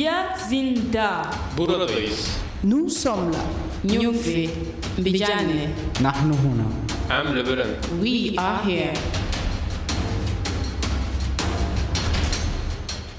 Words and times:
Wir 0.00 0.12
sind 0.48 0.94
da. 0.94 1.30
Buradayız. 1.56 2.30
Nous 2.62 2.88
sommes 2.88 3.32
là. 3.32 3.38
Nyufi. 3.84 4.48
Bijane. 4.96 5.74
Nahnu 6.00 6.34
huna. 6.42 6.64
Am 7.10 7.34
Lebanon. 7.34 7.66
We 8.00 8.32
are 8.38 8.64
here. 8.64 8.94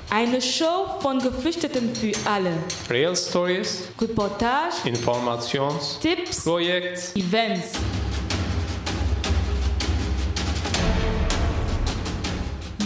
Eine 0.10 0.42
Show 0.42 1.00
von 1.02 1.20
Geflüchteten 1.20 1.94
für 1.94 2.14
alle. 2.26 2.54
Real 2.90 3.16
Stories, 3.16 3.84
Reportage, 4.02 4.74
Informations, 4.86 6.00
Tipps, 6.00 6.44
Projekt, 6.46 7.16
Events. 7.16 7.74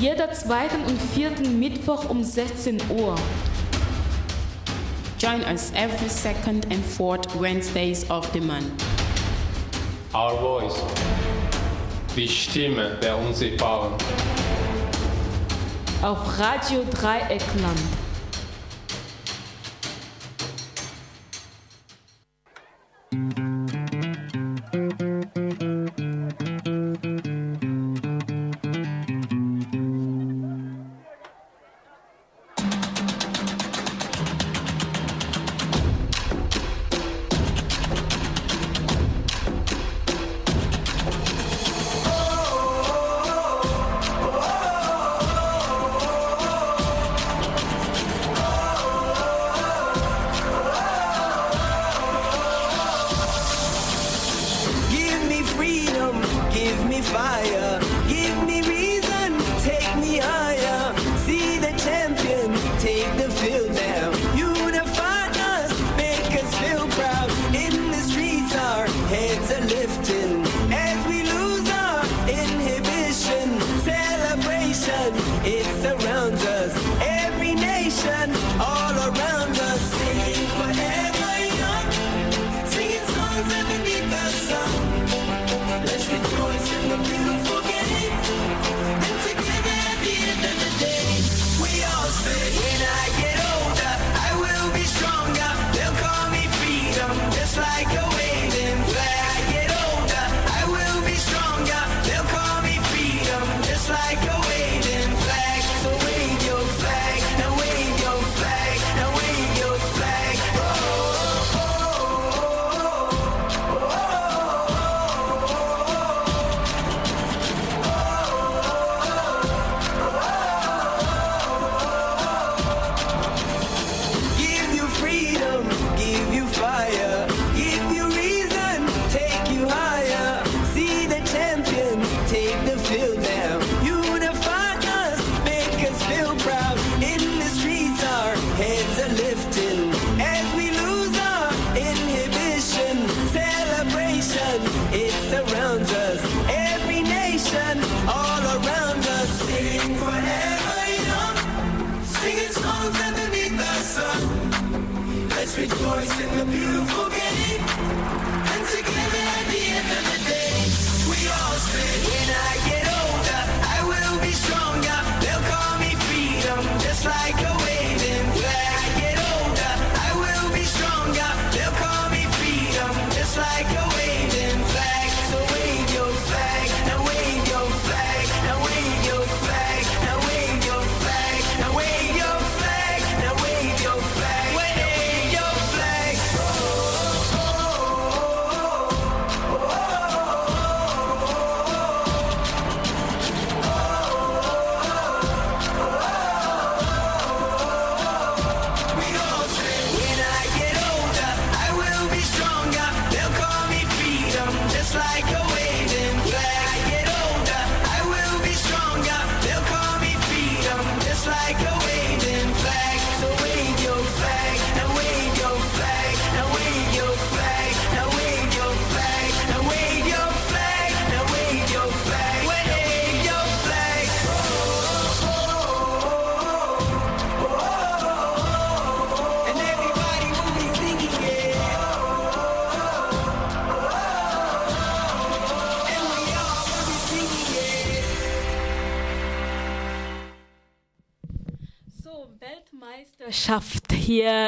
Jeder 0.01 0.33
zweiten 0.33 0.83
und 0.83 1.01
vierten 1.13 1.59
Mittwoch 1.59 2.09
um 2.09 2.21
16 2.21 2.81
Uhr. 2.89 3.15
Join 5.25 5.41
us 5.45 5.71
every 5.73 6.07
second 6.07 6.67
and 6.69 6.85
fourth 6.85 7.35
Wednesdays 7.35 8.07
of 8.11 8.31
the 8.31 8.41
month. 8.41 8.83
Our 10.13 10.39
voice. 10.39 10.79
Die 12.15 12.27
Stimme 12.27 12.99
der 13.01 13.17
Unsichtbaren. 13.17 13.93
Auf 16.03 16.37
Radio 16.37 16.83
Dreieckland. 16.91 18.04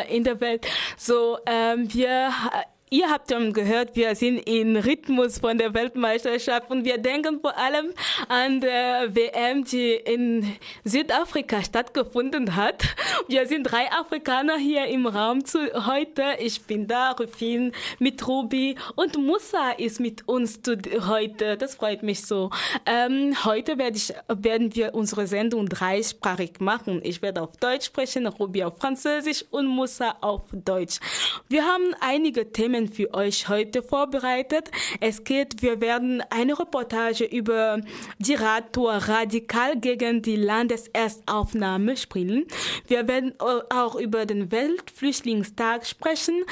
in 0.08 0.24
der 0.24 0.40
Welt. 0.42 0.68
So, 0.98 1.38
ähm, 1.46 1.94
wir 1.94 2.28
äh, 2.28 2.64
ihr 2.90 3.10
habt 3.10 3.32
schon 3.32 3.54
gehört, 3.54 3.96
wir 3.96 4.16
sind 4.16 4.38
im 4.48 4.76
Rhythmus 4.78 5.40
von 5.40 5.58
der 5.58 5.74
Weltmeisterschaft 5.74 6.70
und 6.70 6.86
wir 6.86 6.98
denken 6.98 7.40
vor 7.42 7.58
allem 7.58 7.94
an 8.30 8.62
der 8.62 9.14
WM, 9.14 9.64
die 9.66 9.92
in 9.94 10.56
Südafrika 10.84 11.64
stattgefunden 11.64 12.56
hat. 12.56 12.84
Wir 13.28 13.46
sind 13.46 13.64
drei 13.64 13.92
Afrikaner 13.92 14.58
hier 14.58 14.86
im 14.86 15.06
Raum 15.06 15.44
zu 15.44 15.60
heute. 15.86 16.24
Ich 16.40 16.62
bin 16.64 16.88
da, 16.88 17.12
Rufin 17.12 17.74
mit 18.00 18.26
Ruby 18.28 18.76
und 18.96 19.18
Musa 19.18 19.72
ist 19.72 20.00
mit 20.00 20.28
uns 20.28 20.62
zu, 20.62 20.78
heute. 21.08 21.58
Das 21.58 21.76
freut 21.76 22.04
mich 22.04 22.26
so. 22.26 22.52
Ähm, 22.86 23.36
heute 23.44 23.78
werde 23.78 23.98
ich, 23.98 24.14
werden 24.30 24.74
wir 24.76 24.94
unsere 24.94 25.28
Sendung 25.28 25.68
dreisprachig 25.68 26.60
machen. 26.60 27.02
Ich 27.04 27.22
werde 27.22 27.42
auf 27.42 27.58
Deutsch 27.58 27.88
sprechen, 27.88 28.28
Ruby 28.28 28.64
auf 28.64 28.78
Französisch 28.78 29.44
und 29.52 29.68
Musa 29.68 30.16
auf 30.22 30.44
Deutsch. 30.54 31.00
Wir 31.50 31.66
haben 31.66 31.94
einige 32.00 32.52
Themen 32.52 32.77
Themen 32.78 32.88
für 32.88 33.14
euch 33.14 33.50
heute 33.50 33.82
vorbereitet. 33.82 34.70
Es 35.00 35.24
geht, 35.24 35.62
wir 35.62 35.82
werden 35.82 36.22
eine 36.30 36.60
Reportage 36.60 37.26
über 37.26 37.82
die 38.20 38.36
Radtour 38.36 38.94
radikal 38.94 39.78
gegen 39.80 40.22
die 40.22 40.36
Landeserstaufnahme 40.36 41.98
spielen. 41.98 42.46
Wir 42.88 43.08
werden 43.08 43.34
auch 43.40 43.96
über 43.96 44.26
den 44.26 44.52
Weltflüchtlingstag 44.52 45.86
sprechen. 45.86 46.44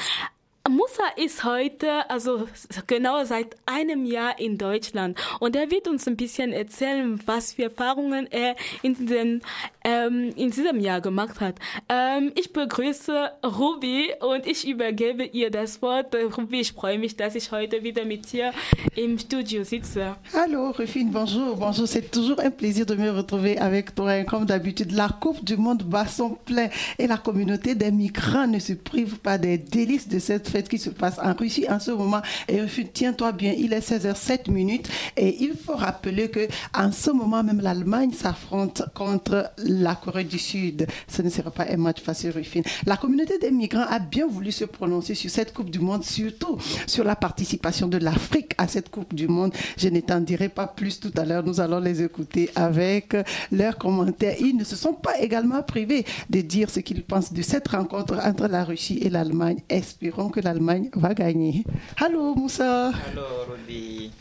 Musa 0.68 1.04
ist 1.16 1.44
heute, 1.44 2.10
also 2.10 2.48
genau 2.86 3.24
seit 3.24 3.54
einem 3.66 4.04
Jahr 4.04 4.38
in 4.40 4.58
Deutschland 4.58 5.16
und 5.38 5.54
er 5.54 5.70
wird 5.70 5.86
uns 5.86 6.08
ein 6.08 6.16
bisschen 6.16 6.52
erzählen, 6.52 7.20
was 7.24 7.52
für 7.52 7.64
Erfahrungen 7.64 8.26
er 8.32 8.56
in, 8.82 9.06
den, 9.06 9.42
ähm, 9.84 10.32
in 10.34 10.50
diesem 10.50 10.80
Jahr 10.80 11.00
gemacht 11.00 11.40
hat. 11.40 11.56
Ähm, 11.88 12.32
ich 12.34 12.52
begrüße 12.52 13.30
Ruby 13.44 14.08
und 14.20 14.46
ich 14.46 14.66
übergebe 14.66 15.24
ihr 15.24 15.50
das 15.50 15.80
Wort. 15.82 16.16
Ruby, 16.36 16.60
ich 16.60 16.72
freue 16.72 16.98
mich, 16.98 17.16
dass 17.16 17.36
ich 17.36 17.52
heute 17.52 17.84
wieder 17.84 18.04
mit 18.04 18.32
dir 18.32 18.52
im 18.96 19.18
Studio 19.18 19.62
sitze. 19.62 20.16
Hallo 20.34 20.70
Rufine, 20.70 21.12
bonjour. 21.12 21.56
Bonjour, 21.56 21.86
c'est 21.86 22.10
toujours 22.10 22.40
un 22.40 22.50
plaisir 22.50 22.86
de 22.86 22.96
me 22.96 23.10
retrouver 23.10 23.58
avec 23.58 23.94
toi. 23.94 24.24
Comme 24.24 24.46
d'habitude, 24.46 24.92
la 24.92 25.10
Coupe 25.20 25.44
du 25.44 25.56
Monde 25.56 25.84
bat 25.84 26.06
son 26.06 26.30
plein 26.30 26.70
et 26.98 27.06
la 27.06 27.18
communauté 27.18 27.76
des 27.76 27.92
migrants 27.92 28.48
ne 28.48 28.58
se 28.58 28.72
prive 28.72 29.18
pas 29.18 29.38
des 29.38 29.58
délices 29.58 30.08
de 30.08 30.18
cette 30.18 30.48
fête 30.48 30.55
qui 30.62 30.78
se 30.78 30.90
passe 30.90 31.18
en 31.18 31.34
Russie 31.34 31.66
en 31.68 31.78
ce 31.78 31.90
moment. 31.90 32.22
Et 32.48 32.60
tiens-toi 32.92 33.32
bien, 33.32 33.54
il 33.56 33.72
est 33.72 33.88
16h07 33.88 34.50
minutes 34.50 34.88
et 35.16 35.42
il 35.42 35.54
faut 35.56 35.76
rappeler 35.76 36.30
que 36.30 36.48
en 36.74 36.92
ce 36.92 37.10
moment 37.10 37.42
même 37.42 37.60
l'Allemagne 37.60 38.12
s'affronte 38.12 38.82
contre 38.94 39.50
la 39.58 39.94
Corée 39.94 40.24
du 40.24 40.38
Sud. 40.38 40.86
Ce 41.08 41.22
ne 41.22 41.28
sera 41.30 41.50
pas 41.50 41.66
un 41.70 41.76
match 41.76 42.00
facile, 42.00 42.30
Rufine. 42.30 42.62
La 42.86 42.96
communauté 42.96 43.38
des 43.38 43.50
migrants 43.50 43.86
a 43.88 43.98
bien 43.98 44.26
voulu 44.26 44.52
se 44.52 44.64
prononcer 44.64 45.14
sur 45.14 45.30
cette 45.30 45.52
Coupe 45.52 45.70
du 45.70 45.78
Monde, 45.78 46.04
surtout 46.04 46.58
sur 46.86 47.04
la 47.04 47.16
participation 47.16 47.88
de 47.88 47.98
l'Afrique 47.98 48.52
à 48.58 48.68
cette 48.68 48.90
Coupe 48.90 49.14
du 49.14 49.28
Monde. 49.28 49.52
Je 49.76 49.88
ne 49.88 50.00
t'en 50.00 50.20
dirai 50.20 50.48
pas 50.48 50.66
plus 50.66 51.00
tout 51.00 51.12
à 51.16 51.24
l'heure. 51.24 51.44
Nous 51.44 51.60
allons 51.60 51.80
les 51.80 52.02
écouter 52.02 52.50
avec 52.54 53.16
leurs 53.52 53.78
commentaires. 53.78 54.36
Ils 54.40 54.56
ne 54.56 54.64
se 54.64 54.76
sont 54.76 54.94
pas 54.94 55.18
également 55.20 55.62
privés 55.62 56.04
de 56.30 56.40
dire 56.40 56.70
ce 56.70 56.80
qu'ils 56.80 57.02
pensent 57.02 57.32
de 57.32 57.42
cette 57.42 57.68
rencontre 57.68 58.18
entre 58.24 58.46
la 58.48 58.64
Russie 58.64 58.98
et 59.02 59.10
l'Allemagne. 59.10 59.58
Espérons 59.68 60.28
que 60.28 60.40
l'Allemagne 60.46 60.90
va 60.94 61.12
gagner. 61.12 61.64
Hello, 61.98 62.34
Moussa. 62.34 62.92
Hello, 62.92 63.44
Ruby. 63.48 64.12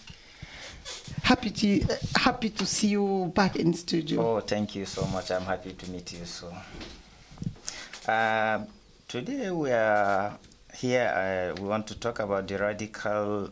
Happy 1.23 1.51
to, 1.51 1.85
happy 2.15 2.49
to 2.49 2.65
see 2.65 2.89
you 2.89 3.31
back 3.35 3.55
in 3.55 3.73
studio. 3.73 4.37
Oh, 4.37 4.39
thank 4.39 4.75
you 4.75 4.85
so 4.85 5.05
much. 5.05 5.29
I'm 5.31 5.43
happy 5.43 5.73
to 5.73 5.91
meet 5.91 6.13
you. 6.13 6.25
So, 6.25 6.51
uh, 8.07 8.59
today 9.07 9.51
we 9.51 9.71
are 9.71 10.37
here. 10.73 11.53
Uh, 11.55 11.61
we 11.61 11.67
want 11.67 11.85
to 11.87 11.99
talk 11.99 12.19
about 12.19 12.47
the 12.47 12.57
radical 12.57 13.49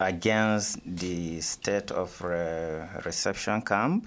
against 0.00 0.78
the 0.84 1.40
state 1.42 1.90
of 1.90 2.22
uh, 2.24 2.86
reception 3.04 3.60
camp. 3.62 4.06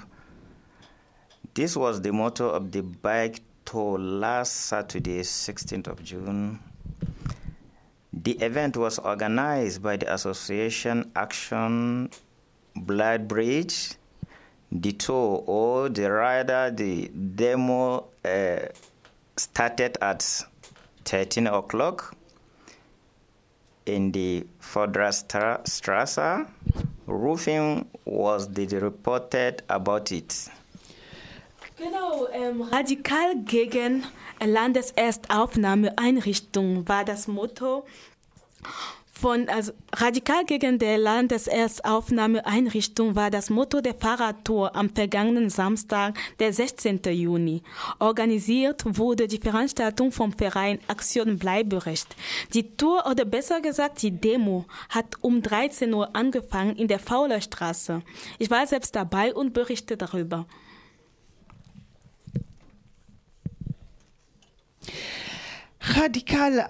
This 1.53 1.75
was 1.75 2.01
the 2.01 2.11
motto 2.11 2.49
of 2.49 2.71
the 2.71 2.81
bike 2.81 3.41
tour 3.65 3.99
last 3.99 4.53
Saturday, 4.53 5.19
16th 5.21 5.87
of 5.87 6.03
June. 6.03 6.59
The 8.13 8.33
event 8.33 8.75
was 8.75 8.99
organized 8.99 9.81
by 9.81 9.95
the 9.97 10.13
Association 10.13 11.11
Action 11.15 12.09
Blood 12.75 13.27
Bridge. 13.27 13.93
The 14.69 14.91
tour, 14.93 15.43
or 15.47 15.89
the 15.89 16.11
rather 16.11 16.71
the 16.71 17.07
demo, 17.07 18.07
uh, 18.23 18.67
started 19.37 19.97
at 20.01 20.43
13 21.05 21.47
o'clock 21.47 22.15
in 23.85 24.11
the 24.11 24.45
Fordrastrasse. 24.61 26.47
Roofing 27.07 27.87
was 28.05 28.47
the 28.49 28.65
reported 28.79 29.63
about 29.69 30.11
it. 30.11 30.49
Genau, 31.83 32.27
ähm, 32.31 32.61
radikal 32.61 33.35
gegen 33.43 34.03
Landeserstaufnahmeeinrichtung 34.39 36.87
war 36.87 37.03
das 37.03 37.27
Motto 37.27 37.83
von, 39.21 39.47
also 39.49 39.73
radikal 39.93 40.45
gegen 40.45 40.79
die 40.79 40.95
Landeserstaufnahmeeinrichtung 40.95 43.15
war 43.15 43.31
das 43.31 43.49
Motto 43.49 43.81
der 43.81 43.95
Fahrradtour 43.95 44.73
am 44.75 44.89
vergangenen 44.89 45.49
Samstag, 45.49 46.17
der 46.39 46.53
16. 46.53 47.01
Juni. 47.05 47.63
Organisiert 47.99 48.83
wurde 48.85 49.27
die 49.27 49.39
Veranstaltung 49.39 50.11
vom 50.11 50.33
Verein 50.33 50.79
Aktion 50.87 51.37
Bleiberecht. 51.37 52.15
Die 52.53 52.75
Tour, 52.75 53.05
oder 53.09 53.23
besser 53.25 53.61
gesagt 53.61 54.01
die 54.01 54.11
Demo, 54.11 54.65
hat 54.89 55.05
um 55.21 55.43
13 55.43 55.93
Uhr 55.93 56.15
angefangen 56.15 56.75
in 56.75 56.87
der 56.87 56.99
Faulerstraße. 56.99 58.01
Ich 58.39 58.49
war 58.49 58.65
selbst 58.67 58.95
dabei 58.95 59.33
und 59.33 59.53
berichte 59.53 59.97
darüber. 59.97 60.45
Radical 65.79 66.67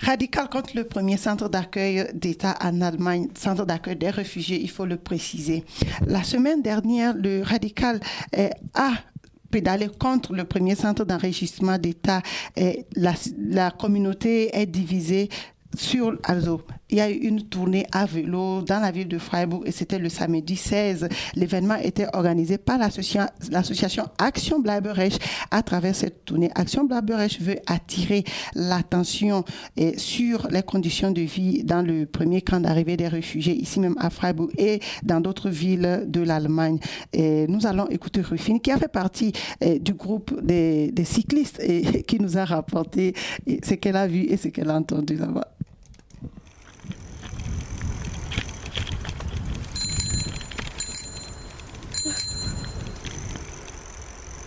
Radical 0.00 0.48
contre 0.48 0.76
le 0.76 0.84
premier 0.84 1.16
centre 1.16 1.48
d'accueil 1.48 2.08
d'État 2.14 2.56
en 2.62 2.80
Allemagne, 2.80 3.28
centre 3.36 3.66
d'accueil 3.66 3.96
des 3.96 4.10
réfugiés, 4.10 4.60
il 4.60 4.70
faut 4.70 4.86
le 4.86 4.96
préciser. 4.96 5.64
La 6.06 6.22
semaine 6.22 6.62
dernière, 6.62 7.14
le 7.14 7.42
Radical 7.42 8.00
eh, 8.32 8.50
a 8.74 8.92
pédalé 9.50 9.88
contre 9.98 10.34
le 10.34 10.44
premier 10.44 10.76
centre 10.76 11.04
d'enregistrement 11.04 11.78
d'État. 11.78 12.22
Eh, 12.56 12.86
la, 12.94 13.14
la 13.38 13.70
communauté 13.70 14.56
est 14.56 14.66
divisée 14.66 15.28
sur, 15.76 16.16
also, 16.22 16.62
il 16.90 16.98
y 16.98 17.00
a 17.00 17.10
eu 17.10 17.14
une 17.14 17.42
tournée 17.42 17.86
à 17.92 18.06
vélo 18.06 18.62
dans 18.62 18.80
la 18.80 18.90
ville 18.90 19.08
de 19.08 19.18
Freiburg 19.18 19.62
et 19.66 19.72
c'était 19.72 19.98
le 19.98 20.08
samedi 20.08 20.56
16. 20.56 21.08
L'événement 21.34 21.76
était 21.76 22.06
organisé 22.14 22.56
par 22.58 22.78
l'association 22.78 24.04
Action 24.18 24.60
Bleiberech. 24.60 25.18
À 25.50 25.62
travers 25.62 25.94
cette 25.94 26.24
tournée, 26.24 26.50
Action 26.54 26.84
Bleiberech 26.84 27.40
veut 27.40 27.58
attirer 27.66 28.24
l'attention 28.54 29.44
sur 29.96 30.48
les 30.50 30.62
conditions 30.62 31.10
de 31.10 31.22
vie 31.22 31.62
dans 31.62 31.82
le 31.82 32.06
premier 32.06 32.40
camp 32.40 32.60
d'arrivée 32.60 32.96
des 32.96 33.08
réfugiés, 33.08 33.54
ici 33.54 33.80
même 33.80 33.96
à 33.98 34.10
Freiburg 34.10 34.50
et 34.56 34.80
dans 35.02 35.20
d'autres 35.20 35.50
villes 35.50 36.04
de 36.06 36.20
l'Allemagne. 36.20 36.78
Nous 37.14 37.66
allons 37.66 37.86
écouter 37.88 38.22
Rufine 38.22 38.60
qui 38.60 38.70
a 38.70 38.78
fait 38.78 38.88
partie 38.88 39.32
eh, 39.60 39.78
du 39.78 39.92
groupe 39.92 40.42
des, 40.42 40.90
des 40.92 41.04
cyclistes 41.04 41.60
et 41.60 42.02
qui 42.06 42.18
nous 42.18 42.38
a 42.38 42.44
rapporté 42.44 43.14
ce 43.62 43.74
qu'elle 43.74 43.96
a 43.96 44.06
vu 44.06 44.24
et 44.24 44.36
ce 44.36 44.48
qu'elle 44.48 44.70
a 44.70 44.76
entendu 44.76 45.16
là-bas. 45.16 45.48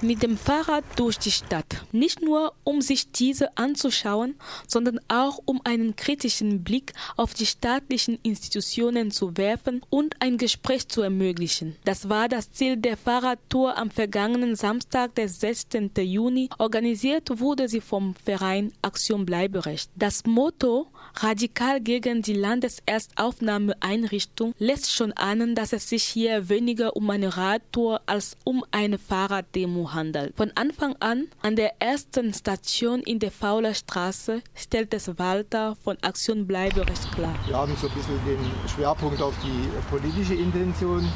Mit 0.01 0.23
dem 0.23 0.37
Fahrrad 0.37 0.83
durch 0.95 1.19
die 1.19 1.31
Stadt. 1.31 1.65
Nicht 1.91 2.21
nur, 2.21 2.53
um 2.63 2.81
sich 2.81 3.11
diese 3.11 3.57
anzuschauen, 3.57 4.35
sondern 4.67 4.99
auch 5.07 5.39
um 5.45 5.61
einen 5.63 5.95
kritischen 5.95 6.63
Blick 6.63 6.93
auf 7.17 7.33
die 7.33 7.45
staatlichen 7.45 8.19
Institutionen 8.23 9.11
zu 9.11 9.37
werfen 9.37 9.81
und 9.89 10.15
ein 10.19 10.37
Gespräch 10.37 10.87
zu 10.87 11.01
ermöglichen. 11.01 11.75
Das 11.85 12.09
war 12.09 12.27
das 12.29 12.51
Ziel 12.51 12.77
der 12.77 12.97
Fahrradtour 12.97 13.77
am 13.77 13.91
vergangenen 13.91 14.55
Samstag, 14.55 15.13
der 15.15 15.29
16. 15.29 15.91
Juni. 15.97 16.49
Organisiert 16.57 17.39
wurde 17.39 17.69
sie 17.69 17.81
vom 17.81 18.15
Verein 18.15 18.71
Aktion 18.81 19.25
Bleiberecht. 19.25 19.91
Das 19.95 20.25
Motto 20.25 20.87
radikal 21.15 21.81
gegen 21.81 22.21
die 22.21 22.33
Landeserstaufnahmeeinrichtung 22.33 24.53
lässt 24.57 24.91
schon 24.91 25.11
ahnen, 25.13 25.55
dass 25.55 25.73
es 25.73 25.89
sich 25.89 26.03
hier 26.03 26.49
weniger 26.49 26.95
um 26.95 27.09
eine 27.09 27.35
Radtour 27.37 28.01
als 28.05 28.37
um 28.43 28.63
eine 28.71 28.97
Fahrraddemo 28.97 29.90
handelt. 29.93 30.35
Von 30.35 30.51
Anfang 30.55 30.95
an, 30.99 31.27
an 31.41 31.55
der 31.55 31.81
ersten 31.81 32.33
Station 32.33 33.01
in 33.01 33.19
der 33.19 33.31
Fauler 33.31 33.73
Straße, 33.73 34.41
stellt 34.55 34.93
es 34.93 35.17
Walter 35.17 35.75
von 35.83 35.97
Aktion 36.01 36.47
Bleiberecht 36.47 37.11
klar. 37.13 37.33
Wir 37.47 37.57
haben 37.57 37.75
so 37.75 37.87
ein 37.87 37.93
bisschen 37.93 38.19
den 38.25 38.39
Schwerpunkt 38.73 39.21
auf 39.21 39.33
die 39.43 39.69
politische 39.89 40.35
Intention, 40.35 41.07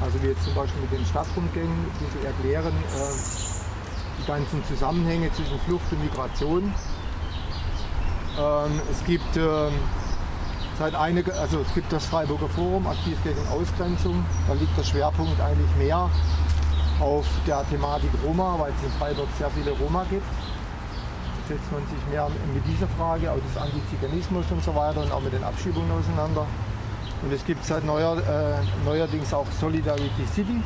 also 0.00 0.22
wie 0.22 0.28
jetzt 0.28 0.44
zum 0.44 0.54
Beispiel 0.54 0.80
mit 0.82 0.92
den 0.92 1.06
Stadtrundgängen, 1.06 1.86
die 2.00 2.18
zu 2.18 2.26
erklären, 2.26 2.72
äh, 2.72 4.22
die 4.22 4.26
ganzen 4.26 4.64
Zusammenhänge 4.64 5.32
zwischen 5.32 5.58
Flucht 5.60 5.90
und 5.92 6.04
Migration. 6.04 6.74
Ähm, 8.38 8.80
es 8.90 9.04
gibt 9.04 9.36
ähm, 9.36 9.72
seit 10.78 10.94
einige, 10.94 11.34
also 11.34 11.60
es 11.60 11.74
gibt 11.74 11.92
das 11.92 12.06
Freiburger 12.06 12.48
Forum 12.48 12.86
aktiv 12.86 13.16
gegen 13.24 13.46
Ausgrenzung. 13.48 14.24
Da 14.46 14.54
liegt 14.54 14.76
der 14.76 14.84
Schwerpunkt 14.84 15.40
eigentlich 15.40 15.74
mehr 15.76 16.10
auf 17.00 17.26
der 17.46 17.64
Thematik 17.68 18.10
Roma, 18.24 18.56
weil 18.58 18.72
es 18.72 18.82
in 18.84 18.90
Freiburg 18.98 19.28
sehr 19.38 19.50
viele 19.50 19.70
Roma 19.72 20.04
gibt. 20.10 20.26
Setzt 21.48 21.70
man 21.70 21.82
sich 21.82 22.10
mehr 22.10 22.28
mit 22.52 22.66
dieser 22.66 22.88
Frage, 22.98 23.30
auch 23.30 23.38
des 23.38 23.56
Antiziganismus 23.56 24.46
und 24.50 24.64
so 24.64 24.74
weiter 24.74 25.02
und 25.02 25.12
auch 25.12 25.20
mit 25.20 25.32
den 25.32 25.44
Abschiebungen 25.44 25.90
auseinander. 25.92 26.46
Und 27.22 27.32
es 27.32 27.44
gibt 27.44 27.64
seit 27.64 27.84
neuer, 27.84 28.16
äh, 28.18 28.84
neuerdings 28.84 29.32
auch 29.32 29.46
Solidarity 29.60 30.26
City. 30.34 30.60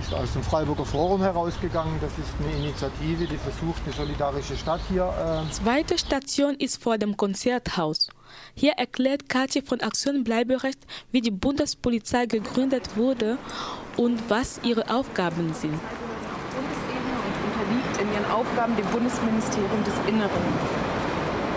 Ist 0.00 0.14
aus 0.14 0.32
dem 0.32 0.42
Freiburger 0.42 0.84
Forum 0.84 1.20
herausgegangen. 1.20 1.94
Das 2.00 2.12
ist 2.12 2.32
eine 2.40 2.64
Initiative, 2.64 3.26
die 3.26 3.36
versucht, 3.36 3.82
eine 3.84 3.94
solidarische 3.94 4.56
Stadt 4.56 4.80
hier 4.88 5.04
äh, 5.04 5.50
Zweite 5.52 5.98
Station 5.98 6.54
ist 6.54 6.82
vor 6.82 6.98
dem 6.98 7.16
Konzerthaus. 7.16 8.08
Hier 8.54 8.72
erklärt 8.72 9.28
Katja 9.28 9.62
von 9.64 9.80
Aktion 9.80 10.24
Bleiberecht, 10.24 10.78
wie 11.12 11.20
die 11.20 11.30
Bundespolizei 11.30 12.26
gegründet 12.26 12.96
wurde 12.96 13.38
und 14.00 14.16
was 14.32 14.60
ihre 14.64 14.88
Aufgaben 14.88 15.52
sind. 15.52 15.76
Bundesebene 15.76 17.20
und 17.20 17.36
unterliegt 17.52 18.00
in 18.00 18.08
ihren 18.16 18.32
Aufgaben 18.32 18.72
dem 18.80 18.88
Bundesministerium 18.88 19.84
des 19.84 19.92
Inneren. 20.08 20.44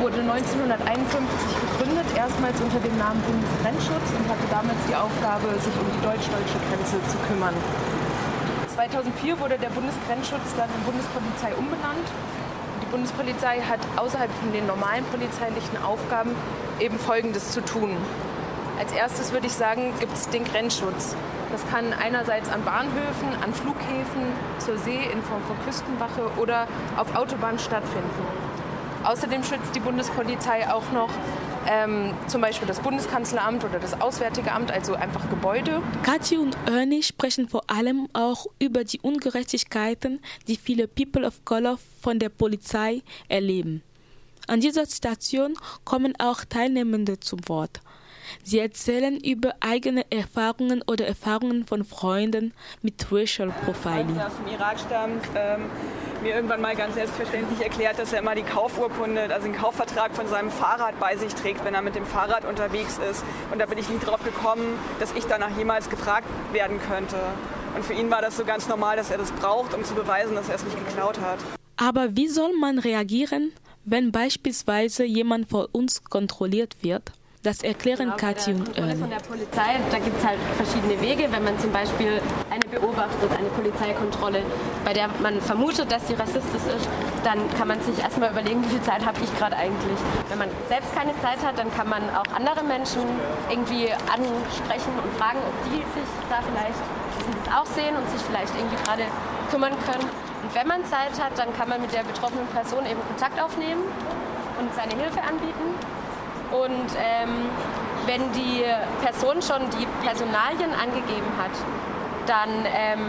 Wurde 0.04 0.20
1951 0.28 1.24
gegründet, 1.56 2.04
erstmals 2.20 2.60
unter 2.60 2.84
dem 2.84 2.98
Namen 3.00 3.24
Bundesgrenzschutz 3.24 4.12
und 4.12 4.28
hatte 4.28 4.44
damals 4.52 4.76
die 4.92 4.96
Aufgabe, 5.00 5.56
sich 5.56 5.72
um 5.72 5.88
die 5.88 6.04
deutsch-deutsche 6.04 6.60
Grenze 6.68 7.00
zu 7.08 7.16
kümmern. 7.32 7.56
2004 8.76 9.40
wurde 9.40 9.56
der 9.56 9.72
Bundesgrenzschutz 9.72 10.52
dann 10.60 10.68
in 10.68 10.84
Bundespolizei 10.84 11.56
umbenannt. 11.56 12.08
Die 12.84 12.92
Bundespolizei 12.92 13.64
hat 13.64 13.80
außerhalb 13.96 14.32
von 14.44 14.52
den 14.52 14.68
normalen 14.68 15.08
polizeilichen 15.16 15.80
Aufgaben 15.80 16.36
eben 16.84 17.00
Folgendes 17.00 17.56
zu 17.56 17.64
tun. 17.64 17.96
Als 18.78 18.92
erstes 18.92 19.32
würde 19.32 19.48
ich 19.48 19.54
sagen, 19.54 19.94
gibt 20.02 20.12
es 20.12 20.28
den 20.28 20.44
Grenzschutz. 20.44 21.16
Das 21.54 21.70
kann 21.70 21.94
einerseits 21.94 22.50
an 22.50 22.66
Bahnhöfen, 22.66 23.28
an 23.44 23.54
Flughäfen, 23.54 24.24
zur 24.58 24.76
See 24.80 24.98
in 25.14 25.22
Form 25.22 25.44
von 25.44 25.56
Küstenwache 25.64 26.32
oder 26.42 26.68
auf 26.98 27.16
Autobahnen 27.16 27.60
stattfinden. 27.60 28.10
Außerdem 29.04 29.44
schützt 29.44 29.76
die 29.76 29.80
Bundespolizei 29.80 30.68
auch 30.74 30.92
noch 30.92 31.12
ähm, 31.70 32.16
zum 32.26 32.42
Beispiel 32.42 32.68
das 32.68 32.80
Bundeskanzleramt 32.80 33.64
oder 33.64 33.78
das 33.78 34.02
Auswärtige 34.02 34.52
Amt, 34.52 34.72
also 34.72 34.96
einfach 34.96 35.30
Gebäude. 35.30 35.84
Kathi 36.02 36.40
und 36.40 36.58
Ernie 36.66 37.04
sprechen 37.04 37.48
vor 37.48 37.62
allem 37.68 38.10
auch 38.14 38.48
über 38.58 38.84
die 38.84 39.00
Ungerechtigkeiten, 39.02 40.22
die 40.48 40.58
viele 40.58 40.88
People 40.88 41.24
of 41.24 41.46
Color 41.46 41.78
von 42.02 42.18
der 42.18 42.30
Polizei 42.30 43.04
erleben. 43.28 43.84
An 44.48 44.60
dieser 44.60 44.88
Station 44.88 45.54
kommen 45.86 46.16
auch 46.18 46.46
Teilnehmende 46.46 47.20
zum 47.20 47.48
Wort. 47.48 47.80
Sie 48.44 48.60
erzählen 48.60 49.20
über 49.20 49.54
eigene 49.60 50.06
Erfahrungen 50.12 50.82
oder 50.88 51.06
Erfahrungen 51.08 51.66
von 51.66 51.84
Freunden 51.84 52.54
mit 52.82 53.06
Racial 53.12 53.54
Profiling. 53.66 54.16
der 54.16 54.28
aus 54.28 54.34
dem 54.38 54.54
Irak 54.54 54.80
stammt, 54.80 55.24
ähm, 55.36 55.66
mir 56.22 56.36
irgendwann 56.36 56.62
mal 56.62 56.76
ganz 56.76 56.96
selbstverständlich 56.96 57.62
erklärt, 57.62 58.00
dass 58.00 58.14
er 58.14 58.20
immer 58.20 58.34
die 58.34 58.44
Kaufurkunde, 58.44 59.24
also 59.34 59.46
den 59.46 59.56
Kaufvertrag 59.56 60.16
von 60.16 60.28
seinem 60.28 60.50
Fahrrad 60.52 61.00
bei 61.00 61.18
sich 61.18 61.34
trägt, 61.36 61.64
wenn 61.66 61.74
er 61.74 61.82
mit 61.82 61.96
dem 61.96 62.06
Fahrrad 62.06 62.46
unterwegs 62.46 62.98
ist. 63.10 63.24
Und 63.52 63.60
da 63.60 63.66
bin 63.66 63.78
ich 63.78 63.90
nie 63.90 64.00
drauf 64.00 64.24
gekommen, 64.24 64.80
dass 65.00 65.14
ich 65.14 65.26
danach 65.26 65.56
jemals 65.58 65.90
gefragt 65.90 66.28
werden 66.54 66.80
könnte. 66.80 67.18
Und 67.76 67.84
für 67.84 67.94
ihn 67.94 68.10
war 68.10 68.22
das 68.22 68.38
so 68.38 68.46
ganz 68.46 68.68
normal, 68.68 68.96
dass 68.96 69.12
er 69.12 69.18
das 69.18 69.32
braucht, 69.32 69.74
um 69.74 69.84
zu 69.84 69.96
beweisen, 69.96 70.36
dass 70.36 70.48
er 70.48 70.56
es 70.56 70.64
nicht 70.64 70.78
geklaut 70.88 71.20
hat. 71.20 71.40
Aber 71.76 72.16
wie 72.16 72.28
soll 72.28 72.54
man 72.58 72.80
reagieren, 72.80 73.52
wenn 73.84 74.12
beispielsweise 74.12 75.04
jemand 75.04 75.50
vor 75.50 75.70
uns 75.74 76.04
kontrolliert 76.06 76.78
wird? 76.82 77.12
Das 77.44 77.62
erklären 77.62 78.06
Genau, 78.06 78.16
Kathi 78.16 78.54
und 78.54 78.78
Ernie. 78.78 78.96
von 78.96 79.10
der 79.10 79.20
Polizei, 79.20 79.76
da 79.92 80.00
gibt 80.00 80.18
es 80.18 80.26
halt 80.26 80.40
verschiedene 80.56 80.96
Wege. 81.02 81.28
Wenn 81.30 81.44
man 81.44 81.60
zum 81.60 81.74
Beispiel 81.74 82.22
eine 82.50 82.64
beobachtet, 82.72 83.30
eine 83.38 83.50
Polizeikontrolle, 83.50 84.44
bei 84.86 84.94
der 84.94 85.10
man 85.20 85.42
vermutet, 85.42 85.92
dass 85.92 86.08
sie 86.08 86.14
rassistisch 86.14 86.64
ist, 86.72 86.88
dann 87.26 87.38
kann 87.60 87.68
man 87.68 87.82
sich 87.82 88.00
erstmal 88.00 88.32
überlegen, 88.32 88.64
wie 88.64 88.70
viel 88.70 88.82
Zeit 88.82 89.06
habe 89.06 89.20
ich 89.22 89.28
gerade 89.38 89.58
eigentlich. 89.58 90.00
Wenn 90.30 90.40
man 90.40 90.48
selbst 90.70 90.96
keine 90.96 91.12
Zeit 91.20 91.44
hat, 91.44 91.60
dann 91.60 91.68
kann 91.76 91.90
man 91.90 92.04
auch 92.16 92.32
andere 92.34 92.64
Menschen 92.64 93.04
irgendwie 93.50 93.92
ansprechen 93.92 94.96
und 95.04 95.12
fragen, 95.20 95.40
ob 95.44 95.56
die 95.68 95.84
sich 95.84 96.10
da 96.32 96.40
vielleicht 96.48 96.80
das 96.80 97.60
auch 97.60 97.68
sehen 97.76 97.92
und 98.00 98.08
sich 98.08 98.24
vielleicht 98.24 98.56
irgendwie 98.56 98.80
gerade 98.88 99.04
kümmern 99.52 99.76
können. 99.84 100.08
Und 100.48 100.56
wenn 100.56 100.68
man 100.68 100.80
Zeit 100.86 101.20
hat, 101.20 101.36
dann 101.36 101.52
kann 101.60 101.68
man 101.68 101.82
mit 101.82 101.92
der 101.92 102.08
betroffenen 102.08 102.48
Person 102.56 102.86
eben 102.88 103.04
Kontakt 103.12 103.36
aufnehmen 103.36 103.84
und 104.64 104.72
seine 104.80 104.96
Hilfe 104.96 105.20
anbieten. 105.20 105.76
Und 106.54 106.90
ähm, 107.02 107.50
wenn 108.06 108.32
die 108.34 108.64
Person 109.04 109.42
schon 109.42 109.70
die 109.72 109.88
Personalien 110.06 110.72
angegeben 110.72 111.32
hat, 111.38 111.52
dann, 112.28 112.50
ähm, 112.66 113.02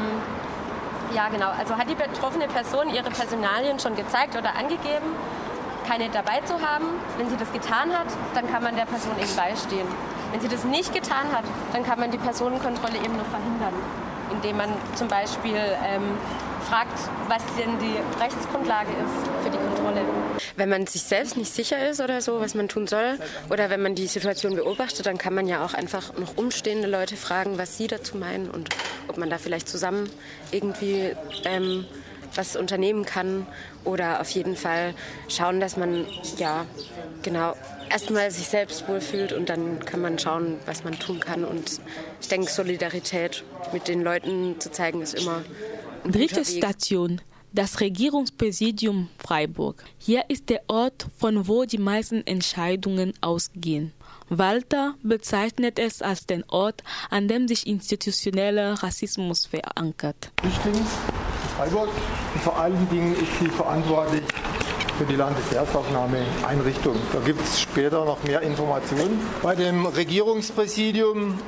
ja 1.14 1.28
genau, 1.28 1.50
also 1.58 1.76
hat 1.76 1.88
die 1.90 1.94
betroffene 1.94 2.48
Person 2.48 2.88
ihre 2.88 3.10
Personalien 3.10 3.78
schon 3.78 3.94
gezeigt 3.96 4.34
oder 4.36 4.56
angegeben, 4.56 5.12
keine 5.86 6.08
dabei 6.08 6.40
zu 6.46 6.54
haben. 6.54 6.86
Wenn 7.18 7.28
sie 7.28 7.36
das 7.36 7.52
getan 7.52 7.92
hat, 7.92 8.06
dann 8.34 8.50
kann 8.50 8.62
man 8.62 8.76
der 8.76 8.86
Person 8.86 9.12
eben 9.20 9.36
beistehen. 9.36 9.86
Wenn 10.32 10.40
sie 10.40 10.48
das 10.48 10.64
nicht 10.64 10.94
getan 10.94 11.30
hat, 11.32 11.44
dann 11.72 11.84
kann 11.84 12.00
man 12.00 12.10
die 12.10 12.18
Personenkontrolle 12.18 12.96
eben 12.96 13.16
noch 13.16 13.26
verhindern, 13.26 13.74
indem 14.32 14.56
man 14.56 14.70
zum 14.94 15.08
Beispiel 15.08 15.60
ähm, 15.84 16.16
fragt, 16.68 16.98
was 17.28 17.44
denn 17.58 17.78
die 17.78 17.96
Rechtsgrundlage 18.20 18.90
ist 18.90 19.44
für 19.44 19.50
die 19.50 19.58
Kontrolle. 19.58 20.00
Wenn 20.56 20.68
man 20.68 20.86
sich 20.86 21.02
selbst 21.02 21.36
nicht 21.36 21.52
sicher 21.52 21.88
ist 21.88 22.00
oder 22.00 22.20
so, 22.20 22.40
was 22.40 22.54
man 22.54 22.68
tun 22.68 22.86
soll, 22.86 23.18
oder 23.50 23.70
wenn 23.70 23.82
man 23.82 23.94
die 23.94 24.06
Situation 24.06 24.56
beobachtet, 24.56 25.06
dann 25.06 25.18
kann 25.18 25.34
man 25.34 25.46
ja 25.46 25.64
auch 25.64 25.74
einfach 25.74 26.16
noch 26.18 26.36
umstehende 26.36 26.88
Leute 26.88 27.16
fragen, 27.16 27.58
was 27.58 27.76
sie 27.76 27.86
dazu 27.86 28.16
meinen 28.16 28.50
und 28.50 28.70
ob 29.08 29.18
man 29.18 29.30
da 29.30 29.38
vielleicht 29.38 29.68
zusammen 29.68 30.08
irgendwie 30.50 31.14
ähm, 31.44 31.86
was 32.36 32.56
unternehmen 32.56 33.04
kann 33.04 33.46
oder 33.84 34.20
auf 34.20 34.30
jeden 34.30 34.56
Fall 34.56 34.94
schauen, 35.28 35.60
dass 35.60 35.76
man 35.76 36.06
ja 36.36 36.66
genau 37.22 37.54
erstmal 37.90 38.30
sich 38.30 38.48
selbst 38.48 38.88
wohlfühlt 38.88 39.32
und 39.32 39.48
dann 39.48 39.84
kann 39.84 40.00
man 40.00 40.18
schauen, 40.18 40.58
was 40.66 40.84
man 40.84 40.98
tun 40.98 41.20
kann. 41.20 41.44
Und 41.44 41.80
ich 42.20 42.28
denke, 42.28 42.50
Solidarität 42.50 43.44
mit 43.72 43.88
den 43.88 44.02
Leuten 44.02 44.58
zu 44.60 44.70
zeigen 44.70 45.00
ist 45.00 45.14
immer 45.14 45.42
Dritte 46.04 46.40
guter 46.40 46.48
Weg. 46.48 46.60
Das 47.54 47.80
Regierungspräsidium 47.80 49.10
Freiburg. 49.16 49.84
Hier 49.96 50.24
ist 50.26 50.50
der 50.50 50.62
Ort, 50.66 51.06
von 51.16 51.46
wo 51.46 51.64
die 51.64 51.78
meisten 51.78 52.26
Entscheidungen 52.26 53.12
ausgehen. 53.20 53.92
Walter 54.28 54.96
bezeichnet 55.04 55.78
es 55.78 56.02
als 56.02 56.26
den 56.26 56.42
Ort, 56.48 56.82
an 57.10 57.28
dem 57.28 57.46
sich 57.46 57.68
institutioneller 57.68 58.82
Rassismus 58.82 59.46
verankert. 59.46 60.32
Flüchtlings 60.40 60.78
in 60.78 61.48
Freiburg. 61.56 61.90
Und 62.34 62.42
vor 62.42 62.58
allen 62.58 62.88
Dingen 62.90 63.12
ist 63.14 63.38
sie 63.38 63.48
verantwortlich 63.48 64.24
für 64.98 65.04
die 65.04 65.14
Landeserstaufnahmeeinrichtung. 65.14 66.96
Da 67.12 67.20
gibt 67.20 67.40
es 67.40 67.60
später 67.60 68.04
noch 68.04 68.20
mehr 68.24 68.40
Informationen. 68.40 69.20
Bei 69.44 69.54
dem 69.54 69.86
Regierungspräsidium 69.86 71.38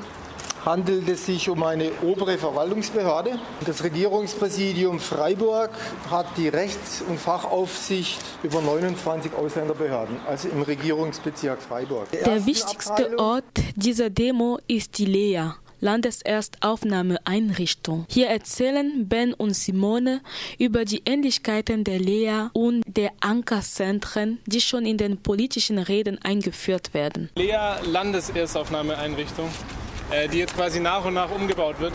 handelt 0.66 1.08
es 1.08 1.24
sich 1.26 1.48
um 1.48 1.62
eine 1.62 1.90
obere 2.02 2.36
Verwaltungsbehörde. 2.36 3.38
Das 3.64 3.82
Regierungspräsidium 3.84 4.98
Freiburg 5.00 5.70
hat 6.10 6.26
die 6.36 6.48
Rechts- 6.48 7.02
und 7.08 7.18
Fachaufsicht 7.20 8.18
über 8.42 8.60
29 8.60 9.32
Ausländerbehörden, 9.32 10.16
also 10.26 10.48
im 10.48 10.62
Regierungsbezirk 10.62 11.62
Freiburg. 11.62 12.10
Der 12.10 12.22
ersten 12.22 12.46
wichtigste 12.46 12.90
Abteilung- 12.92 13.20
Ort 13.20 13.44
dieser 13.76 14.10
Demo 14.10 14.58
ist 14.66 14.98
die 14.98 15.06
LEA, 15.06 15.54
Landeserstaufnahmeeinrichtung. 15.80 18.06
Hier 18.08 18.26
erzählen 18.28 19.06
Ben 19.08 19.34
und 19.34 19.54
Simone 19.54 20.20
über 20.58 20.84
die 20.84 21.02
Ähnlichkeiten 21.04 21.84
der 21.84 22.00
LEA 22.00 22.50
und 22.54 22.82
der 22.86 23.10
Ankerzentren, 23.20 24.38
die 24.46 24.60
schon 24.60 24.84
in 24.84 24.98
den 24.98 25.18
politischen 25.18 25.78
Reden 25.78 26.18
eingeführt 26.22 26.92
werden. 26.94 27.30
Lea 27.36 27.76
Landeserstaufnahmeeinrichtung, 27.84 29.48
äh, 30.10 30.28
die 30.28 30.38
jetzt 30.38 30.54
quasi 30.54 30.80
nach 30.80 31.04
und 31.04 31.14
nach 31.14 31.30
umgebaut 31.30 31.80
wird. 31.80 31.94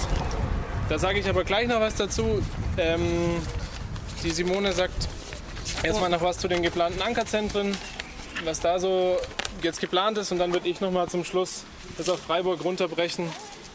Da 0.89 0.99
sage 0.99 1.19
ich 1.19 1.29
aber 1.29 1.43
gleich 1.43 1.67
noch 1.67 1.79
was 1.79 1.95
dazu. 1.95 2.41
Ähm, 2.77 3.41
die 4.23 4.31
Simone 4.31 4.73
sagt 4.73 5.07
erstmal 5.83 6.09
noch 6.09 6.21
was 6.21 6.37
zu 6.37 6.47
den 6.47 6.61
geplanten 6.61 7.01
Ankerzentren, 7.01 7.75
was 8.43 8.59
da 8.59 8.79
so 8.79 9.17
jetzt 9.61 9.79
geplant 9.79 10.17
ist 10.17 10.31
und 10.31 10.39
dann 10.39 10.53
würde 10.53 10.67
ich 10.67 10.81
noch 10.81 10.91
mal 10.91 11.07
zum 11.07 11.23
Schluss 11.23 11.63
das 11.97 12.09
auf 12.09 12.19
Freiburg 12.19 12.63
runterbrechen. 12.63 13.29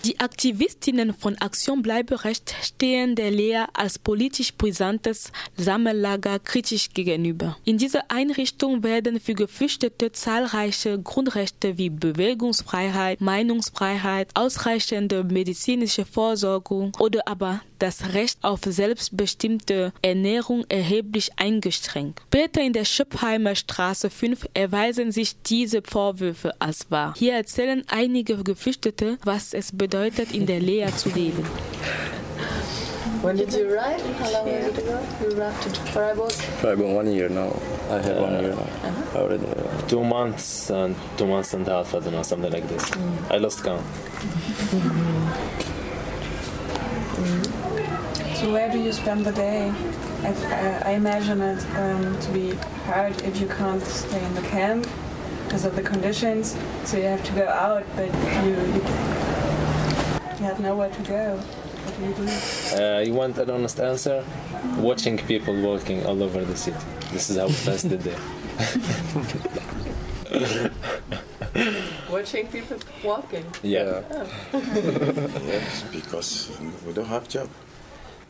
Die 0.06 0.20
Aktivistinnen 0.20 1.12
von 1.14 1.36
Aktion 1.38 1.82
Bleiberecht 1.82 2.54
stehen 2.62 3.16
der 3.16 3.32
Lea 3.32 3.64
als 3.72 3.98
politisch 3.98 4.54
brisantes 4.54 5.32
Sammellager 5.56 6.38
kritisch 6.38 6.90
gegenüber. 6.94 7.56
In 7.64 7.76
dieser 7.76 8.08
Einrichtung 8.08 8.84
werden 8.84 9.18
für 9.18 9.34
Geflüchtete 9.34 10.12
zahlreiche 10.12 11.00
Grundrechte 11.02 11.76
wie 11.76 11.90
Bewegungsfreiheit, 11.90 13.20
Meinungsfreiheit, 13.20 14.30
ausreichende 14.34 15.24
medizinische 15.24 16.04
Vorsorgung 16.04 16.92
oder 17.00 17.26
aber 17.26 17.62
das 17.80 18.14
Recht 18.14 18.38
auf 18.42 18.60
selbstbestimmte 18.64 19.92
Ernährung 20.00 20.64
erheblich 20.68 21.32
eingeschränkt. 21.36 22.22
Später 22.28 22.62
in 22.62 22.72
der 22.72 22.86
Schöppheimer 22.86 23.54
Straße 23.54 24.08
5 24.08 24.46
erweisen 24.54 25.12
sich 25.12 25.42
diese 25.42 25.82
Vorwürfe 25.82 26.58
als 26.58 26.90
wahr. 26.90 27.12
Hier 27.18 27.34
erzählen 27.34 27.82
einige 27.88 28.42
Geflüchtete, 28.42 29.18
was 29.24 29.52
es 29.52 29.72
bedeutet, 29.76 29.95
in 30.32 30.46
der 30.46 30.60
Lea 30.60 30.86
zu 30.94 31.08
leben. 31.10 31.44
When 33.22 33.36
did 33.36 33.52
you 33.54 33.68
arrive? 33.72 34.00
How 34.18 34.30
long 34.30 34.46
was 34.46 34.66
it 34.66 34.78
ago? 34.78 35.00
You 35.22 35.36
arrived 35.38 35.62
to 35.62 35.70
Freiburg? 35.92 36.32
Freiburg 36.60 36.94
one 36.94 37.10
year 37.10 37.28
now. 37.28 37.50
I 37.90 37.98
have 38.02 38.18
one 38.20 38.32
year 38.40 38.54
now. 38.54 38.60
Uh-huh. 38.62 39.18
Already. 39.18 39.46
uh, 39.46 39.88
Two 39.88 40.04
months 40.04 40.70
and 40.70 40.94
two 41.16 41.26
months 41.26 41.54
and 41.54 41.66
a 41.66 41.70
half, 41.76 41.94
I 41.94 42.00
don't 42.00 42.12
know, 42.12 42.22
something 42.22 42.52
like 42.52 42.68
this. 42.68 42.84
I 43.30 43.38
lost 43.38 43.64
count. 43.64 43.82
So 48.36 48.52
where 48.52 48.70
do 48.70 48.78
you 48.78 48.92
spend 48.92 49.24
the 49.24 49.32
day? 49.32 49.72
I, 50.22 50.28
I, 50.28 50.90
I 50.90 50.92
imagine 50.92 51.40
it 51.40 51.64
um, 51.76 52.18
to 52.20 52.30
be 52.32 52.54
hard 52.84 53.20
if 53.22 53.40
you 53.40 53.48
can't 53.48 53.82
stay 53.82 54.22
in 54.24 54.34
the 54.34 54.42
camp 54.42 54.86
because 55.44 55.64
of 55.64 55.74
the 55.74 55.82
conditions. 55.82 56.54
So 56.84 56.96
you 56.98 57.04
have 57.04 57.24
to 57.24 57.32
go 57.32 57.48
out, 57.48 57.84
but 57.96 58.12
you 58.44 58.50
you, 58.74 58.82
you 60.38 60.44
have 60.44 60.60
nowhere 60.60 60.90
to 60.90 61.02
go. 61.02 61.36
What 61.38 61.96
do 62.16 62.22
you 62.22 62.26
do? 62.26 62.82
Uh, 62.82 63.00
you 63.00 63.14
want 63.14 63.38
an 63.38 63.50
honest 63.50 63.78
answer? 63.80 64.24
Watching 64.78 65.18
people 65.18 65.54
walking 65.62 66.04
all 66.06 66.22
over 66.22 66.44
the 66.44 66.56
city. 66.56 66.76
This 67.12 67.30
is 67.30 67.36
how 67.36 67.46
we 67.46 67.54
passed 67.54 67.88
the 67.88 67.98
day. 67.98 68.16
Watching 72.10 72.46
people 72.48 72.78
walking. 73.04 73.44
Yeah. 73.62 74.02
yes, 74.52 75.84
because 75.92 76.50
we 76.86 76.92
don't 76.92 77.06
have 77.06 77.28
job. 77.28 77.48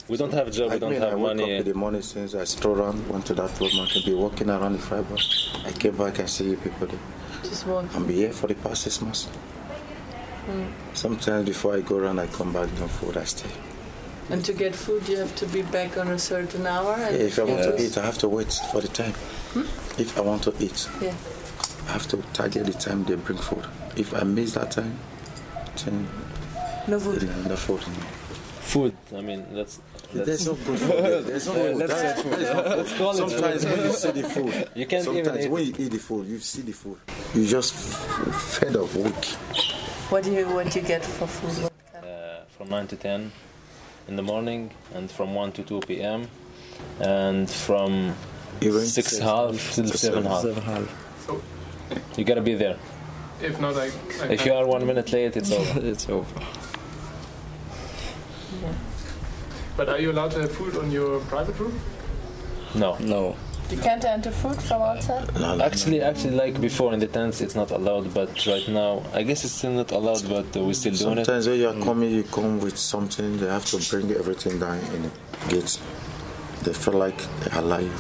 We 0.08 0.16
don't 0.16 0.32
have 0.32 0.46
a 0.48 0.50
job, 0.52 0.70
we 0.70 0.76
I 0.76 0.78
don't 0.78 0.90
mean, 0.92 1.00
have 1.00 1.12
I 1.12 1.14
woke 1.16 1.36
money. 1.36 1.54
up 1.54 1.60
in 1.60 1.64
the 1.66 1.74
morning 1.74 2.02
since 2.02 2.34
I 2.36 2.44
stroll 2.44 2.76
around, 2.80 3.08
went 3.08 3.26
to 3.26 3.34
that 3.34 3.58
room, 3.60 3.70
I 3.80 3.86
can 3.92 4.02
be 4.04 4.14
walking 4.14 4.48
around 4.48 4.74
the 4.74 4.78
fiber. 4.78 5.16
I 5.64 5.72
came 5.72 5.96
back 5.96 6.18
and 6.20 6.30
see 6.30 6.50
you 6.50 6.56
people 6.56 6.86
there. 6.86 6.98
Just 7.42 7.66
walking. 7.66 7.90
I'm 7.94 8.08
here 8.08 8.32
for 8.32 8.46
the 8.46 8.54
past 8.54 8.82
six 8.82 9.00
months. 9.02 9.26
Mm. 10.46 10.70
Sometimes 10.94 11.46
before 11.48 11.74
I 11.76 11.80
go 11.80 11.96
around, 11.98 12.18
I 12.18 12.26
come 12.28 12.52
back, 12.52 12.68
no 12.78 12.86
food, 12.88 13.16
I 13.16 13.24
stay. 13.24 13.50
And 14.30 14.44
to 14.44 14.52
get 14.52 14.74
food, 14.74 15.08
you 15.08 15.16
have 15.18 15.34
to 15.36 15.46
be 15.46 15.62
back 15.62 15.96
on 15.98 16.08
a 16.08 16.18
certain 16.18 16.66
hour. 16.66 16.96
Yeah, 16.98 17.10
if 17.10 17.38
I 17.38 17.44
want 17.44 17.62
to 17.62 17.80
eat, 17.82 17.96
I 17.96 18.04
have 18.04 18.18
to 18.18 18.28
wait 18.28 18.52
for 18.72 18.80
the 18.80 18.88
time. 18.88 19.14
If 19.98 20.16
I 20.18 20.20
want 20.20 20.42
to 20.44 20.54
eat, 20.58 20.88
Yeah. 21.00 21.14
I 21.88 21.92
have 21.92 22.08
to 22.08 22.16
target 22.32 22.66
the 22.66 22.72
time 22.72 23.04
they 23.04 23.14
bring 23.14 23.38
food. 23.38 23.64
If 23.96 24.12
I 24.14 24.24
miss 24.24 24.52
that 24.54 24.72
time, 24.72 24.98
then 25.84 26.08
no 26.88 26.98
food. 26.98 27.22
No 27.48 27.56
food. 27.56 27.80
Food, 28.60 28.96
I 29.16 29.20
mean, 29.20 29.46
that's. 29.54 29.78
that's 30.12 30.26
There's 30.26 30.46
no 30.46 30.54
good 30.54 30.78
food. 30.80 30.90
there. 31.04 31.22
There's 31.30 31.46
no 31.46 31.52
food. 31.54 31.76
let's 31.76 31.92
That's- 31.94 32.22
say- 32.22 32.30
there's 32.30 32.42
no 32.54 32.62
food. 32.64 32.76
let's 32.78 32.92
call 32.98 33.10
it 33.12 33.16
Sometimes 33.16 33.64
food. 33.64 33.72
when 33.78 33.86
you 33.86 33.92
see 33.92 34.10
the 34.10 34.28
food, 34.28 34.70
You 34.74 34.86
can't 34.86 35.06
even 35.06 35.24
sometimes 35.24 35.44
eat 35.46 35.50
when 35.52 35.64
you 35.66 35.74
eat 35.78 35.90
the 35.92 35.98
food, 35.98 36.26
you 36.26 36.38
see 36.40 36.62
the 36.62 36.72
food. 36.72 36.98
You 37.34 37.46
just 37.46 37.74
f- 37.74 38.42
fed 38.58 38.74
up 38.74 38.92
weak. 38.94 39.14
What 40.10 40.24
do 40.24 40.32
you 40.32 40.46
what 40.48 40.70
do 40.70 40.80
you 40.80 40.86
get 40.86 41.04
for 41.04 41.26
food? 41.26 41.70
uh, 41.96 42.44
from 42.56 42.68
9 42.68 42.86
to 42.88 42.96
10 42.96 43.32
in 44.08 44.16
the 44.16 44.22
morning 44.22 44.70
and 44.94 45.10
from 45.10 45.34
1 45.34 45.52
to 45.52 45.62
2 45.62 45.80
p.m. 45.80 46.28
and 47.00 47.50
from 47.50 48.14
Even 48.60 48.80
6 48.86 48.92
six 48.92 49.18
half 49.18 49.50
half 49.52 49.74
till 49.74 49.84
to 49.88 49.98
7 49.98 49.98
seven- 49.98 50.24
half. 50.24 50.42
seven 50.42 50.62
half. 50.62 52.18
You 52.18 52.24
gotta 52.24 52.40
be 52.42 52.54
there. 52.54 52.76
If 53.42 53.60
not, 53.60 53.76
I. 53.76 53.90
I 54.22 54.32
If 54.32 54.46
you 54.46 54.54
are 54.54 54.66
one 54.66 54.86
minute 54.86 55.12
late, 55.12 55.36
it's 55.36 55.50
over. 55.52 55.80
it's 55.92 56.08
over. 56.08 56.40
But 59.76 59.88
are 59.90 59.98
you 59.98 60.10
allowed 60.12 60.30
to 60.32 60.40
have 60.40 60.52
food 60.52 60.76
on 60.76 60.90
your 60.90 61.20
private 61.28 61.58
room? 61.58 61.78
No. 62.74 62.96
No. 62.98 63.36
You 63.70 63.78
can't 63.78 64.04
enter 64.04 64.30
food 64.30 64.62
from 64.62 64.82
outside. 64.82 65.28
Actually, 65.60 66.00
actually, 66.00 66.36
like 66.36 66.60
before 66.60 66.92
in 66.92 67.00
the 67.00 67.08
tents, 67.08 67.40
it's 67.40 67.56
not 67.56 67.72
allowed. 67.72 68.14
But 68.14 68.46
right 68.46 68.66
now, 68.68 69.02
I 69.12 69.24
guess 69.24 69.44
it's 69.44 69.54
still 69.54 69.72
not 69.72 69.90
allowed. 69.90 70.28
But 70.28 70.56
uh, 70.56 70.64
we're 70.64 70.74
still 70.74 70.94
doing 70.94 71.18
it. 71.18 71.24
Sometimes 71.26 71.48
when 71.48 71.58
you 71.58 71.68
are 71.68 71.84
coming, 71.84 72.10
you 72.10 72.22
come 72.22 72.60
with 72.60 72.78
something. 72.78 73.38
They 73.38 73.46
have 73.46 73.64
to 73.66 73.78
bring 73.90 74.10
everything 74.12 74.60
down 74.60 74.78
in 74.78 75.02
the 75.02 75.10
gates. 75.48 75.80
They 76.62 76.72
feel 76.72 76.94
like 76.94 77.18
they 77.40 77.50
allow 77.58 77.78
you. 77.78 77.92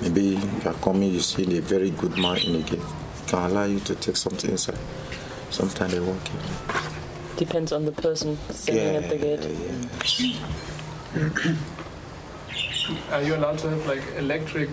Maybe 0.00 0.22
you 0.22 0.40
are 0.66 0.74
coming, 0.74 1.12
you 1.12 1.20
see 1.20 1.56
a 1.56 1.60
very 1.60 1.90
good 1.90 2.18
man 2.18 2.38
in 2.38 2.54
the 2.54 2.62
gate. 2.62 2.80
Can 3.28 3.50
allow 3.50 3.64
you 3.64 3.78
to 3.80 3.94
take 3.94 4.16
something 4.16 4.50
inside. 4.50 4.78
Sometimes 5.50 5.92
they 5.92 6.00
won't 6.00 6.24
give 6.24 6.34
you. 6.34 7.36
Depends 7.36 7.70
on 7.72 7.84
the 7.84 7.92
person 7.92 8.36
standing 8.50 8.96
at 8.96 9.08
the 9.08 9.16
gate. 9.16 9.46
Are 13.12 13.22
you 13.22 13.36
allowed 13.36 13.58
to 13.58 13.70
have 13.70 13.86
like 13.86 14.02
electric? 14.16 14.70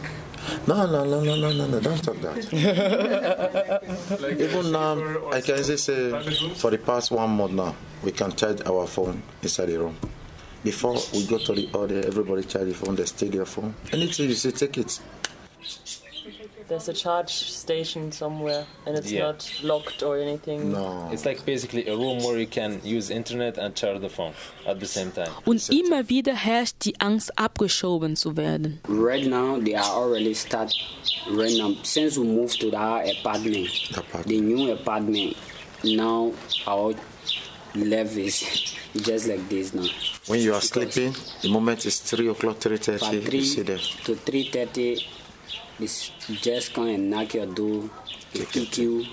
No, 0.67 0.85
no, 0.85 1.03
no, 1.05 1.23
no, 1.23 1.35
no, 1.35 1.51
no, 1.51 1.67
no, 1.67 1.79
don't 1.79 2.03
talk 2.03 2.17
that. 2.21 2.37
Even 4.39 4.71
now, 4.71 5.29
I 5.31 5.41
can 5.41 5.57
just 5.63 5.85
say 5.85 6.11
for 6.55 6.71
the 6.71 6.77
past 6.77 7.11
one 7.11 7.29
month 7.31 7.53
now, 7.53 7.75
we 8.03 8.11
can 8.11 8.31
charge 8.35 8.61
our 8.65 8.85
phone 8.87 9.21
inside 9.41 9.67
the 9.67 9.79
room. 9.79 9.97
Before 10.63 10.97
we 11.13 11.25
go 11.25 11.37
to 11.37 11.53
the 11.53 11.69
order, 11.73 12.05
everybody 12.05 12.43
charge 12.43 12.67
the 12.67 12.73
phone, 12.73 12.95
they 12.95 13.05
steal 13.05 13.31
their 13.31 13.45
phone. 13.45 13.73
Anything 13.93 14.27
you 14.29 14.35
say, 14.35 14.51
take 14.51 14.77
it. 14.77 14.99
There's 16.69 16.87
a 16.87 16.93
charge 16.93 17.31
station 17.31 18.11
somewhere, 18.11 18.65
and 18.85 18.95
it's 18.95 19.11
Yeah. 19.11 19.23
not 19.31 19.43
locked 19.63 20.03
or 20.03 20.17
anything. 20.19 20.71
No. 20.71 21.09
It's 21.11 21.25
like 21.25 21.43
basically 21.43 21.87
a 21.87 21.95
room 21.95 22.23
where 22.23 22.37
you 22.37 22.45
can 22.45 22.79
use 22.83 23.09
internet 23.09 23.57
and 23.57 23.73
charge 23.75 23.99
the 24.01 24.09
phone 24.09 24.33
at 24.67 24.79
the 24.79 24.85
same 24.85 25.11
time. 25.11 25.31
Und 25.45 25.67
immer 25.69 26.07
wieder 26.09 26.35
herrscht 26.35 26.75
die 26.85 26.93
Angst, 26.99 27.31
abgeschoben 27.39 28.15
zu 28.15 28.37
werden. 28.37 28.79
Right 28.87 29.25
now, 29.27 29.59
they 29.59 29.75
are 29.75 29.89
already 29.95 30.35
start 30.35 30.71
right 31.31 31.57
now. 31.57 31.73
Since 31.83 32.19
we 32.19 32.25
moved 32.25 32.59
to 32.61 32.67
our 32.77 33.01
apartment, 33.03 33.69
the 34.27 34.39
new 34.39 34.71
apartment, 34.71 35.35
now 35.83 36.31
our 36.67 36.93
level 37.73 38.19
is 38.25 38.43
just 39.03 39.27
like 39.27 39.47
this 39.49 39.73
now. 39.73 39.87
When 40.27 40.39
you 40.41 40.53
are 40.53 40.61
sleeping, 40.61 41.15
the 41.41 41.49
moment 41.49 41.83
is 41.87 41.99
3 41.99 42.27
o'clock, 42.29 42.59
3.30, 42.59 42.99
From 42.99 43.33
you 43.33 43.43
see 43.43 43.63
them. 43.63 43.79
to 44.05 44.15
three 44.15 44.43
thirty, 44.51 45.03
this 45.79 46.11
just 46.41 46.73
come 46.73 46.87
and 46.87 47.09
knock 47.09 47.33
your 47.33 47.45
door. 47.45 47.89
They 48.33 48.45
kick 48.45 48.77
you. 48.77 49.05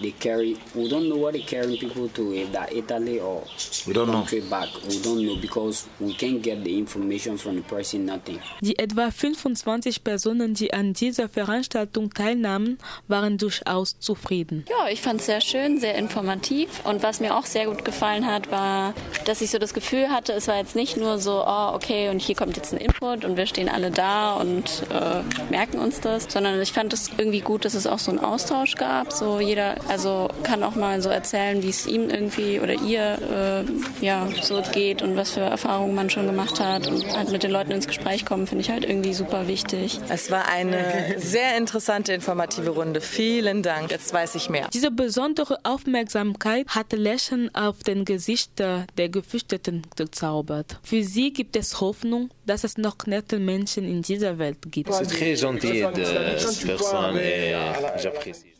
They 0.00 0.12
carry. 0.12 0.56
We 0.74 0.88
don't 0.88 1.08
know 1.08 1.16
what 1.20 1.32
they 1.34 1.42
carrying 1.42 1.78
people 1.78 2.08
to. 2.08 2.32
If 2.34 2.52
that 2.52 2.72
Italy 2.72 3.20
or 3.20 3.42
We 3.86 3.92
don't 3.92 4.06
know. 4.06 4.20
country 4.20 4.40
back, 4.40 4.68
we 4.88 5.00
don't 5.02 5.24
know 5.24 5.36
because 5.40 5.86
we 6.00 6.14
can't 6.14 6.42
get 6.42 6.64
the 6.64 6.78
information 6.78 7.38
from 7.38 7.56
the 7.56 7.62
person. 7.62 8.04
Nothing. 8.06 8.38
Die 8.60 8.78
etwa 8.78 9.10
25 9.10 10.02
Personen, 10.04 10.54
die 10.54 10.72
an 10.72 10.92
dieser 10.92 11.28
Veranstaltung 11.28 12.12
teilnahmen, 12.12 12.78
waren 13.08 13.38
durchaus 13.38 13.98
zufrieden. 13.98 14.64
Ja, 14.68 14.88
ich 14.90 15.00
fand 15.00 15.20
es 15.20 15.26
sehr 15.26 15.40
schön, 15.40 15.78
sehr 15.78 15.94
informativ. 15.96 16.68
Und 16.84 17.02
was 17.02 17.20
mir 17.20 17.36
auch 17.36 17.46
sehr 17.46 17.66
gut 17.66 17.84
gefallen 17.84 18.26
hat, 18.26 18.50
war, 18.50 18.94
dass 19.24 19.40
ich 19.40 19.50
so 19.50 19.58
das 19.58 19.74
Gefühl 19.74 20.08
hatte, 20.10 20.32
es 20.32 20.48
war 20.48 20.56
jetzt 20.56 20.74
nicht 20.76 20.96
nur 20.96 21.18
so, 21.18 21.44
oh, 21.46 21.70
okay, 21.74 22.08
und 22.08 22.20
hier 22.20 22.34
kommt 22.34 22.56
jetzt 22.56 22.72
ein 22.72 22.78
Input 22.78 23.24
und 23.24 23.36
wir 23.36 23.46
stehen 23.46 23.68
alle 23.68 23.90
da 23.90 24.34
und 24.34 24.82
äh, 24.90 25.22
merken 25.50 25.78
uns 25.78 26.00
das, 26.00 26.26
sondern 26.28 26.60
ich 26.60 26.72
fand 26.72 26.92
es 26.92 27.10
irgendwie 27.16 27.40
gut, 27.40 27.64
dass 27.64 27.74
es 27.74 27.86
auch 27.86 27.98
so 27.98 28.10
einen 28.10 28.20
Austausch 28.20 28.74
gab. 28.74 29.12
So 29.12 29.40
jeder, 29.40 29.76
also 29.88 30.28
kann 30.42 30.62
auch 30.62 30.74
mal 30.74 31.00
so 31.02 31.08
erzählen, 31.08 31.62
wie 31.62 31.70
es 31.70 31.86
ihm 31.86 32.10
irgendwie 32.10 32.60
oder 32.60 32.74
ihr 32.74 33.64
äh, 34.00 34.04
ja 34.04 34.28
so 34.42 34.62
geht 34.72 35.02
und 35.02 35.16
was 35.16 35.32
für 35.32 35.40
Erfahrungen 35.40 35.94
man 35.94 36.10
schon 36.10 36.26
gemacht 36.26 36.60
hat 36.60 36.86
und 36.86 37.16
halt 37.16 37.30
mit 37.30 37.42
den 37.42 37.50
Leuten 37.50 37.72
ins 37.72 37.86
Gespräch 37.86 38.24
kommen, 38.24 38.46
finde 38.46 38.62
ich 38.62 38.70
halt 38.70 38.84
irgendwie 38.84 39.14
super 39.14 39.46
wichtig. 39.48 40.00
Es 40.08 40.30
war 40.30 40.48
eine 40.48 41.16
sehr 41.18 41.56
interessante, 41.56 42.12
informative 42.12 42.70
Runde. 42.70 43.00
Vielen 43.00 43.62
Dank. 43.62 43.90
Jetzt 43.90 44.12
weiß 44.12 44.34
ich 44.34 44.48
mehr. 44.48 44.68
Diese 44.72 44.90
besondere 44.90 45.58
Aufmerksamkeit 45.64 46.66
hat 46.68 46.92
Lächeln 46.92 47.54
auf 47.54 47.82
den 47.82 48.04
Gesichtern 48.04 48.86
der 48.96 49.08
Geflüchteten 49.08 49.82
gezaubert. 49.96 50.78
Für 50.82 51.02
sie 51.02 51.32
gibt 51.32 51.56
es 51.56 51.80
Hoffnung, 51.80 52.30
dass 52.46 52.64
es 52.64 52.76
noch 52.78 52.96
nette 53.06 53.38
Menschen 53.38 53.84
in 53.84 54.02
dieser 54.02 54.38
Welt 54.38 54.58
gibt. 54.70 54.90
C'est 54.90 55.06
très 55.06 55.36
gentil 55.36 55.86
de 55.94 56.04
cette 56.38 56.66
personne 56.66 57.18
et 57.18 57.54
j'apprécie 57.96 58.44
ça 58.44 58.53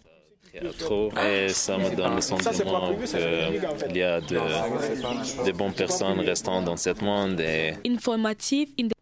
trop 0.79 1.11
et 1.19 1.49
ça 1.49 1.79
me 1.79 1.95
donne 1.95 2.17
le 2.17 2.21
sentiment 2.21 2.95
qu'il 2.95 3.97
y 3.97 4.03
a 4.03 4.21
de, 4.21 5.47
de 5.47 5.53
bonnes 5.53 5.73
personnes 5.73 6.21
restant 6.21 6.63
dans 6.63 6.77
ce 6.77 6.91
monde 7.05 7.41
et 7.41 7.75
in 8.79 8.94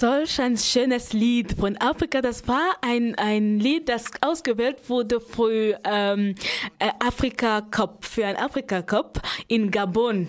soll 0.00 0.19
Solch 0.30 0.40
ein 0.40 0.56
schönes 0.56 1.12
Lied 1.12 1.56
von 1.58 1.76
Afrika. 1.78 2.20
Das 2.20 2.46
war 2.46 2.76
ein, 2.82 3.14
ein 3.16 3.58
Lied, 3.58 3.88
das 3.88 4.04
ausgewählt 4.20 4.88
wurde 4.88 5.20
für 5.20 5.78
ähm, 5.84 6.34
äh, 6.78 6.90
Afrika 7.00 7.62
Cup, 7.62 8.04
für 8.04 8.26
ein 8.26 8.36
Afrika 8.36 8.82
Cup 8.82 9.20
in 9.48 9.70
Gabon. 9.70 10.28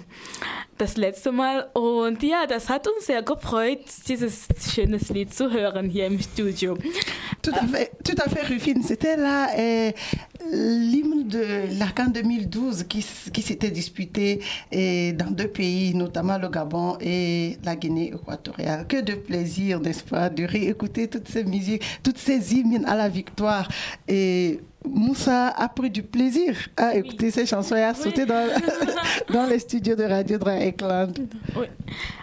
Das 0.78 0.98
letzte 0.98 1.32
Mal. 1.32 1.70
Und 1.74 2.24
ja, 2.24 2.48
das 2.48 2.70
hat 2.70 2.88
uns 2.88 3.06
sehr 3.06 3.22
gefreut, 3.22 3.82
dieses 4.08 4.48
schönes 4.74 5.10
Lied 5.10 5.34
zu 5.34 5.52
hören 5.52 5.90
hier 5.90 6.08
im 6.08 6.20
Studio. 6.20 6.76
Tout 7.44 7.52
à 7.52 8.30
fait, 8.30 8.48
Rufine. 8.48 8.84
C'était 8.84 9.16
là 9.16 9.50
euh, 9.58 9.92
l'hymne 10.52 11.28
de 11.28 11.78
l'Arcan 11.80 12.08
2012 12.08 12.86
qui, 12.88 13.06
qui 13.32 13.42
s'était 13.42 13.72
disputé 13.72 14.42
euh, 14.74 15.12
dans 15.14 15.32
deux 15.32 15.48
pays, 15.48 15.94
notamment 15.96 16.38
le 16.38 16.50
Gabon 16.50 16.98
et 17.00 17.58
la 17.64 17.76
Guinée 17.76 18.14
équatoriale. 18.14 18.86
Que 18.88 19.02
de 19.02 19.14
plaisir, 19.14 19.80
n'est-ce 19.92 20.04
pas, 20.04 20.30
de 20.30 20.46
réécouter 20.46 21.08
toutes 21.08 21.28
ces 21.28 21.44
musiques, 21.44 21.84
toutes 22.02 22.18
ces 22.18 22.54
hymnes 22.56 22.86
à 22.86 22.96
la 22.96 23.10
victoire. 23.10 23.68
Et 24.08 24.60
Moussa 24.86 25.50
a 25.50 25.68
pris 25.68 25.90
du 25.90 26.02
plaisir 26.02 26.56
à 26.78 26.96
écouter 26.96 27.30
ces 27.30 27.46
chansons 27.46 27.76
et 27.76 27.84
à 27.84 27.94
sauter 27.94 28.26
dans, 28.26 28.48
dans 29.34 29.46
les 29.48 29.60
studios 29.60 29.96
de 29.96 30.04
Radio 30.04 30.38
Dreieckland. 30.38 31.20
Oui. 31.56 31.68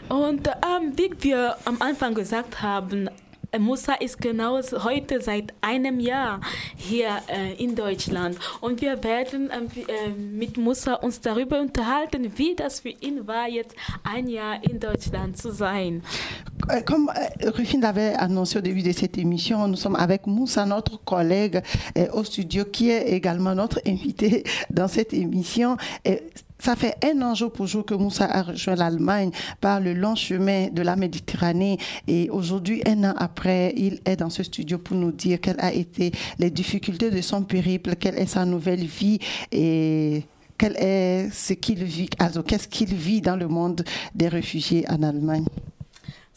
Und 0.08 0.48
ähm, 0.48 0.92
wie 0.96 1.10
wir 1.20 1.56
am 1.66 1.76
Anfang 1.80 2.14
gesagt 2.14 2.62
haben, 2.62 3.10
Musa 3.58 3.94
ist 3.94 4.20
genau 4.20 4.60
heute 4.84 5.20
seit 5.20 5.54
einem 5.62 6.00
Jahr 6.00 6.40
hier 6.76 7.08
äh, 7.28 7.54
in 7.62 7.74
Deutschland 7.74 8.36
und 8.60 8.82
wir 8.82 9.02
werden 9.02 9.50
ähm, 9.50 9.68
äh, 9.86 10.10
mit 10.10 10.58
Musa 10.58 10.94
uns 10.94 11.20
darüber 11.20 11.60
unterhalten, 11.60 12.32
wie 12.36 12.54
das 12.54 12.80
für 12.80 12.90
ihn 12.90 13.26
war, 13.26 13.48
jetzt 13.48 13.74
ein 14.04 14.28
Jahr 14.28 14.62
in 14.62 14.78
Deutschland 14.80 15.38
zu 15.38 15.50
sein. 15.50 16.02
Comme 16.84 17.08
euh, 17.08 17.50
Rufine 17.50 17.80
l'avait 17.80 18.14
annoncé 18.14 18.58
au 18.58 18.60
début 18.60 18.82
de 18.82 18.92
cette 18.92 19.16
émission, 19.16 19.66
nous 19.66 19.76
sommes 19.76 19.96
avec 19.96 20.26
Moussa, 20.26 20.66
notre 20.66 21.02
collègue 21.02 21.62
euh, 21.96 22.08
au 22.12 22.24
studio, 22.24 22.64
qui 22.66 22.90
est 22.90 23.08
également 23.12 23.54
notre 23.54 23.80
invité 23.86 24.44
dans 24.68 24.88
cette 24.88 25.14
émission. 25.14 25.76
Ça 26.58 26.74
fait 26.74 26.96
un 27.04 27.22
an 27.22 27.34
jour 27.34 27.52
pour 27.52 27.66
jour 27.66 27.84
que 27.84 27.94
Moussa 27.94 28.24
a 28.24 28.42
rejoint 28.42 28.74
l'Allemagne 28.74 29.30
par 29.60 29.80
le 29.80 29.94
long 29.94 30.14
chemin 30.14 30.68
de 30.68 30.82
la 30.82 30.96
Méditerranée. 30.96 31.78
Et 32.06 32.28
aujourd'hui, 32.30 32.82
un 32.86 33.04
an 33.04 33.14
après, 33.16 33.72
il 33.76 34.00
est 34.04 34.16
dans 34.16 34.30
ce 34.30 34.42
studio 34.42 34.78
pour 34.78 34.96
nous 34.96 35.12
dire 35.12 35.40
quelles 35.40 35.60
ont 35.62 35.68
été 35.68 36.12
les 36.38 36.50
difficultés 36.50 37.10
de 37.10 37.20
son 37.20 37.42
périple, 37.42 37.96
quelle 37.96 38.18
est 38.18 38.26
sa 38.26 38.44
nouvelle 38.44 38.84
vie 38.84 39.18
et 39.52 40.24
quel 40.56 40.76
est 40.76 41.30
ce 41.32 41.52
qu'il 41.52 41.84
vit, 41.84 42.10
qu'est-ce 42.46 42.66
qu'il 42.66 42.92
vit 42.92 43.20
dans 43.20 43.36
le 43.36 43.46
monde 43.46 43.84
des 44.14 44.28
réfugiés 44.28 44.84
en 44.88 45.02
Allemagne. 45.04 45.44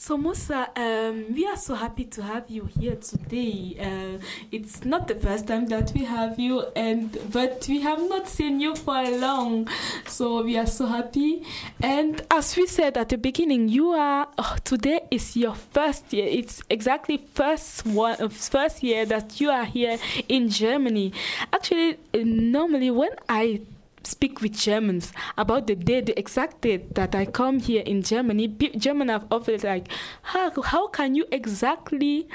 So 0.01 0.17
Musa, 0.17 0.67
um, 0.75 1.31
we 1.31 1.45
are 1.45 1.55
so 1.55 1.75
happy 1.75 2.05
to 2.05 2.23
have 2.23 2.49
you 2.49 2.65
here 2.65 2.95
today. 2.95 3.77
Uh, 3.79 4.25
it's 4.51 4.83
not 4.83 5.07
the 5.07 5.13
first 5.13 5.47
time 5.47 5.67
that 5.67 5.91
we 5.93 6.05
have 6.05 6.39
you, 6.39 6.65
and 6.75 7.15
but 7.31 7.67
we 7.69 7.81
have 7.81 7.99
not 8.09 8.27
seen 8.27 8.59
you 8.59 8.75
for 8.75 8.97
a 8.97 9.15
long, 9.19 9.69
so 10.07 10.41
we 10.41 10.57
are 10.57 10.65
so 10.65 10.87
happy. 10.87 11.43
And 11.83 12.19
as 12.31 12.57
we 12.57 12.65
said 12.65 12.97
at 12.97 13.09
the 13.09 13.19
beginning, 13.19 13.69
you 13.69 13.91
are 13.91 14.27
oh, 14.39 14.55
today 14.63 15.01
is 15.11 15.37
your 15.37 15.53
first 15.53 16.11
year. 16.11 16.25
It's 16.25 16.63
exactly 16.67 17.17
first 17.35 17.85
one 17.85 18.27
first 18.29 18.81
year 18.81 19.05
that 19.05 19.39
you 19.39 19.51
are 19.51 19.65
here 19.65 19.99
in 20.27 20.49
Germany. 20.49 21.13
Actually, 21.53 21.99
uh, 22.15 22.21
normally 22.23 22.89
when 22.89 23.11
I 23.29 23.61
speak 24.03 24.41
with 24.41 24.53
Germans 24.53 25.13
about 25.37 25.67
the 25.67 25.75
day, 25.75 26.01
the 26.01 26.17
exact 26.17 26.61
date 26.61 26.95
that 26.95 27.15
I 27.15 27.25
come 27.25 27.59
here 27.59 27.83
in 27.85 28.01
Germany. 28.01 28.47
German 28.47 29.09
have 29.09 29.25
often 29.31 29.59
like, 29.63 29.87
how, 30.21 30.61
how 30.61 30.87
can 30.87 31.15
you 31.15 31.25
exactly 31.31 32.27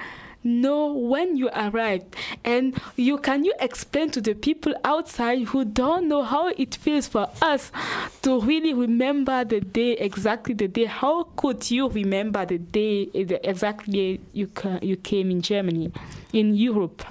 know 0.44 0.92
when 0.92 1.37
you 1.37 1.48
arrived? 1.48 2.14
And 2.44 2.81
you 2.96 3.18
can 3.18 3.44
you 3.44 3.52
explain 3.59 4.11
to 4.12 4.20
the 4.20 4.35
people 4.35 4.74
outside 4.85 5.48
who 5.48 5.64
don't 5.64 6.09
know 6.09 6.22
how 6.22 6.48
it 6.48 6.76
feels 6.76 7.09
for 7.09 7.29
us 7.42 7.72
to 8.22 8.40
really 8.40 8.72
remember 8.72 9.44
the 9.44 9.61
day 9.61 9.92
exactly 9.92 10.55
the 10.55 10.68
day? 10.68 10.85
How 10.85 11.24
could 11.37 11.70
you 11.70 11.88
remember 11.88 12.46
the 12.46 12.59
day 12.59 13.07
the 13.07 13.40
exactly 13.48 14.20
you 14.33 14.50
you 14.83 14.96
came 14.96 15.31
in 15.31 15.42
Germany, 15.42 15.92
in 16.33 16.55
Europe? 16.55 17.02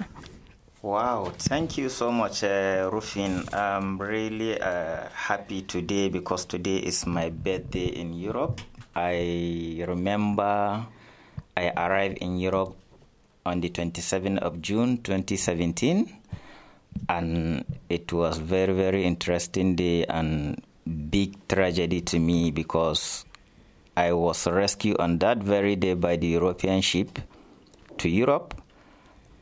Wow, 0.86 1.32
thank 1.36 1.78
you 1.78 1.88
so 1.88 2.12
much, 2.12 2.44
uh, 2.44 2.86
Rufin. 2.94 3.42
I'm 3.52 3.98
really 3.98 4.54
uh, 4.60 5.08
happy 5.10 5.62
today 5.62 6.08
because 6.08 6.44
today 6.44 6.76
is 6.76 7.04
my 7.06 7.28
birthday 7.30 7.86
in 7.86 8.14
Europe. 8.14 8.60
I 8.94 9.82
remember 9.82 10.86
I 11.56 11.72
arrived 11.76 12.18
in 12.18 12.38
Europe 12.38 12.76
on 13.44 13.60
the 13.62 13.68
27th 13.70 14.38
of 14.38 14.62
June 14.62 14.98
2017, 15.02 16.06
and 17.08 17.64
it 17.90 18.12
was 18.12 18.38
very, 18.38 18.72
very 18.72 19.02
interesting 19.04 19.74
day 19.74 20.04
and 20.06 20.62
big 21.10 21.34
tragedy 21.48 22.00
to 22.02 22.20
me 22.20 22.52
because 22.52 23.24
I 23.96 24.12
was 24.12 24.46
rescued 24.46 24.98
on 25.00 25.18
that 25.18 25.38
very 25.38 25.74
day 25.74 25.94
by 25.94 26.14
the 26.14 26.28
European 26.28 26.80
ship 26.80 27.18
to 27.98 28.08
Europe. 28.08 28.54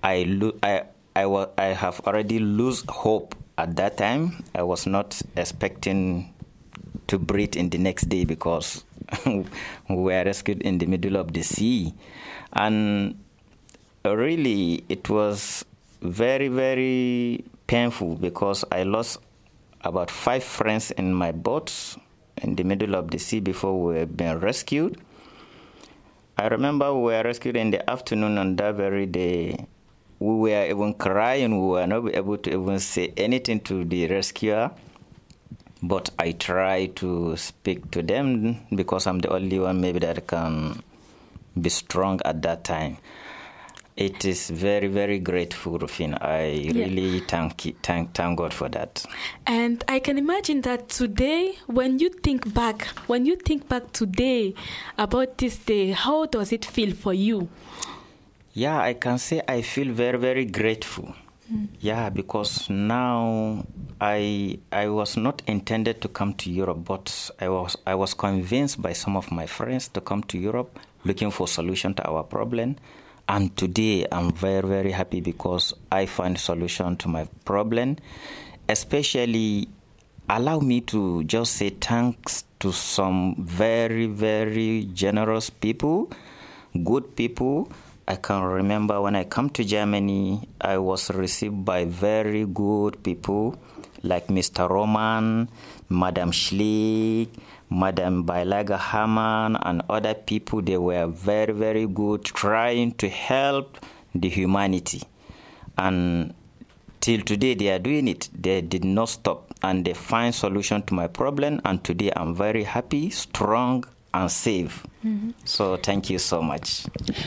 I, 0.02 0.24
lo- 0.26 0.56
I, 0.62 0.84
I, 1.16 1.26
wa- 1.26 1.48
I 1.56 1.66
have 1.66 2.00
already 2.00 2.38
lose 2.38 2.84
hope 2.88 3.34
at 3.56 3.76
that 3.76 3.96
time. 3.96 4.44
I 4.54 4.62
was 4.62 4.86
not 4.86 5.20
expecting 5.36 6.32
to 7.06 7.18
breathe 7.18 7.56
in 7.56 7.70
the 7.70 7.78
next 7.78 8.08
day 8.08 8.24
because 8.24 8.84
we 9.26 9.44
were 9.88 10.24
rescued 10.24 10.62
in 10.62 10.78
the 10.78 10.86
middle 10.86 11.16
of 11.16 11.32
the 11.32 11.42
sea. 11.42 11.94
And 12.52 13.18
really, 14.04 14.84
it 14.88 15.08
was 15.08 15.64
very, 16.02 16.48
very 16.48 17.44
painful 17.66 18.16
because 18.16 18.64
I 18.70 18.82
lost 18.82 19.18
about 19.82 20.10
five 20.10 20.42
friends 20.42 20.90
in 20.92 21.14
my 21.14 21.32
boat 21.32 21.96
in 22.42 22.56
the 22.56 22.64
middle 22.64 22.94
of 22.94 23.10
the 23.10 23.18
sea 23.18 23.40
before 23.40 23.80
we 23.80 23.94
were 23.94 24.06
being 24.06 24.38
rescued. 24.40 25.00
I 26.36 26.48
remember 26.48 26.92
we 26.92 27.12
were 27.12 27.22
rescued 27.22 27.56
in 27.56 27.70
the 27.70 27.88
afternoon 27.88 28.38
on 28.38 28.56
that 28.56 28.74
very 28.74 29.06
day. 29.06 29.66
We 30.24 30.50
were 30.52 30.64
even 30.66 30.94
crying. 30.94 31.60
We 31.60 31.66
were 31.74 31.86
not 31.86 32.14
able 32.14 32.38
to 32.38 32.50
even 32.50 32.78
say 32.80 33.12
anything 33.16 33.60
to 33.60 33.84
the 33.84 34.06
rescuer. 34.08 34.70
But 35.82 36.08
I 36.18 36.32
tried 36.32 36.96
to 36.96 37.36
speak 37.36 37.90
to 37.90 38.02
them 38.02 38.56
because 38.74 39.06
I'm 39.06 39.18
the 39.18 39.28
only 39.28 39.58
one 39.58 39.82
maybe 39.82 39.98
that 39.98 40.26
can 40.26 40.82
be 41.60 41.68
strong 41.68 42.20
at 42.24 42.40
that 42.40 42.64
time. 42.64 42.96
It 43.96 44.24
is 44.24 44.48
very, 44.50 44.88
very 44.88 45.18
grateful, 45.18 45.78
Rufin. 45.78 46.14
I 46.20 46.46
Yeah. 46.72 46.72
really 46.86 47.20
thank, 47.20 47.60
thank, 47.82 48.14
thank 48.14 48.38
God 48.38 48.52
for 48.54 48.68
that. 48.70 49.04
And 49.46 49.84
I 49.86 50.00
can 50.00 50.16
imagine 50.16 50.62
that 50.62 50.88
today, 50.88 51.52
when 51.66 51.98
you 51.98 52.08
think 52.08 52.52
back, 52.54 52.86
when 53.06 53.26
you 53.26 53.36
think 53.36 53.68
back 53.68 53.92
today 53.92 54.54
about 54.96 55.36
this 55.38 55.58
day, 55.58 55.90
how 55.92 56.24
does 56.26 56.50
it 56.50 56.64
feel 56.64 56.92
for 56.94 57.12
you? 57.12 57.48
Yeah, 58.56 58.78
I 58.78 58.94
can 58.94 59.18
say 59.18 59.42
I 59.48 59.62
feel 59.62 59.92
very, 59.92 60.16
very 60.16 60.44
grateful. 60.44 61.12
Yeah, 61.80 62.08
because 62.08 62.70
now 62.70 63.66
I 64.00 64.60
I 64.70 64.86
was 64.86 65.16
not 65.16 65.42
intended 65.48 66.00
to 66.02 66.08
come 66.08 66.34
to 66.34 66.50
Europe, 66.50 66.84
but 66.84 67.30
I 67.40 67.48
was 67.48 67.76
I 67.84 67.96
was 67.96 68.14
convinced 68.14 68.80
by 68.80 68.92
some 68.92 69.16
of 69.16 69.32
my 69.32 69.46
friends 69.46 69.88
to 69.88 70.00
come 70.00 70.22
to 70.24 70.38
Europe 70.38 70.78
looking 71.04 71.32
for 71.32 71.48
solution 71.48 71.94
to 71.94 72.04
our 72.08 72.22
problem. 72.22 72.76
And 73.28 73.56
today 73.56 74.06
I'm 74.12 74.30
very 74.32 74.68
very 74.68 74.92
happy 74.92 75.20
because 75.20 75.74
I 75.90 76.06
find 76.06 76.38
solution 76.38 76.96
to 76.98 77.08
my 77.08 77.26
problem, 77.44 77.96
especially 78.68 79.66
allow 80.30 80.60
me 80.60 80.80
to 80.82 81.24
just 81.24 81.56
say 81.56 81.70
thanks 81.70 82.44
to 82.60 82.70
some 82.70 83.34
very 83.36 84.06
very 84.06 84.88
generous 84.94 85.50
people, 85.50 86.08
good 86.84 87.16
people 87.16 87.68
I 88.06 88.16
can 88.16 88.42
remember 88.42 89.00
when 89.00 89.16
I 89.16 89.24
come 89.24 89.48
to 89.50 89.64
Germany, 89.64 90.46
I 90.60 90.76
was 90.76 91.10
received 91.10 91.64
by 91.64 91.86
very 91.86 92.44
good 92.44 93.02
people 93.02 93.56
like 94.02 94.26
Mr. 94.26 94.68
Roman, 94.68 95.48
Madam 95.88 96.30
Schlick, 96.30 97.28
Madam 97.70 98.26
Bailaga 98.26 98.78
Haman, 98.78 99.56
and 99.56 99.82
other 99.88 100.12
people. 100.12 100.60
They 100.60 100.76
were 100.76 101.06
very, 101.06 101.54
very 101.54 101.86
good 101.86 102.24
trying 102.24 102.92
to 102.96 103.08
help 103.08 103.78
the 104.14 104.28
humanity. 104.28 105.02
And 105.78 106.34
till 107.00 107.22
today, 107.22 107.54
they 107.54 107.70
are 107.70 107.78
doing 107.78 108.06
it. 108.08 108.28
They 108.38 108.60
did 108.60 108.84
not 108.84 109.08
stop 109.08 109.54
and 109.62 109.82
they 109.82 109.94
find 109.94 110.34
solution 110.34 110.82
to 110.82 110.94
my 110.94 111.06
problem. 111.06 111.62
And 111.64 111.82
today, 111.82 112.12
I'm 112.14 112.34
very 112.34 112.64
happy, 112.64 113.08
strong, 113.08 113.86
and 114.14 114.30
safe. 114.30 114.86
So 115.44 115.76
thank 115.76 116.08
you 116.08 116.18
so 116.18 116.40
much. 116.40 116.86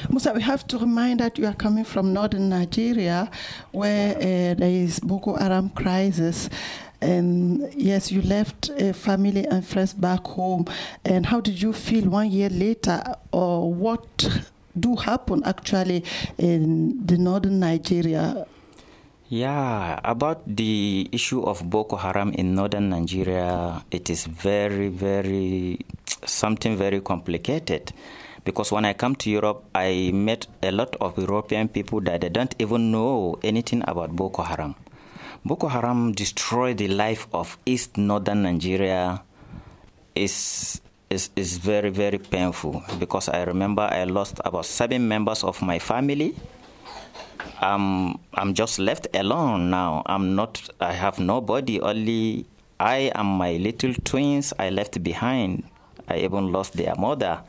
Musa, 0.09 0.33
we 0.33 0.41
have 0.41 0.65
to 0.67 0.79
remind 0.79 1.19
that 1.19 1.37
you 1.37 1.45
are 1.45 1.53
coming 1.53 1.83
from 1.83 2.11
northern 2.11 2.49
Nigeria, 2.49 3.29
where 3.71 4.15
uh, 4.15 4.55
there 4.55 4.61
is 4.61 4.99
Boko 4.99 5.35
Haram 5.35 5.69
crisis. 5.69 6.49
And 6.99 7.71
yes, 7.75 8.11
you 8.11 8.23
left 8.23 8.71
uh, 8.71 8.93
family 8.93 9.45
and 9.45 9.63
friends 9.63 9.93
back 9.93 10.25
home. 10.25 10.65
And 11.05 11.27
how 11.27 11.39
did 11.39 11.61
you 11.61 11.71
feel 11.71 12.09
one 12.09 12.31
year 12.31 12.49
later, 12.49 13.03
or 13.31 13.71
what 13.71 14.27
do 14.79 14.95
happen 14.95 15.43
actually 15.45 16.03
in 16.39 17.05
the 17.05 17.17
northern 17.17 17.59
Nigeria? 17.59 18.47
Yeah, 19.29 19.99
about 20.03 20.43
the 20.47 21.09
issue 21.11 21.43
of 21.43 21.69
Boko 21.69 21.97
Haram 21.97 22.31
in 22.33 22.55
northern 22.55 22.89
Nigeria, 22.89 23.83
it 23.91 24.09
is 24.09 24.25
very, 24.25 24.87
very 24.87 25.79
something 26.25 26.77
very 26.77 27.01
complicated. 27.01 27.91
Because 28.45 28.71
when 28.71 28.85
I 28.85 28.93
come 28.93 29.15
to 29.17 29.29
Europe, 29.29 29.65
I 29.75 30.11
met 30.13 30.47
a 30.63 30.71
lot 30.71 30.95
of 31.01 31.17
European 31.17 31.67
people 31.67 31.99
that 32.01 32.21
they 32.21 32.29
don't 32.29 32.55
even 32.59 32.91
know 32.91 33.37
anything 33.43 33.83
about 33.85 34.15
Boko 34.15 34.43
Haram. 34.43 34.75
Boko 35.43 35.67
Haram 35.67 36.13
destroyed 36.13 36.77
the 36.77 36.87
life 36.87 37.27
of 37.33 37.57
East 37.65 37.97
Northern 37.97 38.43
Nigeria. 38.43 39.23
is 40.17 40.81
is 41.09 41.29
is 41.37 41.57
very 41.61 41.89
very 41.89 42.17
painful 42.17 42.83
because 42.99 43.29
I 43.29 43.43
remember 43.45 43.83
I 43.85 44.03
lost 44.03 44.41
about 44.43 44.65
seven 44.65 45.07
members 45.07 45.43
of 45.45 45.61
my 45.61 45.79
family. 45.79 46.35
Um, 47.61 48.19
I'm 48.33 48.53
just 48.53 48.79
left 48.79 49.07
alone 49.13 49.69
now. 49.69 50.03
I'm 50.05 50.35
not. 50.35 50.61
I 50.79 50.93
have 50.93 51.19
nobody. 51.19 51.79
Only 51.81 52.45
I 52.79 53.11
and 53.15 53.27
my 53.27 53.57
little 53.57 53.93
twins 54.03 54.53
I 54.59 54.69
left 54.69 55.01
behind. 55.03 55.63
I 56.07 56.19
even 56.19 56.51
lost 56.51 56.73
their 56.73 56.95
mother. 56.95 57.41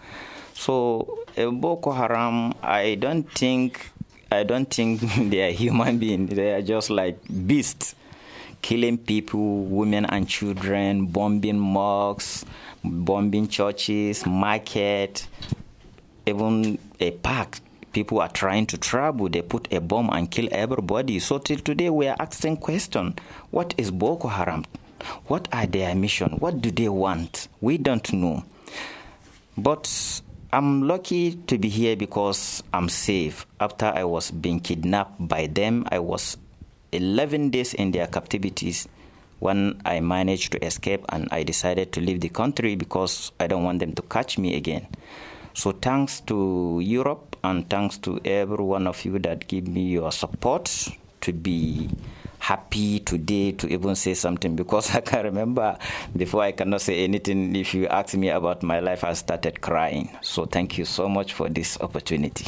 So 0.55 1.25
uh, 1.37 1.51
Boko 1.51 1.93
Haram, 1.93 2.55
I 2.63 2.97
don't 2.97 3.31
think. 3.33 3.91
I 4.31 4.43
don't 4.43 4.73
think 4.73 5.01
they 5.31 5.49
are 5.49 5.53
human 5.53 5.99
beings. 5.99 6.35
They 6.35 6.53
are 6.55 6.63
just 6.63 6.91
like 6.91 7.19
beasts, 7.47 7.95
killing 8.63 8.99
people, 8.99 9.65
women 9.65 10.05
and 10.07 10.29
children, 10.29 11.07
bombing 11.07 11.59
mosques, 11.59 12.45
bombing 12.85 13.49
churches, 13.49 14.27
market, 14.27 15.27
even 16.27 16.79
a 17.01 17.11
park. 17.13 17.61
People 17.92 18.20
are 18.20 18.29
trying 18.29 18.66
to 18.66 18.79
trouble. 18.79 19.29
They 19.29 19.42
put 19.42 19.72
a 19.72 19.81
bomb 19.81 20.11
and 20.11 20.31
kill 20.31 20.48
everybody. 20.53 21.18
So 21.18 21.38
till 21.38 21.59
today, 21.59 21.90
we 21.90 22.07
are 22.09 22.16
asking 22.18 22.59
question: 22.59 23.14
What 23.51 23.74
is 23.77 23.90
Boko 23.90 24.29
Haram? 24.29 24.64
What 25.27 25.48
are 25.53 25.66
their 25.66 25.94
mission? 25.94 26.33
What 26.38 26.61
do 26.61 26.70
they 26.70 26.88
want? 26.88 27.48
We 27.61 27.79
don't 27.79 28.12
know. 28.12 28.44
But 29.57 30.22
I'm 30.53 30.88
lucky 30.88 31.35
to 31.35 31.59
be 31.59 31.68
here 31.68 31.96
because 31.96 32.62
I'm 32.72 32.88
safe. 32.88 33.46
After 33.61 33.87
I 33.87 34.05
was 34.05 34.31
being 34.31 34.61
kidnapped 34.61 35.16
by 35.18 35.46
them, 35.46 35.87
I 35.90 35.98
was 35.98 36.37
11 36.92 37.51
days 37.51 37.74
in 37.74 37.92
their 37.92 38.07
captivities 38.07 38.88
when 39.40 39.81
I 39.85 40.01
managed 40.01 40.53
to 40.53 40.64
escape 40.64 41.05
and 41.11 41.29
I 41.31 41.42
decided 41.42 41.92
to 41.92 42.01
leave 42.01 42.20
the 42.20 42.29
country 42.29 42.77
because 42.77 43.31
I 43.38 43.46
don't 43.46 43.62
want 43.62 43.81
them 43.81 43.92
to 43.94 44.03
catch 44.03 44.38
me 44.38 44.57
again. 44.57 44.87
So 45.55 45.72
thanks 45.72 46.20
to 46.20 46.81
Europe 46.83 47.28
and 47.51 47.69
thanks 47.69 47.99
to 47.99 48.21
every 48.25 48.63
one 48.65 48.87
of 48.87 49.05
you 49.05 49.19
that 49.21 49.49
give 49.49 49.67
me 49.67 49.83
your 49.89 50.13
support 50.13 50.89
to 51.21 51.33
be 51.33 51.89
happy 52.39 53.01
today 53.01 53.53
to 53.53 53.67
even 53.69 53.95
say 53.95 54.15
something 54.15 54.55
because 54.55 54.95
I 54.95 55.01
can 55.01 55.25
remember 55.25 55.77
before 56.17 56.43
I 56.43 56.53
cannot 56.53 56.81
say 56.81 57.05
anything. 57.05 57.55
If 57.57 57.75
you 57.75 57.87
ask 57.89 58.15
me 58.15 58.29
about 58.31 58.63
my 58.63 58.81
life, 58.81 59.05
I 59.05 59.13
started 59.15 59.61
crying. 59.61 60.17
So 60.23 60.45
thank 60.45 60.79
you 60.79 60.85
so 60.85 61.09
much 61.09 61.33
for 61.33 61.49
this 61.49 61.79
opportunity. 61.81 62.45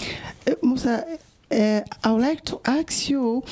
Uh, 0.47 0.55
Musa, 0.63 1.19
uh, 1.51 1.81
I 2.05 2.13
would 2.13 2.23
like 2.23 2.45
to 2.47 2.61
ask 2.65 3.09
you. 3.09 3.45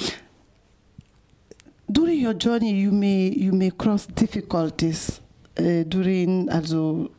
During 1.90 2.20
your 2.20 2.34
journey, 2.34 2.74
you 2.74 2.90
may 2.90 3.28
you 3.28 3.52
may 3.52 3.70
cross 3.70 4.04
difficulties. 4.04 5.20
Uh, 5.58 5.84
during 5.88 6.50
also 6.50 7.10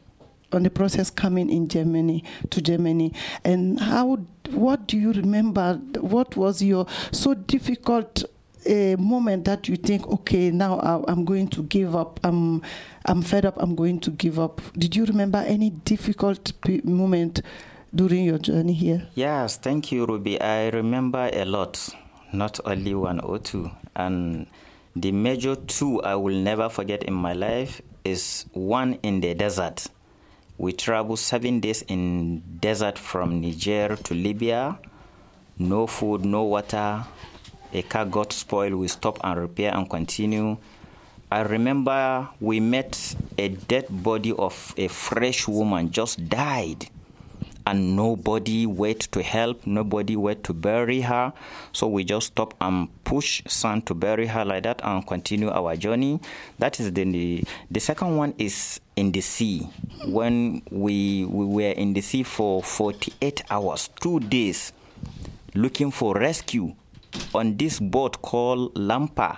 on 0.51 0.63
the 0.63 0.69
process 0.69 1.09
coming 1.09 1.49
in 1.49 1.67
Germany 1.67 2.23
to 2.49 2.61
Germany, 2.61 3.13
and 3.43 3.79
how? 3.79 4.19
What 4.51 4.87
do 4.87 4.97
you 4.97 5.11
remember? 5.11 5.75
What 5.99 6.35
was 6.35 6.61
your 6.61 6.87
so 7.11 7.33
difficult? 7.33 8.23
a 8.65 8.95
moment 8.97 9.45
that 9.45 9.67
you 9.67 9.75
think, 9.75 10.07
okay, 10.07 10.51
now 10.51 10.79
I, 10.79 11.11
I'm 11.11 11.25
going 11.25 11.47
to 11.49 11.63
give 11.63 11.95
up. 11.95 12.19
I'm, 12.23 12.61
I'm 13.05 13.21
fed 13.21 13.45
up. 13.45 13.55
I'm 13.57 13.75
going 13.75 13.99
to 14.01 14.11
give 14.11 14.39
up. 14.39 14.61
Did 14.73 14.95
you 14.95 15.05
remember 15.05 15.37
any 15.39 15.69
difficult 15.69 16.51
moment 16.83 17.41
during 17.95 18.25
your 18.25 18.37
journey 18.37 18.73
here? 18.73 19.07
Yes, 19.15 19.57
thank 19.57 19.91
you, 19.91 20.05
Ruby. 20.05 20.39
I 20.41 20.69
remember 20.69 21.29
a 21.31 21.45
lot, 21.45 21.89
not 22.33 22.59
only 22.65 22.93
one 22.93 23.19
or 23.21 23.39
two. 23.39 23.71
And 23.95 24.47
the 24.95 25.11
major 25.11 25.55
two 25.55 26.01
I 26.03 26.15
will 26.15 26.35
never 26.35 26.69
forget 26.69 27.03
in 27.03 27.13
my 27.13 27.33
life 27.33 27.81
is 28.03 28.45
one 28.53 28.95
in 29.03 29.21
the 29.21 29.33
desert. 29.33 29.87
We 30.59 30.73
traveled 30.73 31.19
seven 31.19 31.61
days 31.61 31.83
in 31.83 32.43
desert 32.59 32.99
from 32.99 33.39
Niger 33.39 33.95
to 33.95 34.13
Libya. 34.13 34.77
No 35.57 35.87
food, 35.87 36.25
no 36.25 36.43
water. 36.43 37.05
A 37.71 37.81
car 37.83 38.03
got 38.03 38.33
spoiled. 38.33 38.73
We 38.73 38.89
stop 38.89 39.19
and 39.23 39.39
repair 39.39 39.73
and 39.73 39.89
continue. 39.89 40.57
I 41.31 41.43
remember 41.43 42.27
we 42.41 42.59
met 42.59 43.15
a 43.37 43.47
dead 43.47 43.85
body 43.89 44.33
of 44.33 44.73
a 44.75 44.89
fresh 44.89 45.47
woman 45.47 45.91
just 45.91 46.27
died 46.27 46.89
and 47.69 47.95
nobody 47.95 48.65
wait 48.65 49.01
to 49.11 49.21
help 49.21 49.67
nobody 49.67 50.15
wait 50.15 50.43
to 50.43 50.53
bury 50.53 51.01
her. 51.01 51.31
So 51.71 51.87
we 51.87 52.03
just 52.03 52.27
stop 52.27 52.55
and 52.59 52.89
push 53.03 53.43
sand 53.47 53.85
to 53.85 53.93
bury 53.93 54.25
her 54.25 54.43
like 54.43 54.63
that 54.63 54.81
and 54.83 55.05
continue 55.05 55.49
our 55.51 55.75
journey. 55.75 56.19
That 56.57 56.79
is 56.79 56.91
the 56.91 57.43
the 57.69 57.79
second 57.79 58.17
one 58.17 58.33
is 58.39 58.81
in 58.95 59.11
the 59.11 59.21
sea. 59.21 59.69
When 60.07 60.63
we 60.71 61.25
we 61.25 61.45
were 61.45 61.71
in 61.71 61.93
the 61.93 62.01
sea 62.01 62.23
for 62.23 62.63
48 62.63 63.43
hours 63.51 63.89
two 64.01 64.19
days 64.19 64.73
looking 65.53 65.91
for 65.91 66.15
rescue 66.15 66.73
on 67.35 67.55
this 67.57 67.79
boat 67.79 68.19
called 68.23 68.73
lampa. 68.73 69.37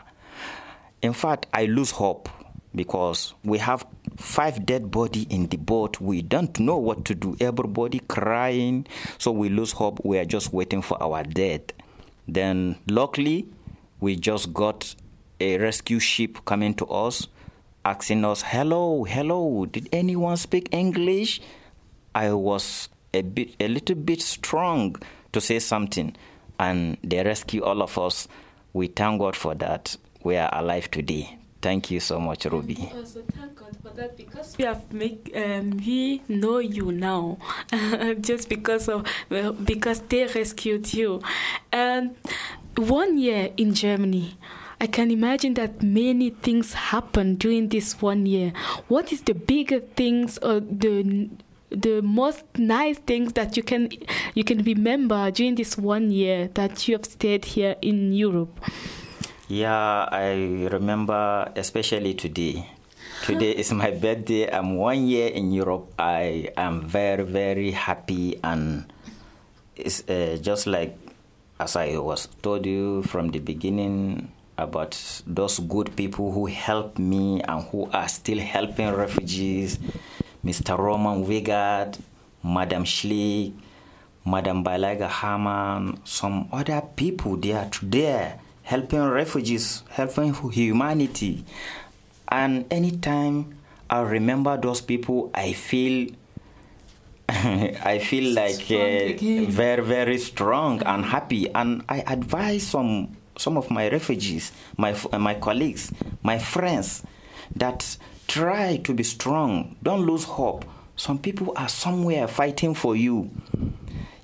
In 1.01 1.11
fact 1.13 1.47
i 1.53 1.65
lose 1.65 1.91
hope 1.91 2.29
because 2.73 3.33
we 3.43 3.57
have 3.57 3.85
five 4.17 4.65
dead 4.65 4.91
body 4.91 5.27
in 5.29 5.47
the 5.47 5.57
boat. 5.57 5.99
We 5.99 6.21
don't 6.21 6.57
know 6.59 6.77
what 6.77 7.05
to 7.05 7.15
do. 7.15 7.35
Everybody 7.39 7.99
crying. 8.07 8.87
So 9.17 9.31
we 9.31 9.49
lose 9.49 9.73
hope. 9.73 10.03
We 10.05 10.17
are 10.19 10.25
just 10.25 10.53
waiting 10.53 10.81
for 10.81 11.01
our 11.01 11.23
death. 11.23 11.61
Then 12.27 12.77
luckily 12.87 13.47
we 13.99 14.15
just 14.15 14.53
got 14.53 14.95
a 15.39 15.57
rescue 15.57 15.99
ship 15.99 16.45
coming 16.45 16.73
to 16.75 16.85
us 16.85 17.27
asking 17.83 18.23
us 18.23 18.43
hello 18.43 19.03
hello 19.03 19.65
did 19.65 19.89
anyone 19.91 20.37
speak 20.37 20.69
english? 20.71 21.41
I 22.13 22.31
was 22.31 22.89
a 23.11 23.23
bit 23.23 23.55
a 23.59 23.67
little 23.67 23.95
bit 23.95 24.21
strong 24.21 24.95
to 25.31 25.41
say 25.41 25.57
something 25.57 26.15
and 26.59 26.97
they 27.03 27.23
rescue 27.23 27.63
all 27.63 27.81
of 27.81 27.97
us. 27.97 28.27
We 28.73 28.87
thank 28.87 29.19
god 29.19 29.35
for 29.35 29.55
that. 29.55 29.97
We 30.23 30.37
are 30.37 30.49
alive 30.53 30.91
today 30.91 31.40
Thank 31.61 31.91
you 31.91 31.99
so 31.99 32.19
much, 32.19 32.45
Ruby. 32.45 32.91
Also, 32.95 33.21
thank 33.37 33.55
God 33.55 33.77
for 33.83 33.89
that 33.95 34.17
because 34.17 34.57
we 34.57 34.63
have 34.65 34.91
make 34.91 35.31
um, 35.35 35.71
we 35.85 36.21
know 36.27 36.57
you 36.57 36.91
now, 36.91 37.37
just 38.21 38.49
because 38.49 38.89
of 38.89 39.05
well, 39.29 39.53
because 39.53 39.99
they 40.09 40.25
rescued 40.25 40.91
you, 40.93 41.21
and 41.71 42.15
one 42.77 43.17
year 43.17 43.51
in 43.57 43.73
Germany. 43.73 44.37
I 44.79 44.87
can 44.87 45.11
imagine 45.11 45.53
that 45.55 45.83
many 45.83 46.31
things 46.31 46.73
happened 46.73 47.37
during 47.37 47.69
this 47.69 48.01
one 48.01 48.25
year. 48.25 48.51
What 48.87 49.13
is 49.13 49.21
the 49.21 49.35
bigger 49.35 49.79
things 49.79 50.39
or 50.39 50.59
the 50.59 51.29
the 51.69 52.01
most 52.01 52.43
nice 52.57 52.97
things 52.97 53.33
that 53.33 53.55
you 53.55 53.61
can 53.61 53.89
you 54.33 54.43
can 54.43 54.63
remember 54.63 55.29
during 55.29 55.53
this 55.53 55.77
one 55.77 56.09
year 56.09 56.49
that 56.55 56.87
you 56.87 56.95
have 56.95 57.05
stayed 57.05 57.45
here 57.45 57.75
in 57.83 58.11
Europe? 58.11 58.59
Yeah, 59.51 60.07
I 60.07 60.31
remember 60.71 61.51
especially 61.57 62.13
today. 62.15 62.71
Today 63.27 63.51
is 63.51 63.73
my 63.75 63.91
birthday. 63.91 64.47
I'm 64.47 64.77
one 64.79 65.11
year 65.11 65.27
in 65.27 65.51
Europe. 65.51 65.91
I 65.99 66.55
am 66.55 66.87
very, 66.87 67.27
very 67.27 67.71
happy, 67.75 68.39
and 68.45 68.87
it's 69.75 70.07
uh, 70.07 70.39
just 70.39 70.67
like 70.71 70.95
as 71.59 71.75
I 71.75 71.97
was 71.99 72.31
told 72.41 72.65
you 72.65 73.03
from 73.03 73.35
the 73.35 73.39
beginning 73.43 74.31
about 74.57 74.95
those 75.27 75.59
good 75.59 75.97
people 75.97 76.31
who 76.31 76.45
helped 76.45 76.97
me 76.97 77.43
and 77.43 77.67
who 77.75 77.91
are 77.91 78.07
still 78.07 78.39
helping 78.39 78.87
refugees, 78.95 79.79
Mr. 80.45 80.79
Roman 80.79 81.27
Wigard, 81.27 81.99
Madam 82.41 82.85
Schlick, 82.85 83.51
Madam 84.25 84.63
Balaga 84.63 85.11
Haman, 85.11 85.99
some 86.05 86.47
other 86.53 86.79
people. 86.95 87.35
They 87.35 87.51
are 87.51 87.67
there 87.83 88.39
helping 88.71 89.03
refugees, 89.03 89.83
helping 89.89 90.33
humanity. 90.49 91.43
And 92.29 92.65
anytime 92.71 93.57
I 93.89 93.99
remember 93.99 94.55
those 94.55 94.79
people, 94.79 95.29
I 95.33 95.51
feel 95.51 96.09
I 97.27 97.99
feel 97.99 98.33
like 98.33 98.61
uh, 98.71 99.51
very 99.51 99.83
very 99.83 100.17
strong 100.19 100.81
and 100.83 101.03
happy. 101.03 101.49
And 101.53 101.83
I 101.89 101.99
advise 102.07 102.65
some 102.65 103.17
some 103.37 103.57
of 103.57 103.69
my 103.69 103.89
refugees, 103.89 104.53
my 104.77 104.95
my 105.19 105.33
colleagues, 105.35 105.91
my 106.23 106.39
friends, 106.39 107.03
that 107.57 107.97
try 108.29 108.77
to 108.77 108.93
be 108.93 109.03
strong. 109.03 109.75
Don't 109.83 110.05
lose 110.05 110.23
hope. 110.23 110.63
Some 110.95 111.19
people 111.19 111.51
are 111.57 111.67
somewhere 111.67 112.25
fighting 112.29 112.73
for 112.73 112.95
you. 112.95 113.31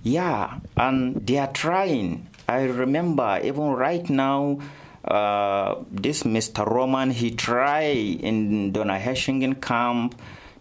Yeah, 0.04 0.60
and 0.78 1.28
they 1.28 1.38
are 1.38 1.52
trying. 1.52 2.30
I 2.48 2.64
remember 2.64 3.40
even 3.44 3.72
right 3.72 4.10
now, 4.10 4.60
uh, 5.04 5.76
this 5.92 6.24
Mr. 6.24 6.66
Roman, 6.66 7.12
he 7.12 7.32
tried 7.32 8.22
in 8.22 8.72
Donna 8.72 8.98
Heshingen 8.98 9.62
camp 9.62 10.20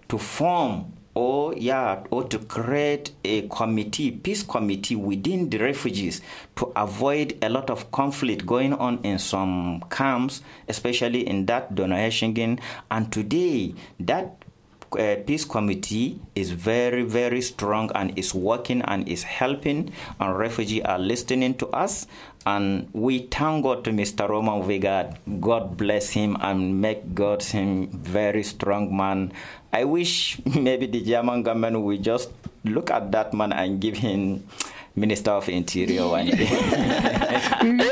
to 0.08 0.18
form 0.18 0.92
or 1.16 1.54
yeah 1.56 2.04
or 2.10 2.24
to 2.24 2.38
create 2.38 3.12
a 3.24 3.48
committee 3.48 4.10
peace 4.10 4.42
committee 4.42 4.94
within 4.94 5.48
the 5.48 5.56
refugees 5.56 6.20
to 6.54 6.70
avoid 6.76 7.38
a 7.42 7.48
lot 7.48 7.70
of 7.70 7.90
conflict 7.90 8.44
going 8.44 8.74
on 8.74 8.98
in 9.02 9.18
some 9.18 9.82
camps 9.90 10.42
especially 10.68 11.26
in 11.26 11.46
that 11.46 11.74
Donna 11.74 11.96
Heshingen 11.96 12.60
and 12.90 13.10
today 13.10 13.74
that 13.98 14.44
uh, 14.92 15.16
peace 15.26 15.44
committee 15.44 16.20
is 16.34 16.50
very 16.50 17.02
very 17.02 17.40
strong 17.42 17.90
and 17.94 18.16
is 18.18 18.34
working 18.34 18.82
and 18.82 19.08
is 19.08 19.22
helping 19.22 19.92
and 20.20 20.38
refugees 20.38 20.82
are 20.84 20.98
listening 20.98 21.54
to 21.54 21.68
us. 21.68 22.06
And 22.46 22.88
we 22.92 23.26
thank 23.26 23.64
god 23.64 23.82
to 23.84 23.90
mr 23.90 24.28
roman 24.28 24.62
vigard 24.62 25.18
god 25.40 25.76
bless 25.76 26.10
him 26.10 26.36
and 26.40 26.80
make 26.80 27.14
god 27.14 27.42
him 27.42 27.88
very 27.88 28.42
strong 28.44 28.96
man. 28.96 29.32
I 29.72 29.84
wish 29.84 30.38
maybe 30.54 30.86
the 30.86 31.02
german 31.02 31.42
government 31.42 31.82
will 31.82 31.98
just 31.98 32.30
look 32.64 32.90
at 32.90 33.10
that 33.12 33.34
man 33.34 33.52
and 33.52 33.80
give 33.80 33.96
him 33.96 34.46
minister 34.94 35.30
of 35.30 35.48
interior 35.48 36.06
one 36.08 36.26
day. 36.26 36.46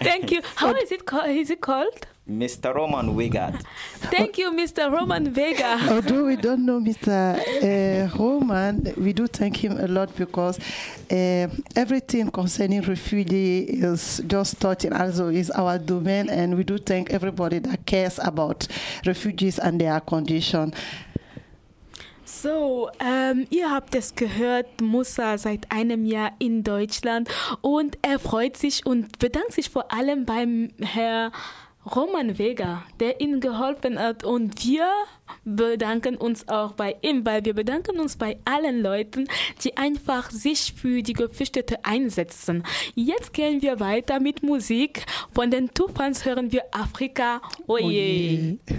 Thank 0.00 0.30
you. 0.30 0.42
How 0.54 0.74
is 0.74 0.92
it 0.92 1.04
called 1.06 1.30
is 1.30 1.50
it 1.50 1.60
called 1.60 2.06
Mr. 2.28 2.74
Roman 2.74 3.14
Wigard. 3.16 3.60
Thank 4.10 4.38
you, 4.38 4.50
Mr. 4.50 4.90
Roman 4.92 5.32
Vega. 5.32 5.78
Although 5.90 6.26
we 6.26 6.36
don't 6.36 6.66
know 6.66 6.78
Mr. 6.78 7.38
Uh, 7.62 8.16
Roman, 8.16 8.92
we 8.96 9.12
do 9.12 9.26
thank 9.26 9.56
him 9.56 9.78
a 9.78 9.86
lot 9.88 10.14
because 10.16 10.58
uh, 11.10 11.48
everything 11.74 12.30
concerning 12.30 12.82
refugee 12.82 13.60
is 13.60 14.22
just 14.26 14.60
touching 14.60 14.92
also 14.92 15.28
is 15.28 15.50
our 15.50 15.78
domain, 15.78 16.28
and 16.28 16.56
we 16.56 16.64
do 16.64 16.76
thank 16.78 17.10
everybody 17.10 17.58
that 17.60 17.86
cares 17.86 18.18
about 18.18 18.68
refugees 19.06 19.58
and 19.58 19.80
their 19.80 20.00
condition. 20.00 20.74
So, 22.24 22.90
ähm, 23.00 23.46
ihr 23.50 23.70
habt 23.70 23.94
es 23.96 24.14
gehört, 24.14 24.80
Musa 24.80 25.38
seit 25.38 25.72
einem 25.72 26.04
Jahr 26.04 26.32
in 26.38 26.62
Deutschland 26.62 27.28
und 27.62 27.98
er 28.02 28.18
freut 28.18 28.56
sich 28.56 28.86
und 28.86 29.18
bedankt 29.18 29.54
sich 29.54 29.70
vor 29.70 29.92
allem 29.92 30.24
beim 30.24 30.70
Herr 30.80 31.32
Roman 31.94 32.38
Vega, 32.38 32.84
der 33.00 33.20
ihnen 33.20 33.40
geholfen 33.40 33.98
hat. 33.98 34.24
Und 34.24 34.64
wir 34.64 34.88
bedanken 35.44 36.16
uns 36.16 36.48
auch 36.48 36.72
bei 36.72 36.96
ihm, 37.02 37.24
weil 37.24 37.44
wir 37.44 37.54
bedanken 37.54 37.98
uns 37.98 38.16
bei 38.16 38.38
allen 38.44 38.82
Leuten, 38.82 39.28
die 39.62 39.76
einfach 39.76 40.30
sich 40.30 40.74
für 40.74 41.02
die 41.02 41.12
Geflüchtete 41.12 41.84
einsetzen. 41.84 42.64
Jetzt 42.94 43.32
gehen 43.32 43.62
wir 43.62 43.80
weiter 43.80 44.20
mit 44.20 44.42
Musik. 44.42 45.06
Von 45.32 45.50
den 45.50 45.72
Tufans 45.72 46.24
hören 46.24 46.52
wir 46.52 46.62
Afrika. 46.72 47.40
Oje. 47.66 48.58
Oh 48.58 48.74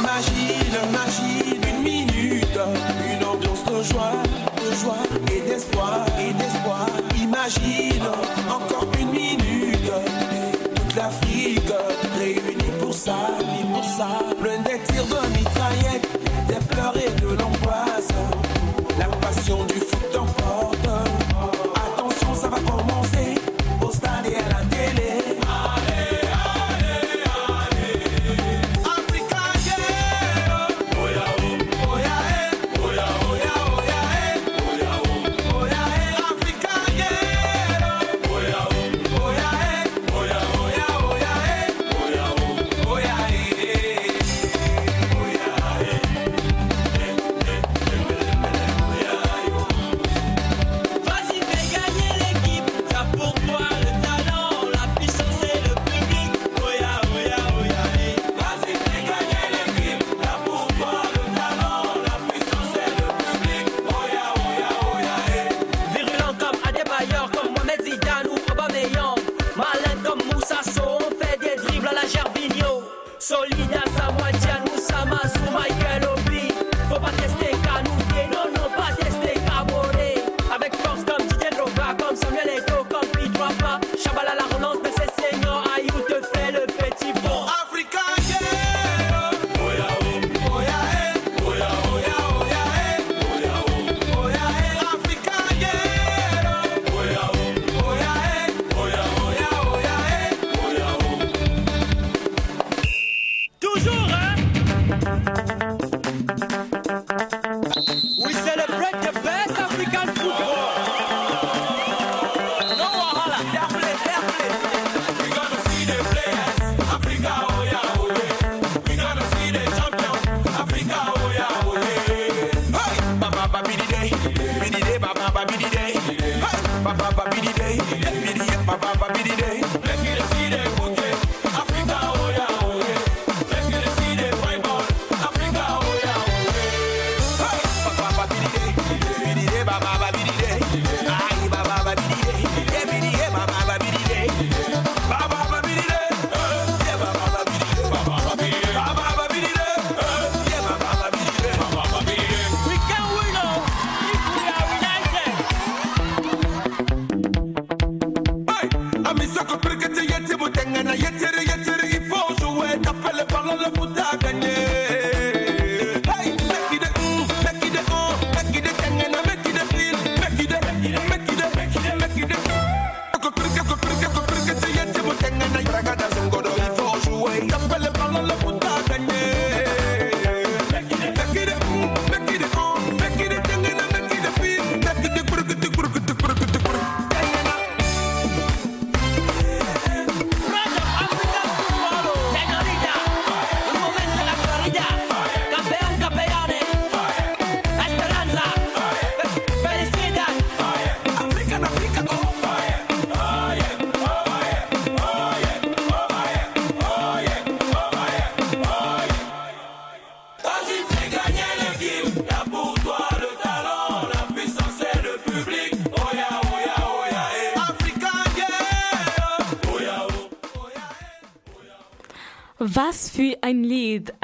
Imagine, 0.00 0.76
imagine 0.88 1.56
une 1.68 1.82
minute, 1.82 2.60
une 3.04 3.24
ambiance 3.24 3.64
de 3.64 3.92
joie, 3.92 4.12
de 4.12 4.28
joie 4.28 4.31
Encore 8.48 8.88
une 9.00 9.10
minute, 9.10 9.92
toute 10.74 10.96
l'Afrique 10.96 11.72
réunie 12.18 12.72
pour 12.80 12.94
ça, 12.94 13.16
pour 13.72 13.84
ça. 13.84 14.08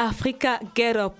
Afrika 0.09 0.59
Get 0.73 0.97
Up. 0.97 1.19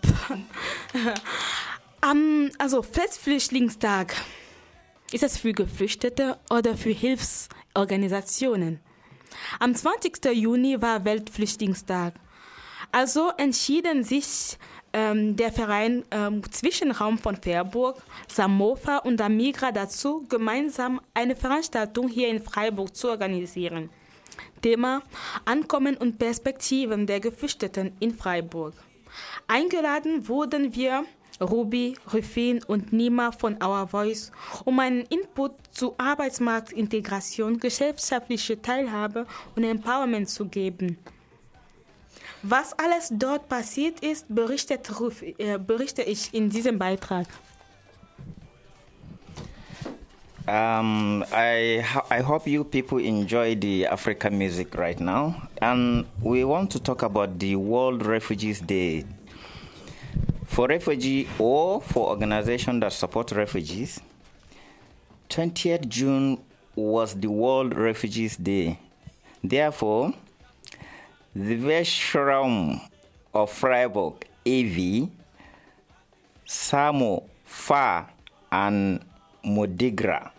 um, 2.03 2.51
also 2.57 2.81
Festflüchtlingstag. 2.81 4.17
Ist 5.13 5.23
es 5.23 5.37
für 5.37 5.53
Geflüchtete 5.53 6.39
oder 6.49 6.75
für 6.75 6.93
Hilfsorganisationen? 6.93 8.81
Am 9.61 9.75
20. 9.75 10.25
Juni 10.33 10.81
war 10.81 11.05
Weltflüchtlingstag. 11.05 12.15
Also 12.91 13.31
entschieden 13.37 14.05
sich 14.05 14.57
ähm, 14.95 15.37
der 15.37 15.53
Verein 15.53 16.07
ähm, 16.11 16.43
Zwischenraum 16.51 17.19
von 17.19 17.37
Fairburg, 17.37 18.03
Samofa 18.27 18.99
und 18.99 19.21
Amigra 19.21 19.71
dazu, 19.71 20.25
gemeinsam 20.31 20.99
eine 21.13 21.37
Veranstaltung 21.37 22.09
hier 22.09 22.29
in 22.29 22.41
Freiburg 22.41 22.97
zu 22.97 23.11
organisieren. 23.11 23.91
Thema 24.61 25.03
Ankommen 25.45 25.97
und 25.97 26.19
Perspektiven 26.19 27.07
der 27.07 27.21
Geflüchteten 27.21 27.93
in 28.01 28.15
Freiburg. 28.15 28.75
Eingeladen 29.47 30.29
wurden 30.29 30.75
wir 30.75 31.05
Ruby, 31.41 31.95
Rufin 32.13 32.63
und 32.65 32.93
Nima 32.93 33.31
von 33.31 33.63
Our 33.63 33.87
Voice, 33.87 34.33
um 34.65 34.79
einen 34.81 35.03
Input 35.03 35.53
zu 35.71 35.95
Arbeitsmarktintegration, 35.97 37.59
gesellschaftliche 37.59 38.61
Teilhabe 38.61 39.27
und 39.55 39.65
Empowerment 39.65 40.29
zu 40.29 40.47
geben. 40.47 40.99
Was 42.43 42.73
alles 42.79 43.09
dort 43.13 43.49
passiert 43.49 44.01
ist, 44.01 44.27
äh, 44.31 45.59
berichte 45.59 46.03
ich 46.03 46.35
in 46.35 46.51
diesem 46.51 46.79
Beitrag. 46.79 47.27
Um, 50.49 51.27
I 51.31 51.85
I 52.11 52.21
hope 52.23 52.47
you 52.47 52.65
people 52.65 52.97
enjoy 52.97 53.55
the 53.55 53.85
African 53.85 54.39
music 54.39 54.75
right 54.79 54.99
now, 54.99 55.47
and 55.61 56.07
we 56.23 56.43
want 56.43 56.71
to 56.71 56.81
talk 56.81 57.03
about 57.03 57.39
the 57.39 57.55
World 57.57 58.07
Refugees 58.07 58.59
Day. 58.59 59.05
For 60.47 60.67
refugee 60.67 61.29
or 61.39 61.83
for 61.83 62.09
organization 62.09 62.81
that 62.81 62.95
support 62.95 63.31
refugees, 63.33 64.01
20th 65.29 65.87
June 65.87 66.41
was 66.75 67.13
the 67.13 67.29
World 67.29 67.77
Refugees 67.77 68.39
Day. 68.39 68.79
Therefore, 69.45 70.15
the 71.37 71.59
Westram 71.59 72.81
of 73.35 73.53
Freiburg, 73.53 74.25
AV, 74.47 75.11
Samo, 76.47 77.25
Fa, 77.45 78.09
and 78.51 79.05
Modigra 79.45 80.31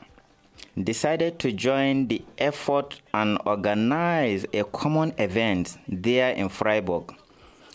decided 0.84 1.40
to 1.40 1.52
join 1.52 2.08
the 2.08 2.22
effort 2.38 3.02
and 3.14 3.38
organize 3.46 4.46
a 4.54 4.64
common 4.64 5.14
event 5.18 5.78
there 5.88 6.32
in 6.32 6.50
Freiburg. 6.50 7.14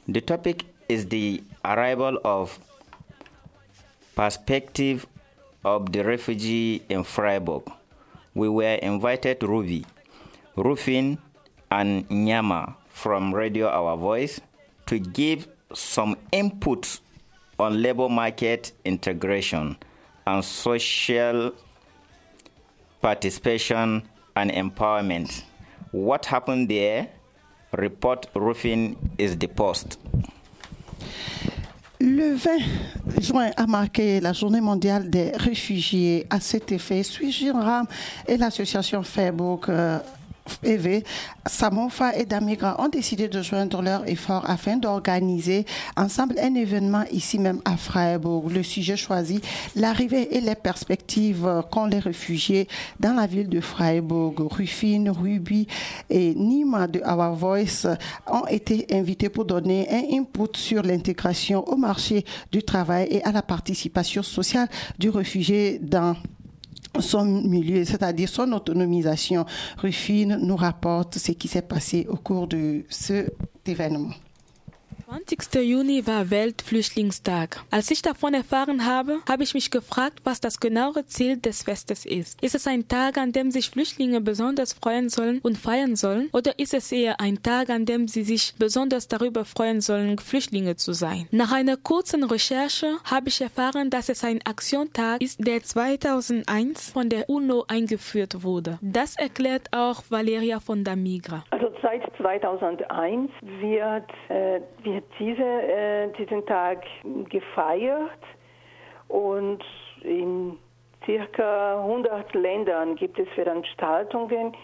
The 0.09 0.21
topic 0.21 0.65
is 0.89 1.07
the 1.07 1.43
arrival 1.65 2.19
of 2.25 2.59
perspective 4.15 5.07
of 5.65 5.93
the 5.93 6.05
refugee 6.05 6.83
in 6.89 7.05
Freiburg. 7.05 7.63
We 8.35 8.49
were 8.49 8.75
invited 8.75 9.43
Ruby, 9.43 9.87
Rufin, 10.57 11.19
and 11.71 12.09
Nyama 12.11 12.77
from 12.89 13.35
Radio 13.35 13.69
Our 13.69 13.97
Voice 13.97 14.41
to 14.87 14.99
give 14.99 15.49
some 15.73 16.17
input 16.33 17.01
on 17.59 17.81
labor 17.83 18.09
market 18.09 18.73
integration 18.85 19.77
and 20.27 20.45
social 20.45 21.53
participation 23.05 24.03
and 24.35 24.51
empowerment. 24.51 25.43
What 25.93 26.25
happened 26.25 26.71
there? 26.71 27.09
Report 27.73 28.27
Rufin 28.35 28.97
is 29.19 29.37
the 29.37 29.47
post. 29.47 29.99
Le 32.01 32.35
20 32.35 33.21
juin 33.21 33.51
a 33.57 33.67
marqué 33.67 34.21
la 34.21 34.33
journée 34.33 34.63
mondiale 34.63 35.11
des 35.11 35.33
réfugiés. 35.37 36.27
À 36.31 36.41
cet 36.41 36.73
effet, 36.73 37.03
Suijinram 37.03 37.87
et 38.27 38.39
l'association 38.39 39.03
Facebook 39.03 39.69
EV, 40.63 41.03
Samofa 41.47 42.17
et 42.17 42.25
Damigra 42.25 42.81
ont 42.81 42.89
décidé 42.89 43.29
de 43.29 43.43
joindre 43.43 43.83
leurs 43.83 44.09
efforts 44.09 44.49
afin 44.49 44.77
d'organiser 44.77 45.65
ensemble 45.97 46.37
un 46.39 46.55
événement 46.55 47.05
ici 47.11 47.39
même 47.39 47.61
à 47.65 47.77
Freiburg. 47.77 48.51
Le 48.51 48.63
sujet 48.63 48.97
choisi, 48.97 49.41
l'arrivée 49.75 50.37
et 50.37 50.41
les 50.41 50.55
perspectives 50.55 51.63
qu'ont 51.71 51.87
les 51.87 51.99
réfugiés 51.99 52.69
dans 53.01 53.15
la 53.15 53.27
ville 53.27 53.49
de 53.49 53.61
Freiburg. 53.61 54.35
Rufine, 54.51 55.11
Ruby 55.11 55.67
et 56.11 56.35
Nima 56.35 56.87
de 56.87 57.01
Our 57.01 57.35
Voice 57.35 57.87
ont 58.31 58.47
été 58.47 58.87
invités 58.93 59.29
pour 59.29 59.45
donner 59.45 59.89
un 59.91 60.19
input 60.19 60.57
sur 60.57 60.83
l'intégration 60.83 61.67
au 61.69 61.77
marché 61.77 62.25
du 62.53 62.63
travail 62.63 63.09
et 63.11 63.23
à 63.25 63.33
la 63.33 63.43
participation 63.43 64.23
sociale 64.23 64.69
du 64.99 65.11
réfugié 65.11 65.79
dans 65.79 66.17
son 67.01 67.25
milieu, 67.25 67.85
c'est-à-dire 67.85 68.29
son 68.29 68.53
autonomisation. 68.53 69.45
Rufine 69.79 70.39
nous 70.41 70.57
rapporte 70.57 71.19
ce 71.19 71.33
qui 71.33 71.49
s'est 71.49 71.63
passé 71.63 72.07
au 72.09 72.17
cours 72.17 72.47
de 72.47 72.85
cet 72.89 73.35
événement. 73.67 74.11
20. 75.07 75.63
Juni 75.63 76.07
war 76.07 76.31
Weltflüchtlingstag. 76.31 77.61
Als 77.71 77.91
ich 77.91 78.01
davon 78.01 78.33
erfahren 78.33 78.87
habe, 78.87 79.19
habe 79.29 79.43
ich 79.43 79.53
mich 79.53 79.71
gefragt, 79.71 80.21
was 80.25 80.41
das 80.41 80.61
genaue 80.61 81.05
Ziel 81.07 81.37
des 81.37 81.63
Festes 81.63 82.07
ist. 82.07 82.43
Ist 82.43 82.55
es 82.55 82.67
ein 82.67 82.89
Tag, 82.89 83.19
an 83.19 83.33
dem 83.33 83.51
sich 83.51 83.69
Flüchtlinge 83.69 84.23
besonders 84.23 84.73
freuen 84.73 85.11
sollen 85.11 85.41
und 85.43 85.59
feiern 85.59 85.95
sollen? 85.95 86.31
Oder 86.33 86.59
ist 86.59 86.73
es 86.73 86.91
eher 86.91 87.21
ein 87.21 87.43
Tag, 87.43 87.69
an 87.69 87.85
dem 87.85 88.09
sie 88.09 88.25
sich 88.25 88.55
besonders 88.59 89.07
darüber 89.07 89.45
freuen 89.45 89.83
sollen, 89.83 90.19
Flüchtlinge 90.19 90.77
zu 90.77 90.95
sein? 90.95 91.29
Nach 91.31 91.53
einer 91.53 91.77
kurzen 91.77 92.25
Recherche 92.25 92.97
habe 93.05 93.29
ich 93.29 93.43
erfahren, 93.43 93.91
dass 93.91 94.09
es 94.09 94.25
ein 94.25 94.41
Aktiontag 94.47 95.21
ist, 95.21 95.47
der 95.47 95.63
2001 95.63 96.93
von 96.93 97.11
der 97.11 97.29
UNO 97.29 97.67
eingeführt 97.69 98.43
wurde. 98.43 98.79
Das 98.81 99.19
erklärt 99.19 99.69
auch 99.73 100.03
Valeria 100.09 100.61
von 100.61 100.83
der 100.83 100.97
Migra. 100.97 101.45
Also 101.51 101.71
seit 101.83 102.03
2001 102.17 103.31
wird, 103.61 104.11
äh, 104.29 104.61
wird 104.95 105.05
diese, 105.19 105.43
äh, 105.43 106.09
diesen 106.13 106.47
Tag 106.47 106.85
gefeiert 107.29 108.23
und 109.09 109.63
in 110.03 110.59
circa 111.05 111.81
100 111.83 112.33
Ländern 112.35 112.95
gibt 112.97 113.19
es 113.19 113.29
Veranstaltungen, 113.31 114.57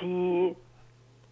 die 0.00 0.54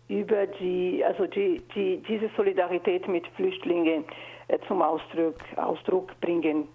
über 0.09 0.47
die, 0.47 1.03
also 1.05 1.27
die, 1.27 1.63
die 1.75 2.03
diese 2.09 2.29
Solidarität 2.37 3.09
mit 3.09 3.27
Flüchtlingen 3.37 4.05
äh, 4.49 4.59
zum 4.67 4.83
Ausdruck, 4.83 5.37
Ausdruck 5.57 6.19
bringen 6.21 6.69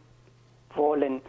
wollen. 0.76 1.22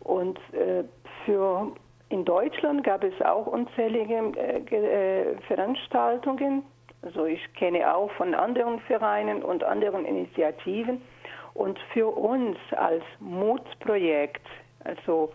Und 0.00 0.38
äh, 0.52 0.84
für 1.24 1.72
in 2.10 2.24
Deutschland 2.24 2.84
gab 2.84 3.02
es 3.02 3.20
auch 3.22 3.46
unzählige 3.46 4.32
äh, 4.36 4.58
äh, 4.58 5.36
Veranstaltungen. 5.48 6.62
Also 7.04 7.26
ich 7.26 7.40
kenne 7.54 7.94
auch 7.94 8.10
von 8.12 8.34
anderen 8.34 8.80
Vereinen 8.80 9.42
und 9.42 9.62
anderen 9.62 10.06
Initiativen. 10.06 11.02
Und 11.52 11.78
für 11.92 12.08
uns 12.08 12.56
als 12.72 13.04
Mutprojekt, 13.20 14.46
also 14.84 15.30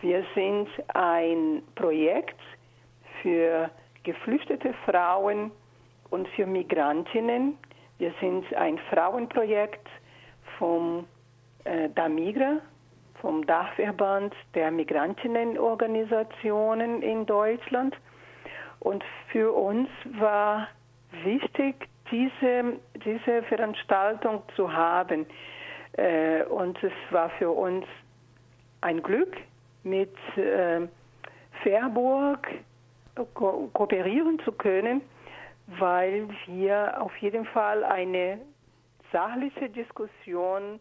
wir 0.00 0.24
sind 0.34 0.66
ein 0.94 1.62
Projekt 1.76 2.40
für 3.22 3.70
geflüchtete 4.02 4.74
Frauen 4.84 5.52
und 6.10 6.26
für 6.30 6.44
Migrantinnen. 6.44 7.56
Wir 7.98 8.12
sind 8.20 8.52
ein 8.54 8.78
Frauenprojekt 8.90 9.86
vom 10.58 11.06
äh, 11.64 11.88
DAMIGRA, 11.90 12.58
vom 13.20 13.46
Dachverband 13.46 14.34
der 14.56 14.72
Migrantinnenorganisationen 14.72 17.00
in 17.00 17.26
Deutschland. 17.26 17.94
Und 18.80 19.04
für 19.30 19.52
uns 19.52 19.88
war 20.18 20.66
wichtig, 21.24 21.88
diese, 22.10 22.78
diese 23.04 23.42
Veranstaltung 23.44 24.42
zu 24.56 24.72
haben. 24.72 25.26
Äh, 25.92 26.44
und 26.44 26.82
es 26.82 26.92
war 27.10 27.30
für 27.30 27.50
uns 27.50 27.86
ein 28.80 29.02
Glück, 29.02 29.36
mit 29.84 30.14
äh, 30.36 30.80
Fairburg 31.62 32.46
ko 33.34 33.68
kooperieren 33.72 34.38
zu 34.40 34.52
können, 34.52 35.02
weil 35.66 36.28
wir 36.46 37.00
auf 37.00 37.14
jeden 37.18 37.44
Fall 37.46 37.84
eine 37.84 38.40
sachliche 39.12 39.68
Diskussion 39.68 40.80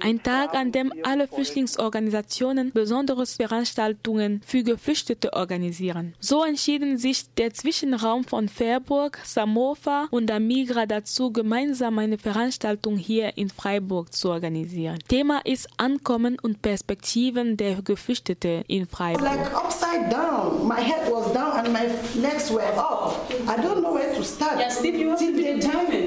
Ein 0.00 0.22
Tag, 0.22 0.54
an 0.54 0.72
dem 0.72 0.92
alle 1.02 1.28
Flüchtlingsorganisationen 1.28 2.72
besondere 2.72 3.26
Veranstaltungen 3.26 4.40
für 4.44 4.62
Geflüchtete 4.62 5.32
organisieren. 5.34 6.14
So 6.18 6.44
entschieden 6.44 6.96
sich 6.96 7.32
der 7.34 7.52
Zwischenraum 7.52 8.24
von 8.24 8.48
Fairburg, 8.48 9.18
Samofa 9.24 10.08
und 10.10 10.30
Amigra 10.30 10.86
dazu, 10.86 11.30
gemeinsam 11.30 11.98
eine 11.98 12.18
Veranstaltung 12.18 12.96
hier 12.96 13.36
in 13.36 13.50
Freiburg 13.50 14.12
zu 14.12 14.30
organisieren. 14.30 14.98
Thema 15.08 15.40
ist 15.44 15.68
Ankommen 15.76 16.38
und 16.40 16.62
Perspektiven 16.62 17.56
der 17.56 17.82
Geflüchtete 17.82 18.64
in 18.66 18.86
Freiburg. 18.86 19.22
Like 19.22 19.54
upside 19.54 20.08
down. 20.10 20.66
My 20.66 20.80
head 20.80 21.10
was 21.12 21.32
down 21.32 21.52
and 21.52 21.72
my 21.72 21.86
legs 22.20 22.50
were 22.50 22.62
up. 22.76 23.30
I 23.46 23.60
don't 23.60 23.80
know 23.80 23.94
where 23.94 24.14
to 24.16 24.24
start. 24.24 24.58
Yeah, 24.58 24.70
Steve, 24.70 24.96
you 24.98 25.10
have 25.10 25.18
to 25.18 25.32
be 25.32 25.42
determined. 25.42 26.01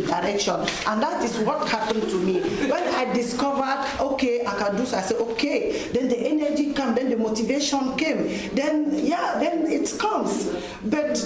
The 0.00 0.06
direction. 0.06 0.54
And 0.86 1.02
that 1.02 1.24
is 1.24 1.38
what 1.38 1.68
happened 1.68 2.08
to 2.08 2.20
me. 2.20 2.40
When 2.68 2.82
I 2.94 3.12
discovered, 3.12 3.86
okay, 4.00 4.46
I 4.46 4.54
can 4.56 4.76
do 4.76 4.86
so, 4.86 4.98
I 4.98 5.02
said, 5.02 5.18
okay. 5.18 5.88
Then 5.92 6.08
the 6.08 6.18
energy 6.18 6.72
came, 6.72 6.94
then 6.94 7.10
the 7.10 7.16
motivation 7.16 7.96
came. 7.96 8.54
Then, 8.54 9.06
yeah, 9.06 9.38
then 9.38 9.66
it 9.66 9.94
comes. 9.98 10.54
But 10.84 11.22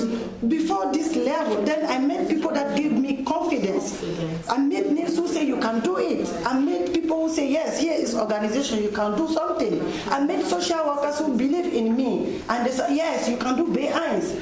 before 0.49 0.93
this 0.93 1.15
level, 1.17 1.63
then 1.63 1.87
I 1.87 1.99
met 1.99 2.29
people 2.29 2.51
that 2.53 2.77
gave 2.77 2.93
me 2.93 3.25
confidence. 3.25 4.03
I 4.49 4.59
met 4.59 4.91
names 4.91 5.17
who 5.17 5.29
say 5.29 5.45
you 5.45 5.59
can 5.61 5.81
do 5.81 5.99
it. 5.99 6.29
I 6.45 6.59
met 6.59 6.93
people 6.93 7.29
who 7.29 7.35
say, 7.35 7.51
yes, 7.51 7.81
here 7.81 7.95
is 7.95 8.15
organization, 8.15 8.83
you 8.83 8.91
can 8.91 9.17
do 9.17 9.29
something. 9.29 9.81
I 10.11 10.21
met 10.25 10.45
social 10.47 10.85
workers 10.87 11.19
who 11.19 11.37
believe 11.37 11.73
in 11.73 11.97
me. 11.97 12.41
And 12.49 12.67
they 12.67 12.71
say, 12.71 12.95
yes, 12.97 13.29
you 13.29 13.37
can 13.37 13.57
do 13.57 13.73
behinds 13.73 14.37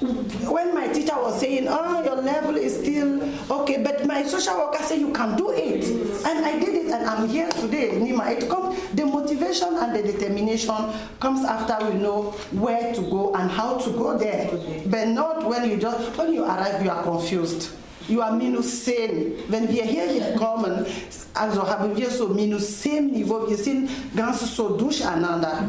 when 0.00 0.74
my 0.74 0.88
teacher 0.88 1.14
was 1.16 1.40
saying, 1.40 1.66
oh, 1.68 2.02
your 2.04 2.16
level 2.16 2.56
is 2.56 2.78
still 2.78 3.22
okay, 3.50 3.82
but 3.82 4.06
my 4.06 4.22
social 4.22 4.56
worker 4.56 4.82
said 4.82 5.00
you 5.00 5.12
can 5.12 5.36
do 5.36 5.50
it. 5.50 5.84
And 6.24 6.44
I 6.44 6.58
did 6.58 6.86
it 6.86 6.92
and 6.92 7.08
I'm 7.08 7.28
here 7.28 7.48
today, 7.50 7.90
Nima. 7.90 8.30
It 8.30 8.48
comes, 8.48 8.78
the 8.94 9.04
motivation 9.04 9.74
and 9.76 9.94
the 9.94 10.02
determination 10.02 10.74
comes 11.20 11.44
after 11.44 11.90
we 11.90 11.98
know 11.98 12.30
where 12.52 12.94
to 12.94 13.00
go 13.02 13.34
and 13.34 13.50
how 13.50 13.78
to 13.78 13.90
go 13.90 14.16
there. 14.16 14.50
But 14.86 15.08
not 15.08 15.44
when 15.46 15.68
you 15.68 15.76
just, 15.76 16.16
when 16.16 16.32
you 16.32 16.44
arrive, 16.44 16.82
you 16.84 16.90
are 16.90 17.02
confused. 17.02 17.72
You 18.08 18.22
are 18.22 18.32
minus 18.32 18.84
zehn. 18.86 19.34
Wenn 19.48 19.68
wir 19.68 19.84
hierher 19.84 20.34
kommen, 20.38 20.86
also 21.34 21.66
haben 21.68 21.94
wir 21.94 22.10
so 22.10 22.28
minus 22.28 22.80
zehn 22.80 23.10
Niveau, 23.10 23.46
wir 23.48 23.58
sind 23.58 23.90
ganz 24.16 24.40
so 24.56 24.70
durcheinander. 24.70 25.68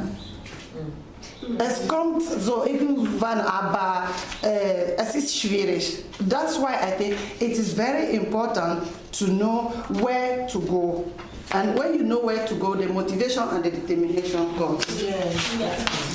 Es 1.58 1.88
kommt 1.88 2.22
so 2.22 2.66
irgendwann, 2.66 3.40
aber 3.42 4.04
äh, 4.44 4.96
es 4.98 5.16
ist 5.16 5.36
schwierig. 5.36 6.04
That's 6.30 6.58
why 6.60 6.74
I 6.74 6.92
think 6.98 7.16
it 7.40 7.58
is 7.58 7.74
very 7.74 8.16
important 8.16 8.84
to 9.14 9.26
know 9.26 9.74
where 9.90 10.46
to 10.48 10.60
go. 10.60 11.06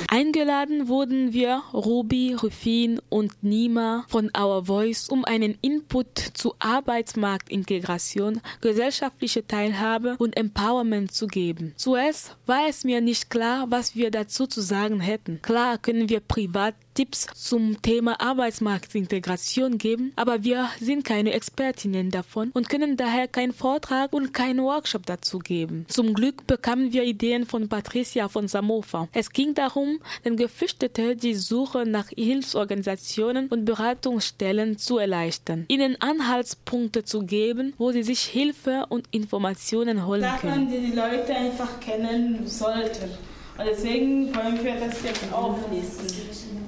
Eingeladen 0.09 0.87
wurden 0.87 1.32
wir, 1.32 1.62
Ruby, 1.72 2.35
Rufin 2.35 3.01
und 3.09 3.43
Nima 3.43 4.05
von 4.07 4.30
Our 4.39 4.66
Voice, 4.66 5.09
um 5.09 5.24
einen 5.24 5.59
Input 5.61 6.18
zu 6.35 6.55
Arbeitsmarktintegration, 6.61 8.41
gesellschaftliche 8.61 9.45
Teilhabe 9.45 10.14
und 10.18 10.37
Empowerment 10.37 11.11
zu 11.11 11.26
geben. 11.26 11.72
Zuerst 11.76 12.37
war 12.47 12.68
es 12.68 12.85
mir 12.85 13.01
nicht 13.01 13.28
klar, 13.28 13.66
was 13.70 13.97
wir 13.97 14.12
dazu 14.12 14.47
zu 14.47 14.61
sagen 14.61 15.01
hätten. 15.01 15.41
Klar 15.43 15.78
können 15.78 16.09
wir 16.09 16.20
privat 16.20 16.76
Tipps 16.95 17.26
zum 17.34 17.82
Thema 17.82 18.20
Arbeitsmarktintegration 18.20 19.78
geben, 19.78 20.12
aber 20.14 20.45
wir 20.45 20.68
sind 20.80 21.05
keine 21.05 21.32
Expertinnen 21.32 22.11
davon 22.11 22.51
und 22.55 22.68
können 22.68 22.97
daher 22.97 23.26
keinen 23.26 23.53
Vortrag 23.53 24.12
und 24.12 24.32
keinen 24.32 24.62
Workshop 24.62 25.05
dazu 25.07 25.40
geben. 25.40 25.86
Zum 25.88 26.14
Glück 26.14 26.47
bekamen 26.47 26.92
wir 26.92 27.03
Ideen 27.03 27.47
von 27.47 27.68
Patricia 27.68 28.28
von 28.28 28.47
Samofa. 28.47 29.09
Es 29.12 29.30
ging 29.30 29.55
darum, 29.55 29.99
den 30.24 30.36
Geflüchteten 30.36 31.18
die 31.18 31.34
Suche 31.34 31.84
nach 31.84 32.09
Hilfsorganisationen 32.09 33.49
und 33.49 33.64
Beratungsstellen 33.64 34.78
zu 34.78 34.99
erleichtern, 34.99 35.64
ihnen 35.68 36.01
Anhaltspunkte 36.01 37.05
zu 37.05 37.22
geben, 37.22 37.74
wo 37.76 37.90
sie 37.90 38.05
sich 38.05 38.20
Hilfe 38.20 38.86
und 38.88 39.09
Informationen 39.11 40.07
holen 40.07 40.22
Sachen, 40.22 40.51
können. 40.51 40.70
die 40.70 40.90
die 40.90 40.97
Leute 40.97 41.34
einfach 41.34 41.80
kennen 41.80 42.47
sollten. 42.47 43.11
Und 43.57 43.66
deswegen 43.66 44.34
wollen 44.34 44.64
wir 44.64 44.74
das 44.74 45.03
jetzt 45.03 45.32
auflisten. 45.32 46.64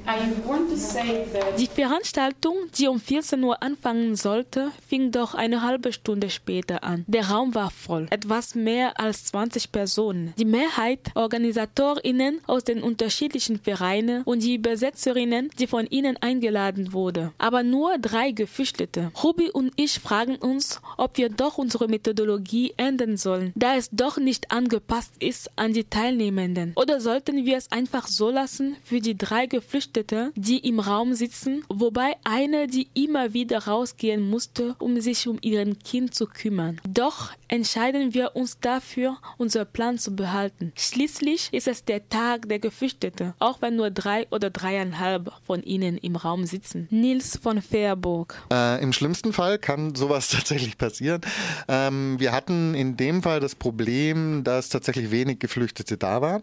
Die 1.59 1.66
Veranstaltung, 1.66 2.54
die 2.78 2.86
um 2.86 3.00
14 3.00 3.42
Uhr 3.42 3.61
anfangen 3.61 4.14
sollte, 4.14 4.70
fing 4.86 5.11
doch 5.11 5.34
eine 5.34 5.62
halbe 5.62 5.92
Stunde 5.92 6.30
später 6.30 6.84
an. 6.84 7.04
Der 7.09 7.28
Raum 7.30 7.57
war 7.57 7.72
voll, 7.72 8.07
etwas 8.11 8.54
mehr 8.54 9.00
als 9.00 9.24
20 9.26 9.72
Personen. 9.72 10.32
Die 10.38 10.44
Mehrheit 10.44 11.00
Organisatorinnen 11.16 12.40
aus 12.46 12.62
den 12.62 12.84
unterschiedlichen 12.84 13.59
Vereinen 13.59 14.22
und 14.22 14.44
die 14.44 14.54
Übersetzerinnen, 14.54 15.50
die 15.59 15.66
von 15.66 15.86
ihnen 15.88 16.16
eingeladen 16.18 16.92
wurde. 16.92 17.32
Aber 17.38 17.64
nur 17.64 17.98
drei 17.98 18.30
Geflüchtete. 18.30 19.11
Ruby 19.24 19.50
und 19.50 19.72
ich 19.74 19.98
fragen 19.98 20.36
uns, 20.36 20.80
ob 20.98 21.16
wir 21.18 21.30
doch 21.30 21.59
unsere 21.59 21.88
Methodologie 21.88 22.74
ändern 22.76 23.16
sollen, 23.16 23.52
da 23.57 23.74
es 23.74 23.90
doch 23.90 24.18
nicht 24.18 24.52
angepasst 24.52 25.14
ist 25.18 25.50
an 25.57 25.72
die 25.72 25.84
Teilnehmenden. 25.84 26.74
Oder 26.76 27.00
sollten 27.00 27.44
wir 27.44 27.57
es 27.57 27.72
einfach 27.72 28.07
so 28.07 28.30
lassen 28.30 28.76
für 28.84 29.00
die 29.00 29.18
drei 29.18 29.46
Geflüchteten, 29.46 29.95
die 30.34 30.59
im 30.59 30.80
Raum 30.80 31.14
sitzen, 31.14 31.64
wobei 31.68 32.16
eine, 32.24 32.66
die 32.66 32.88
immer 32.94 33.32
wieder 33.32 33.66
rausgehen 33.66 34.28
musste, 34.28 34.74
um 34.78 35.01
sich 35.01 35.28
um 35.28 35.38
ihren 35.42 35.78
Kind 35.78 36.14
zu 36.14 36.26
kümmern. 36.26 36.80
Doch 36.88 37.32
entscheiden 37.49 38.14
wir 38.14 38.34
uns 38.34 38.59
dafür, 38.61 39.16
unser 39.38 39.64
Plan 39.64 39.99
zu 39.99 40.14
behalten. 40.14 40.72
Schließlich 40.76 41.49
ist 41.53 41.68
es 41.68 41.84
der 41.84 42.09
Tag 42.09 42.49
der 42.49 42.59
Geflüchteten, 42.59 43.34
auch 43.38 43.62
wenn 43.62 43.76
nur 43.76 43.90
drei 43.90 44.26
oder 44.30 44.51
dreieinhalb 44.51 45.32
von 45.44 45.62
ihnen 45.62 45.99
im 45.99 46.16
Raum 46.16 46.47
sitzen. 46.47 46.88
Nils 46.90 47.38
von 47.42 47.62
Fairburg. 47.62 48.34
Äh, 48.53 48.82
Im 48.82 48.92
schlimmsten 48.92 49.32
Fall 49.32 49.59
kann 49.59 49.94
sowas 49.94 50.28
tatsächlich 50.30 50.78
passieren. 50.78 51.20
Ähm, 51.68 52.18
wir 52.18 52.32
hatten 52.32 52.74
in 52.74 52.97
dem 52.97 53.22
Fall 53.22 53.40
das 53.40 53.55
Problem, 53.55 54.44
dass 54.44 54.68
tatsächlich 54.68 55.11
wenig 55.11 55.38
Geflüchtete 55.38 55.97
da 55.97 56.20
waren. 56.20 56.42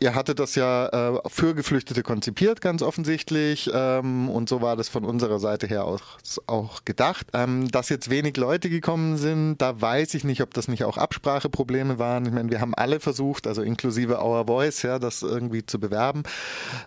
Ihr 0.00 0.14
hattet 0.14 0.38
das 0.38 0.54
ja 0.54 1.16
äh, 1.16 1.20
für 1.28 1.54
Geflüchtete 1.54 2.02
konzipiert, 2.02 2.60
ganz 2.60 2.82
offensichtlich. 2.82 3.70
Ähm, 3.72 4.28
und 4.28 4.48
so 4.48 4.62
war 4.62 4.76
das 4.76 4.88
von 4.88 5.04
unserer 5.04 5.38
Seite 5.38 5.66
her 5.66 5.84
auch, 5.84 6.00
auch 6.46 6.84
gedacht. 6.84 7.26
Ähm, 7.32 7.68
dass 7.70 7.88
jetzt 7.88 8.10
wenig 8.10 8.36
Leute 8.36 8.70
gekommen 8.70 9.16
sind, 9.16 9.58
da 9.58 9.80
weiß 9.80 10.14
ich 10.14 10.24
nicht, 10.28 10.42
ob 10.42 10.54
das 10.54 10.68
nicht 10.68 10.84
auch 10.84 10.96
Abspracheprobleme 10.96 11.98
waren. 11.98 12.24
Ich 12.26 12.32
meine, 12.32 12.50
wir 12.50 12.60
haben 12.60 12.74
alle 12.74 13.00
versucht, 13.00 13.48
also 13.48 13.62
inklusive 13.62 14.22
Our 14.22 14.46
Voice, 14.46 14.82
ja, 14.82 15.00
das 15.00 15.22
irgendwie 15.22 15.66
zu 15.66 15.80
bewerben. 15.80 16.22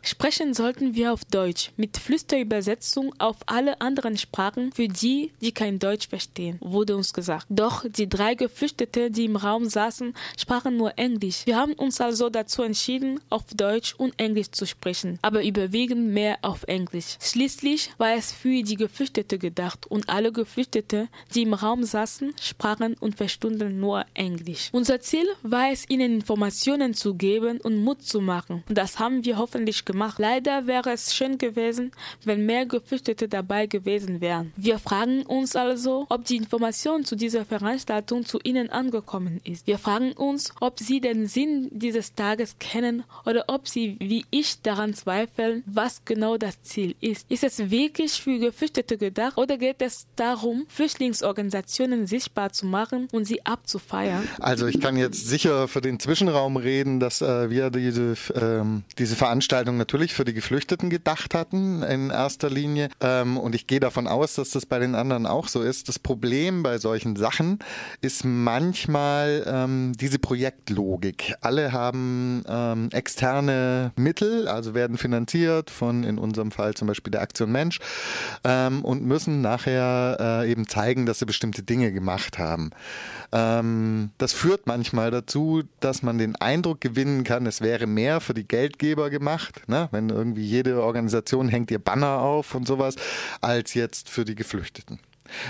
Sprechen 0.01 0.53
sollten 0.53 0.95
wir 0.95 1.11
auf 1.11 1.25
Deutsch, 1.25 1.71
mit 1.75 1.97
Flüsterübersetzung 1.97 3.13
auf 3.19 3.37
alle 3.47 3.81
anderen 3.81 4.17
Sprachen 4.17 4.71
für 4.71 4.87
die, 4.87 5.33
die 5.41 5.51
kein 5.51 5.79
Deutsch 5.79 6.07
verstehen, 6.07 6.57
wurde 6.61 6.95
uns 6.95 7.13
gesagt. 7.13 7.47
Doch 7.49 7.83
die 7.85 8.07
drei 8.07 8.35
Geflüchtete, 8.35 9.11
die 9.11 9.25
im 9.25 9.35
Raum 9.35 9.65
saßen, 9.65 10.13
sprachen 10.39 10.77
nur 10.77 10.97
Englisch. 10.97 11.45
Wir 11.45 11.57
haben 11.57 11.73
uns 11.73 11.99
also 11.99 12.29
dazu 12.29 12.63
entschieden, 12.63 13.19
auf 13.29 13.43
Deutsch 13.53 13.93
und 13.95 14.17
Englisch 14.17 14.51
zu 14.51 14.65
sprechen, 14.65 15.19
aber 15.21 15.43
überwiegend 15.43 16.13
mehr 16.13 16.37
auf 16.43 16.63
Englisch. 16.67 17.17
Schließlich 17.19 17.91
war 17.97 18.13
es 18.13 18.31
für 18.31 18.63
die 18.63 18.77
Geflüchtete 18.77 19.37
gedacht 19.37 19.87
und 19.87 20.07
alle 20.09 20.31
Geflüchtete, 20.31 21.09
die 21.33 21.41
im 21.41 21.53
Raum 21.53 21.83
saßen, 21.83 22.33
sprachen 22.39 22.93
und 22.99 23.17
verstanden 23.17 23.30
nur 23.41 24.05
Englisch. 24.13 24.69
Unser 24.71 24.99
Ziel 24.99 25.25
war 25.43 25.71
es, 25.71 25.89
ihnen 25.89 26.13
Informationen 26.15 26.93
zu 26.93 27.15
geben 27.15 27.59
und 27.61 27.83
Mut 27.83 28.03
zu 28.03 28.21
machen. 28.21 28.63
Und 28.67 28.77
das 28.77 28.99
haben 28.99 29.25
wir 29.25 29.37
hoffentlich 29.37 29.85
gemacht. 29.85 30.19
Leider 30.19 30.67
wäre 30.67 30.91
es 30.91 31.15
schön 31.15 31.37
gewesen, 31.37 31.91
wenn 32.23 32.45
mehr 32.45 32.65
Geflüchtete 32.65 33.27
dabei 33.27 33.67
gewesen 33.67 34.21
wären. 34.21 34.53
Wir 34.55 34.79
fragen 34.79 35.23
uns 35.23 35.55
also, 35.55 36.05
ob 36.09 36.25
die 36.25 36.37
Information 36.37 37.05
zu 37.05 37.15
dieser 37.15 37.45
Veranstaltung 37.45 38.25
zu 38.25 38.39
ihnen 38.43 38.69
angekommen 38.69 39.41
ist. 39.43 39.67
Wir 39.67 39.77
fragen 39.77 40.13
uns, 40.13 40.53
ob 40.59 40.79
sie 40.79 41.01
den 41.01 41.27
Sinn 41.27 41.69
dieses 41.71 42.15
Tages 42.15 42.57
kennen 42.59 43.03
oder 43.25 43.45
ob 43.47 43.67
sie, 43.67 43.97
wie 43.99 44.25
ich, 44.31 44.61
daran 44.61 44.93
zweifeln, 44.93 45.63
was 45.65 46.03
genau 46.05 46.37
das 46.37 46.61
Ziel 46.63 46.95
ist. 47.01 47.29
Ist 47.29 47.43
es 47.43 47.69
wirklich 47.69 48.13
für 48.13 48.39
Geflüchtete 48.39 48.97
gedacht 48.97 49.37
oder 49.37 49.57
geht 49.57 49.81
es 49.81 50.07
darum, 50.15 50.65
Flüchtlingsorganisationen 50.67 52.07
sichtbar 52.07 52.51
zu 52.51 52.65
machen 52.65 53.07
und 53.11 53.20
sie 53.25 53.45
abzufeiern? 53.45 54.27
Also 54.39 54.67
ich 54.67 54.79
kann 54.79 54.97
jetzt 54.97 55.27
sicher 55.27 55.67
für 55.67 55.81
den 55.81 55.99
Zwischenraum 55.99 56.57
reden, 56.57 56.99
dass 56.99 57.21
äh, 57.21 57.49
wir 57.49 57.69
diese, 57.69 58.15
ähm, 58.35 58.83
diese 58.97 59.15
Veranstaltung 59.15 59.77
natürlich 59.77 60.13
für 60.13 60.25
die 60.25 60.33
Geflüchteten 60.33 60.89
gedacht 60.89 61.33
hatten 61.33 61.83
in 61.83 62.09
erster 62.09 62.49
Linie. 62.49 62.89
Ähm, 62.99 63.37
und 63.37 63.55
ich 63.55 63.67
gehe 63.67 63.79
davon 63.79 64.07
aus, 64.07 64.35
dass 64.35 64.51
das 64.51 64.65
bei 64.65 64.79
den 64.79 64.95
anderen 64.95 65.25
auch 65.25 65.47
so 65.47 65.61
ist. 65.61 65.89
Das 65.89 65.99
Problem 65.99 66.63
bei 66.63 66.77
solchen 66.77 67.15
Sachen 67.15 67.59
ist 68.01 68.23
manchmal 68.25 69.43
ähm, 69.47 69.93
diese 69.99 70.19
Projektlogik. 70.19 71.35
Alle 71.41 71.71
haben 71.71 72.43
ähm, 72.47 72.89
externe 72.91 73.91
Mittel, 73.95 74.47
also 74.47 74.73
werden 74.73 74.97
finanziert 74.97 75.69
von 75.69 76.03
in 76.03 76.17
unserem 76.17 76.51
Fall 76.51 76.73
zum 76.73 76.87
Beispiel 76.87 77.11
der 77.11 77.21
Aktion 77.21 77.51
Mensch 77.51 77.79
ähm, 78.43 78.83
und 78.83 79.03
müssen 79.03 79.41
nachher 79.41 80.17
äh, 80.19 80.51
eben 80.51 80.67
zeigen, 80.67 81.05
dass 81.05 81.19
sie 81.19 81.25
bestimmte 81.25 81.63
Dinge 81.63 81.91
gemacht 81.91 82.39
haben. 82.39 82.71
Ähm, 83.31 84.11
das 84.17 84.33
führt 84.33 84.67
manchmal 84.67 85.11
dazu, 85.11 85.63
dass 85.79 86.03
man 86.03 86.17
den 86.17 86.35
Eindruck 86.35 86.81
gewinnen 86.81 87.23
kann, 87.23 87.45
es 87.45 87.61
wäre 87.61 87.87
mehr 87.87 88.21
für 88.21 88.33
die 88.33 88.47
Geldgeber 88.47 89.09
gemacht, 89.09 89.67
ne? 89.67 89.87
wenn 89.91 90.09
irgendwie 90.09 90.43
jede 90.43 90.81
Organisation 90.83 91.49
hängt 91.49 91.71
ihr 91.71 91.79
Banner 91.79 92.19
auf 92.19 92.55
und 92.55 92.67
sowas, 92.67 92.95
als 93.41 93.73
jetzt 93.73 94.09
für 94.09 94.25
die 94.25 94.35
Geflüchteten. 94.35 94.99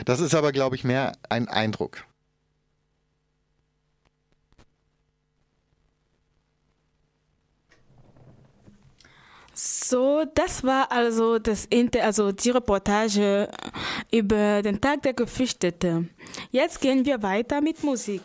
Das 0.06 0.20
ist 0.20 0.36
aber, 0.36 0.52
glaube 0.52 0.76
ich, 0.76 0.84
mehr 0.84 1.14
ein 1.30 1.48
Eindruck. 1.48 2.04
So, 9.64 10.26
das 10.34 10.64
war 10.64 10.92
also 10.92 11.38
das 11.38 11.66
Inter 11.66 12.04
also 12.04 12.32
die 12.32 12.50
Reportage 12.50 13.48
über 14.12 14.64
den 14.64 14.82
Tag 14.82 15.04
der 15.04 15.14
Geflüchteten. 15.14 16.10
Jetzt 16.50 16.82
gehen 16.82 17.06
wir 17.06 17.22
weiter 17.22 17.62
mit 17.62 17.84
Musik. 17.84 18.24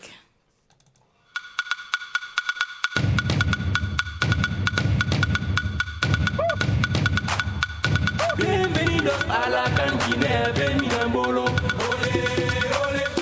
Bienvenidos 8.38 9.22
a 9.28 9.50
la 9.50 9.64
cantina 9.74 10.50
de 10.52 10.74
Minambolo. 10.80 11.44
Nation, 12.36 13.15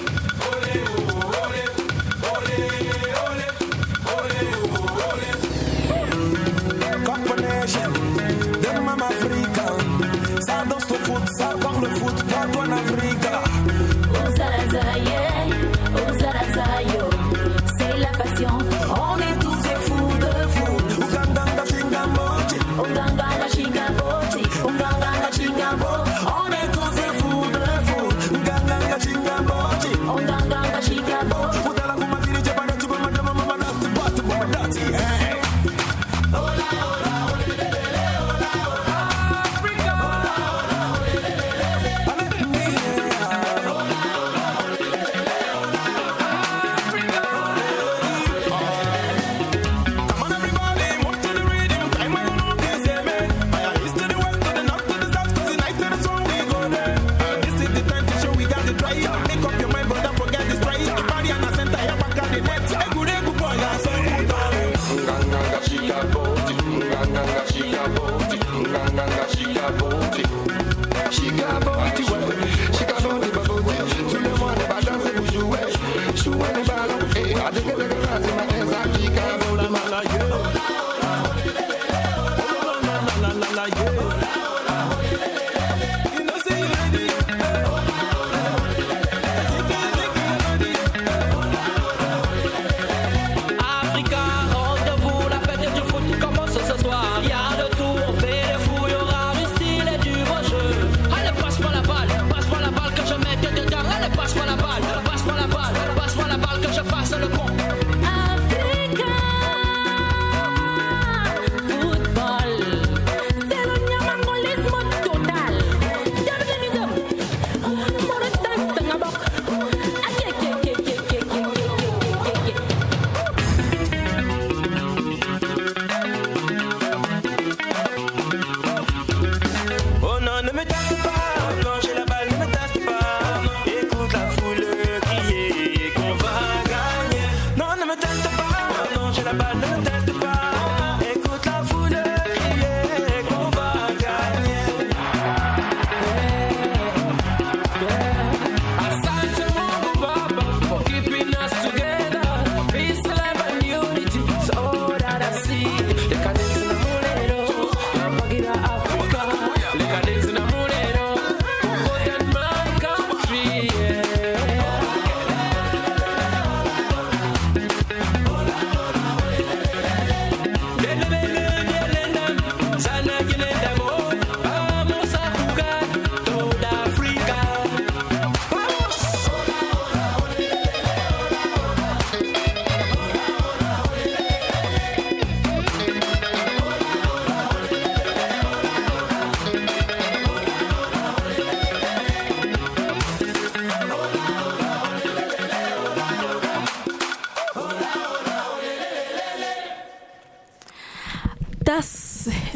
Yeah. 14.75 15.14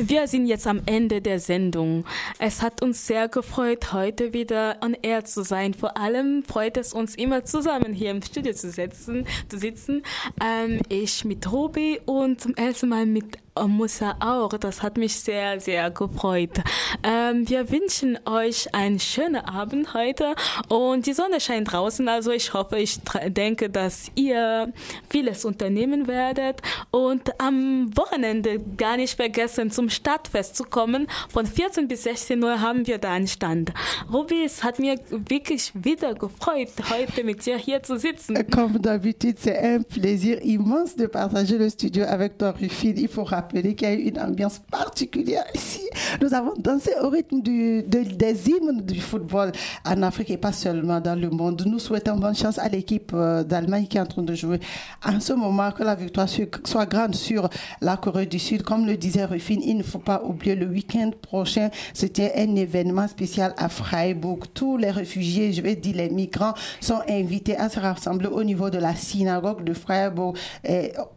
Wir 0.08 0.26
sind 0.26 0.46
jetzt 0.46 0.66
am 0.66 0.82
Ende 0.86 1.20
der 1.20 1.38
Sendung. 1.38 2.04
Es 2.38 2.62
hat 2.62 2.82
uns 2.82 3.06
sehr 3.06 3.28
gefreut, 3.28 3.92
heute 3.92 4.32
wieder 4.32 4.78
on 4.82 4.96
air 5.02 5.24
zu 5.24 5.42
sein. 5.42 5.74
Vor 5.74 5.96
allem 5.96 6.42
freut 6.44 6.76
es 6.76 6.92
uns 6.92 7.14
immer 7.14 7.44
zusammen 7.44 7.92
hier 7.92 8.10
im 8.10 8.22
Studio 8.22 8.54
zu 8.54 8.70
sitzen. 8.70 9.26
Zu 9.48 9.58
sitzen. 9.58 10.02
Ähm, 10.42 10.80
ich 10.88 11.24
mit 11.24 11.50
Robi 11.50 12.00
und 12.06 12.40
zum 12.40 12.54
ersten 12.54 12.88
Mal 12.88 13.06
mit 13.06 13.38
Musa 13.66 14.16
auch. 14.20 14.50
Das 14.58 14.82
hat 14.82 14.96
mich 14.96 15.18
sehr, 15.18 15.60
sehr 15.60 15.90
gefreut. 15.90 16.58
Ähm, 17.02 17.48
wir 17.48 17.70
wünschen 17.70 18.18
euch 18.26 18.74
einen 18.74 19.00
schönen 19.00 19.36
Abend 19.36 19.94
heute 19.94 20.34
und 20.68 21.06
die 21.06 21.12
Sonne 21.12 21.40
scheint 21.40 21.72
draußen. 21.72 22.06
Also 22.08 22.30
ich 22.30 22.52
hoffe, 22.54 22.78
ich 22.78 23.00
denke, 23.28 23.70
dass 23.70 24.10
ihr 24.14 24.72
vieles 25.08 25.44
unternehmen 25.44 26.06
werdet 26.06 26.60
und 26.90 27.40
am 27.40 27.90
Wochenende 27.96 28.60
gar 28.76 28.96
nicht 28.96 29.16
vergessen, 29.16 29.70
zum 29.70 29.88
Stadtfest 29.90 30.56
zu 30.56 30.64
kommen. 30.64 31.06
Von 31.30 31.46
14 31.46 31.88
bis 31.88 32.04
16 32.04 32.42
Uhr 32.42 32.60
haben 32.60 32.86
wir 32.86 32.98
da 32.98 33.12
einen 33.12 33.26
Stand. 33.26 33.72
Robi, 34.12 34.44
es 34.44 34.62
hat 34.62 34.78
mir 34.78 34.96
wirklich 35.10 35.72
wieder 35.74 36.14
gefreut, 36.14 36.70
heute 36.90 37.24
mit 37.24 37.44
dir 37.44 37.56
hier 37.56 37.82
zu 37.82 37.98
sitzen. 37.98 38.36
Comme 38.50 38.78
d'habitude, 38.78 39.36
c'est 39.38 39.58
un 39.58 39.82
plaisir 39.82 40.42
immense 40.42 40.96
de 40.96 41.06
partager 41.06 41.58
le 41.58 41.70
studio 41.70 42.04
avec 42.04 42.38
toi, 42.38 42.52
Rufine. 42.52 42.96
Il 42.96 43.08
faut 43.08 43.24
rappeler 43.24 43.47
qu'il 43.52 43.82
y 43.82 43.84
a 43.86 43.94
eu 43.94 44.08
une 44.08 44.18
ambiance 44.20 44.60
particulière 44.70 45.44
ici. 45.54 45.80
Nous 46.22 46.32
avons 46.34 46.54
dansé 46.58 46.90
au 47.02 47.08
rythme 47.08 47.40
du- 47.40 47.82
de- 47.82 48.02
des 48.14 48.48
hymnes 48.50 48.80
du 48.82 49.00
football 49.00 49.52
en 49.84 50.02
Afrique 50.02 50.30
et 50.30 50.36
pas 50.36 50.52
seulement 50.52 51.00
dans 51.00 51.18
le 51.18 51.30
monde. 51.30 51.62
Nous 51.66 51.78
souhaitons 51.78 52.16
bonne 52.16 52.34
chance 52.34 52.58
à 52.58 52.68
l'équipe 52.68 53.12
euh, 53.14 53.42
d'Allemagne 53.44 53.86
qui 53.86 53.96
est 53.96 54.00
en 54.00 54.06
train 54.06 54.22
de 54.22 54.34
jouer. 54.34 54.60
En 55.04 55.20
ce 55.20 55.32
moment, 55.32 55.70
que 55.72 55.82
la 55.82 55.94
victoire 55.94 56.28
soit 56.28 56.86
grande 56.86 57.14
sur 57.14 57.48
la 57.80 57.96
Corée 57.96 58.26
du 58.26 58.38
Sud. 58.38 58.62
Comme 58.62 58.86
le 58.86 58.96
disait 58.96 59.24
Rufine, 59.24 59.60
il 59.62 59.76
ne 59.76 59.82
faut 59.82 59.98
pas 59.98 60.22
oublier 60.24 60.54
le 60.54 60.66
week-end 60.66 61.10
prochain, 61.22 61.70
c'était 61.94 62.32
un 62.36 62.54
événement 62.56 63.08
spécial 63.08 63.54
à 63.56 63.68
Freiburg. 63.68 64.44
Tous 64.54 64.76
les 64.76 64.90
réfugiés, 64.90 65.52
je 65.52 65.60
vais 65.62 65.76
dire 65.76 65.96
les 65.96 66.08
migrants, 66.10 66.54
sont 66.80 67.00
invités 67.08 67.56
à 67.56 67.68
se 67.68 67.80
rassembler 67.80 68.28
au 68.28 68.42
niveau 68.44 68.70
de 68.70 68.78
la 68.78 68.94
synagogue 68.94 69.64
de 69.64 69.72
Freiburg, 69.72 70.34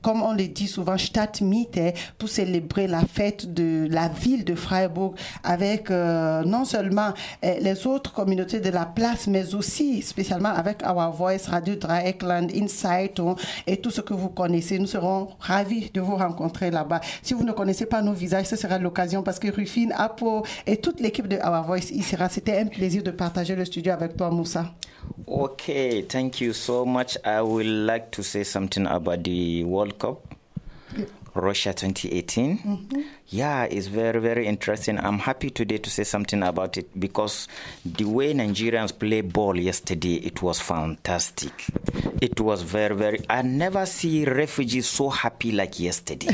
comme 0.01 0.21
on 0.21 0.33
le 0.33 0.47
dit 0.47 0.67
souvent, 0.67 0.97
Stadtmitte, 0.97 1.79
pour 2.21 2.29
célébrer 2.29 2.85
la 2.85 3.01
fête 3.01 3.51
de 3.51 3.87
la 3.89 4.07
ville 4.07 4.45
de 4.45 4.53
Freiburg 4.53 5.15
avec 5.43 5.89
euh, 5.89 6.43
non 6.43 6.65
seulement 6.65 7.15
euh, 7.43 7.55
les 7.59 7.87
autres 7.87 8.13
communautés 8.13 8.59
de 8.59 8.69
la 8.69 8.85
place, 8.85 9.25
mais 9.25 9.55
aussi 9.55 10.03
spécialement 10.03 10.49
avec 10.49 10.83
Our 10.87 11.11
Voice, 11.11 11.47
Radio 11.49 11.73
Dreieckland, 11.73 12.51
Insight 12.55 13.19
et 13.65 13.77
tout 13.77 13.89
ce 13.89 14.01
que 14.01 14.13
vous 14.13 14.29
connaissez. 14.29 14.77
Nous 14.77 14.85
serons 14.85 15.29
ravis 15.39 15.89
de 15.91 15.99
vous 15.99 16.15
rencontrer 16.15 16.69
là-bas. 16.69 17.01
Si 17.23 17.33
vous 17.33 17.43
ne 17.43 17.53
connaissez 17.53 17.87
pas 17.87 18.03
nos 18.03 18.13
visages, 18.13 18.45
ce 18.45 18.55
sera 18.55 18.77
l'occasion 18.77 19.23
parce 19.23 19.39
que 19.39 19.47
Rufine, 19.51 19.91
Apo 19.97 20.45
et 20.67 20.77
toute 20.77 20.99
l'équipe 20.99 21.27
de 21.27 21.37
Our 21.37 21.63
Voice 21.65 21.89
y 21.91 22.03
sera. 22.03 22.29
C'était 22.29 22.59
un 22.59 22.67
plaisir 22.67 23.01
de 23.01 23.09
partager 23.09 23.55
le 23.55 23.65
studio 23.65 23.93
avec 23.93 24.15
toi, 24.15 24.29
Moussa. 24.29 24.65
Okay, 25.25 26.03
thank 26.03 26.39
you 26.39 26.53
so 26.53 26.85
much. 26.85 27.17
I 27.25 27.41
would 27.41 27.65
like 27.65 28.11
to 28.11 28.21
say 28.21 28.43
something 28.43 28.85
about 28.85 29.23
the 29.23 29.63
World 29.63 29.97
Cup, 29.97 30.35
Russia 31.35 31.73
2018. 31.73 32.59
Yeah, 33.33 33.63
it's 33.63 33.87
very, 33.87 34.19
very 34.19 34.45
interesting. 34.45 34.99
I'm 34.99 35.17
happy 35.19 35.49
today 35.51 35.77
to 35.77 35.89
say 35.89 36.03
something 36.03 36.43
about 36.43 36.75
it 36.75 36.99
because 36.99 37.47
the 37.85 38.03
way 38.03 38.33
Nigerians 38.33 38.91
play 38.97 39.21
ball 39.21 39.57
yesterday, 39.57 40.15
it 40.15 40.41
was 40.41 40.59
fantastic. 40.59 41.53
It 42.21 42.41
was 42.41 42.61
very, 42.61 42.93
very. 42.93 43.19
I 43.29 43.41
never 43.41 43.85
see 43.85 44.25
refugees 44.25 44.87
so 44.89 45.07
happy 45.07 45.53
like 45.53 45.79
yesterday. 45.79 46.27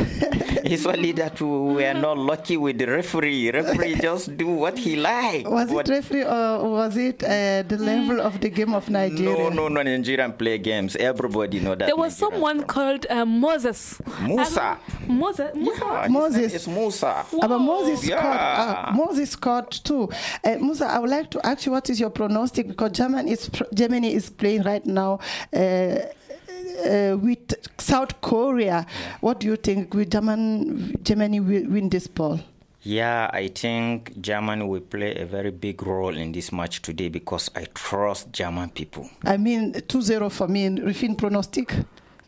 it's 0.65 0.87
only 0.87 1.11
that 1.13 1.39
we 1.39 1.47
were 1.75 1.93
not 1.93 2.17
lucky 2.17 2.57
with 2.57 2.79
the 2.79 2.87
referee. 2.87 3.51
Referee 3.51 3.95
just 4.01 4.35
do 4.35 4.47
what 4.47 4.79
he 4.79 4.95
liked. 4.95 5.47
Was 5.47 5.69
What- 5.69 5.87
it 5.87 5.91
referee 5.91 6.23
or 6.23 6.67
was 6.71 6.97
it 6.97 7.23
uh, 7.23 7.61
the 7.61 7.77
level 7.79 8.21
of 8.21 8.41
the 8.41 8.49
game 8.49 8.73
of 8.73 8.89
Nigeria? 8.89 9.23
No, 9.37 9.49
no, 9.49 9.67
no. 9.67 9.83
Nigerian 9.83 10.33
play 10.33 10.57
games. 10.57 10.95
Everybody 10.95 11.59
know 11.59 11.75
that. 11.75 11.85
There 11.85 11.95
was 11.95 12.15
someone 12.17 12.63
called 12.63 13.05
uh, 13.07 13.23
Moses. 13.23 14.01
Musa. 14.23 14.79
Moses. 15.07 15.53
Musa. 15.53 16.07
Moses. 16.09 16.53
It's 16.55 16.67
Musa. 16.87 17.25
Uh, 17.41 17.47
but 17.47 17.59
Moses 17.59 18.03
Yeah. 18.07 18.19
scored. 18.19 18.39
Uh, 18.39 18.91
Moses 19.05 19.29
scored 19.31 19.71
too. 19.71 20.09
Uh, 20.43 20.55
Musa, 20.59 20.85
I 20.85 20.99
would 20.99 21.09
like 21.09 21.29
to 21.31 21.39
ask 21.45 21.65
you 21.65 21.71
what 21.73 21.89
is 21.89 21.99
your 21.99 22.09
pronostic 22.11 22.67
because 22.67 22.91
Germany 22.91 23.31
is 23.31 23.49
Germany 23.73 24.13
is 24.13 24.29
playing 24.29 24.63
right 24.63 24.85
now. 24.85 25.19
Uh, 25.53 25.59
uh, 26.85 27.17
with 27.17 27.53
South 27.79 28.21
Korea, 28.21 28.85
what 29.21 29.39
do 29.39 29.47
you 29.47 29.55
think? 29.55 29.93
Will 29.93 30.05
German, 30.05 30.95
Germany 31.03 31.39
will 31.39 31.65
win 31.69 31.89
this 31.89 32.07
ball? 32.07 32.39
Yeah, 32.83 33.29
I 33.33 33.47
think 33.49 34.13
Germany 34.21 34.63
will 34.63 34.81
play 34.81 35.15
a 35.15 35.25
very 35.25 35.51
big 35.51 35.81
role 35.81 36.15
in 36.15 36.31
this 36.31 36.51
match 36.51 36.81
today 36.81 37.09
because 37.09 37.49
I 37.55 37.65
trust 37.73 38.31
German 38.31 38.69
people. 38.69 39.09
I 39.25 39.37
mean, 39.37 39.73
2-0 39.73 40.29
for 40.31 40.47
me. 40.47 40.69
Rufin 40.69 41.15
pronostic? 41.17 41.73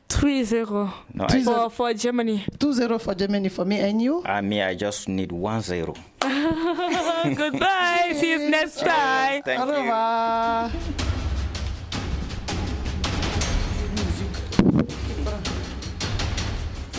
3-0 0.09 0.89
No, 1.13 1.25
I- 1.29 1.43
for, 1.43 1.69
for 1.69 1.93
Germany. 1.93 2.43
2-0 2.57 2.99
for 2.99 3.13
Germany 3.15 3.49
for 3.49 3.65
me 3.65 3.79
and 3.79 4.01
you? 4.01 4.21
Ah, 4.25 4.37
I 4.37 4.41
mean, 4.41 4.61
I 4.61 4.75
just 4.75 5.07
need 5.07 5.31
one 5.31 5.61
zero. 5.61 5.93
Goodbye. 6.21 8.13
See 8.19 8.31
you 8.31 8.49
next 8.49 8.79
time. 8.79 9.41
Thank 9.43 9.59
Au 9.61 9.65
revoir. 9.67 10.71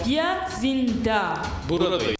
Wir 0.05 0.25
sind 0.61 1.05
da. 1.07 1.43
Buradayız. 1.69 2.20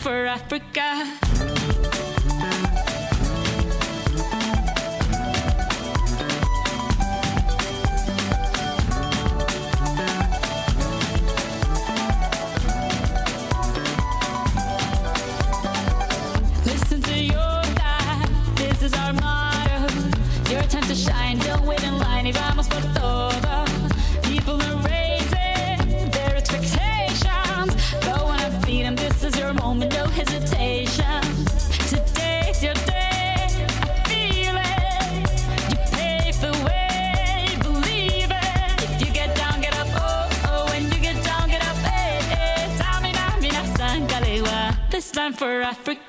For 0.00 0.24
Africa. 0.24 1.19
For 45.40 45.62
Africa. 45.62 45.99